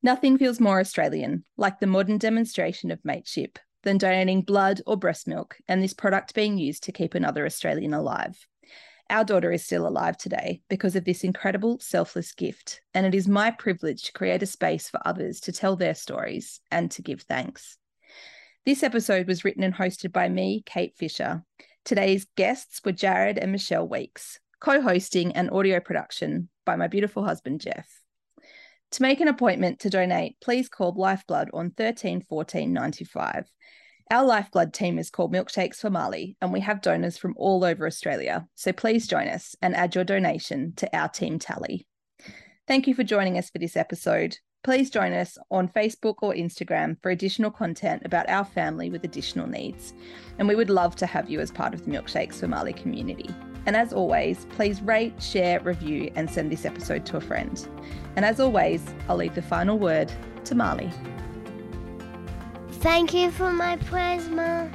Nothing 0.02 0.40
feels 0.40 0.60
more 0.60 0.80
Australian, 0.80 1.46
like 1.58 1.80
the 1.80 1.86
modern 1.86 2.18
demonstration 2.18 2.90
of 2.90 3.06
mateship, 3.06 3.60
than 3.84 4.00
donating 4.00 4.42
blood 4.42 4.82
or 4.88 4.98
breast 4.98 5.28
milk 5.28 5.58
and 5.68 5.84
this 5.84 5.94
product 5.94 6.34
being 6.34 6.58
used 6.58 6.82
to 6.86 6.92
keep 6.92 7.14
another 7.14 7.46
Australian 7.46 7.94
alive. 7.94 8.48
Our 9.10 9.24
daughter 9.24 9.52
is 9.52 9.64
still 9.64 9.88
alive 9.88 10.18
today 10.18 10.62
because 10.68 10.96
of 10.96 11.06
this 11.06 11.24
incredible 11.24 11.80
selfless 11.80 12.32
gift, 12.32 12.82
and 12.96 13.06
it 13.06 13.14
is 13.14 13.28
my 13.28 13.52
privilege 13.52 14.04
to 14.04 14.14
create 14.14 14.42
a 14.42 14.48
space 14.48 14.90
for 14.90 15.00
others 15.06 15.40
to 15.42 15.52
tell 15.52 15.76
their 15.76 15.94
stories 15.94 16.60
and 16.72 16.90
to 16.92 17.04
give 17.04 17.22
thanks. 17.22 17.78
This 18.66 18.82
episode 18.82 19.28
was 19.28 19.46
written 19.46 19.62
and 19.62 19.76
hosted 19.76 20.12
by 20.12 20.28
me, 20.28 20.64
Kate 20.66 20.96
Fisher. 20.98 21.44
Today's 21.84 22.26
guests 22.36 22.82
were 22.84 22.94
Jarrad 22.94 23.38
and 23.40 23.52
Michelle 23.52 23.88
Weeks, 23.88 24.40
co 24.60 24.82
hosting 24.82 25.34
and 25.34 25.52
audio 25.52 25.80
production 25.80 26.50
by 26.66 26.76
my 26.76 26.88
beautiful 26.88 27.24
husband, 27.24 27.62
Jeff. 27.62 27.88
To 28.94 29.02
make 29.04 29.22
an 29.22 29.28
appointment 29.28 29.82
to 29.82 29.92
donate, 29.92 30.38
please 30.42 30.68
call 30.68 30.96
Lifeblood 30.98 31.52
on 31.54 31.70
13 31.70 32.22
14 32.22 32.74
95 32.74 33.52
our 34.12 34.24
lifeblood 34.24 34.74
team 34.74 35.00
is 35.00 35.10
called 35.10 35.34
Milkshakes 35.34 35.78
for 35.78 35.90
Marleigh, 35.90 36.36
and 36.42 36.54
we 36.54 36.60
have 36.60 36.82
donors 36.82 37.18
from 37.18 37.34
all 37.38 37.64
over 37.64 37.88
Australia. 37.88 38.48
So 38.54 38.72
please 38.72 39.08
join 39.08 39.28
us 39.28 39.56
and 39.62 39.76
add 39.76 39.96
your 39.96 40.04
donation 40.04 40.74
to 40.78 40.96
our 40.96 41.10
team 41.10 41.40
tally. 41.40 41.88
Thank 42.68 42.88
you 42.88 42.94
for 42.94 43.04
joining 43.04 43.38
us 43.38 43.50
for 43.50 43.58
this 43.58 43.76
episode. 43.76 44.38
Please 44.64 44.90
join 44.90 45.14
us 45.14 45.38
on 45.52 45.70
Facebook 45.70 46.16
or 46.22 46.34
Instagram 46.34 46.98
for 47.02 47.12
additional 47.12 47.52
content 47.52 48.02
about 48.06 48.30
our 48.30 48.46
family 48.46 48.90
with 48.90 49.04
additional 49.04 49.48
needs. 49.48 49.94
And 50.40 50.48
we 50.48 50.56
would 50.56 50.70
love 50.70 50.96
to 50.98 51.06
have 51.06 51.30
you 51.30 51.40
as 51.40 51.52
part 51.52 51.74
of 51.74 51.84
the 51.84 51.92
Milkshakes 51.92 52.36
for 52.36 52.48
Marleigh 52.48 52.76
community. 52.76 53.30
And 53.68 53.76
as 53.76 53.94
always, 53.94 54.46
please 54.52 54.82
rate, 54.82 55.22
share, 55.22 55.60
review, 55.60 56.12
and 56.16 56.30
send 56.30 56.52
this 56.52 56.66
episode 56.66 57.06
to 57.08 57.18
a 57.18 57.22
friend. 57.22 57.68
And 58.16 58.26
as 58.26 58.40
always, 58.40 58.84
I'll 59.08 59.18
leave 59.18 59.36
the 59.36 59.42
final 59.42 59.80
word 59.80 60.12
to 60.46 60.56
Marleigh. 60.56 60.94
Thank 62.86 63.16
you 63.16 63.32
for 63.32 63.52
my 63.52 63.78
plasma. 63.78 64.70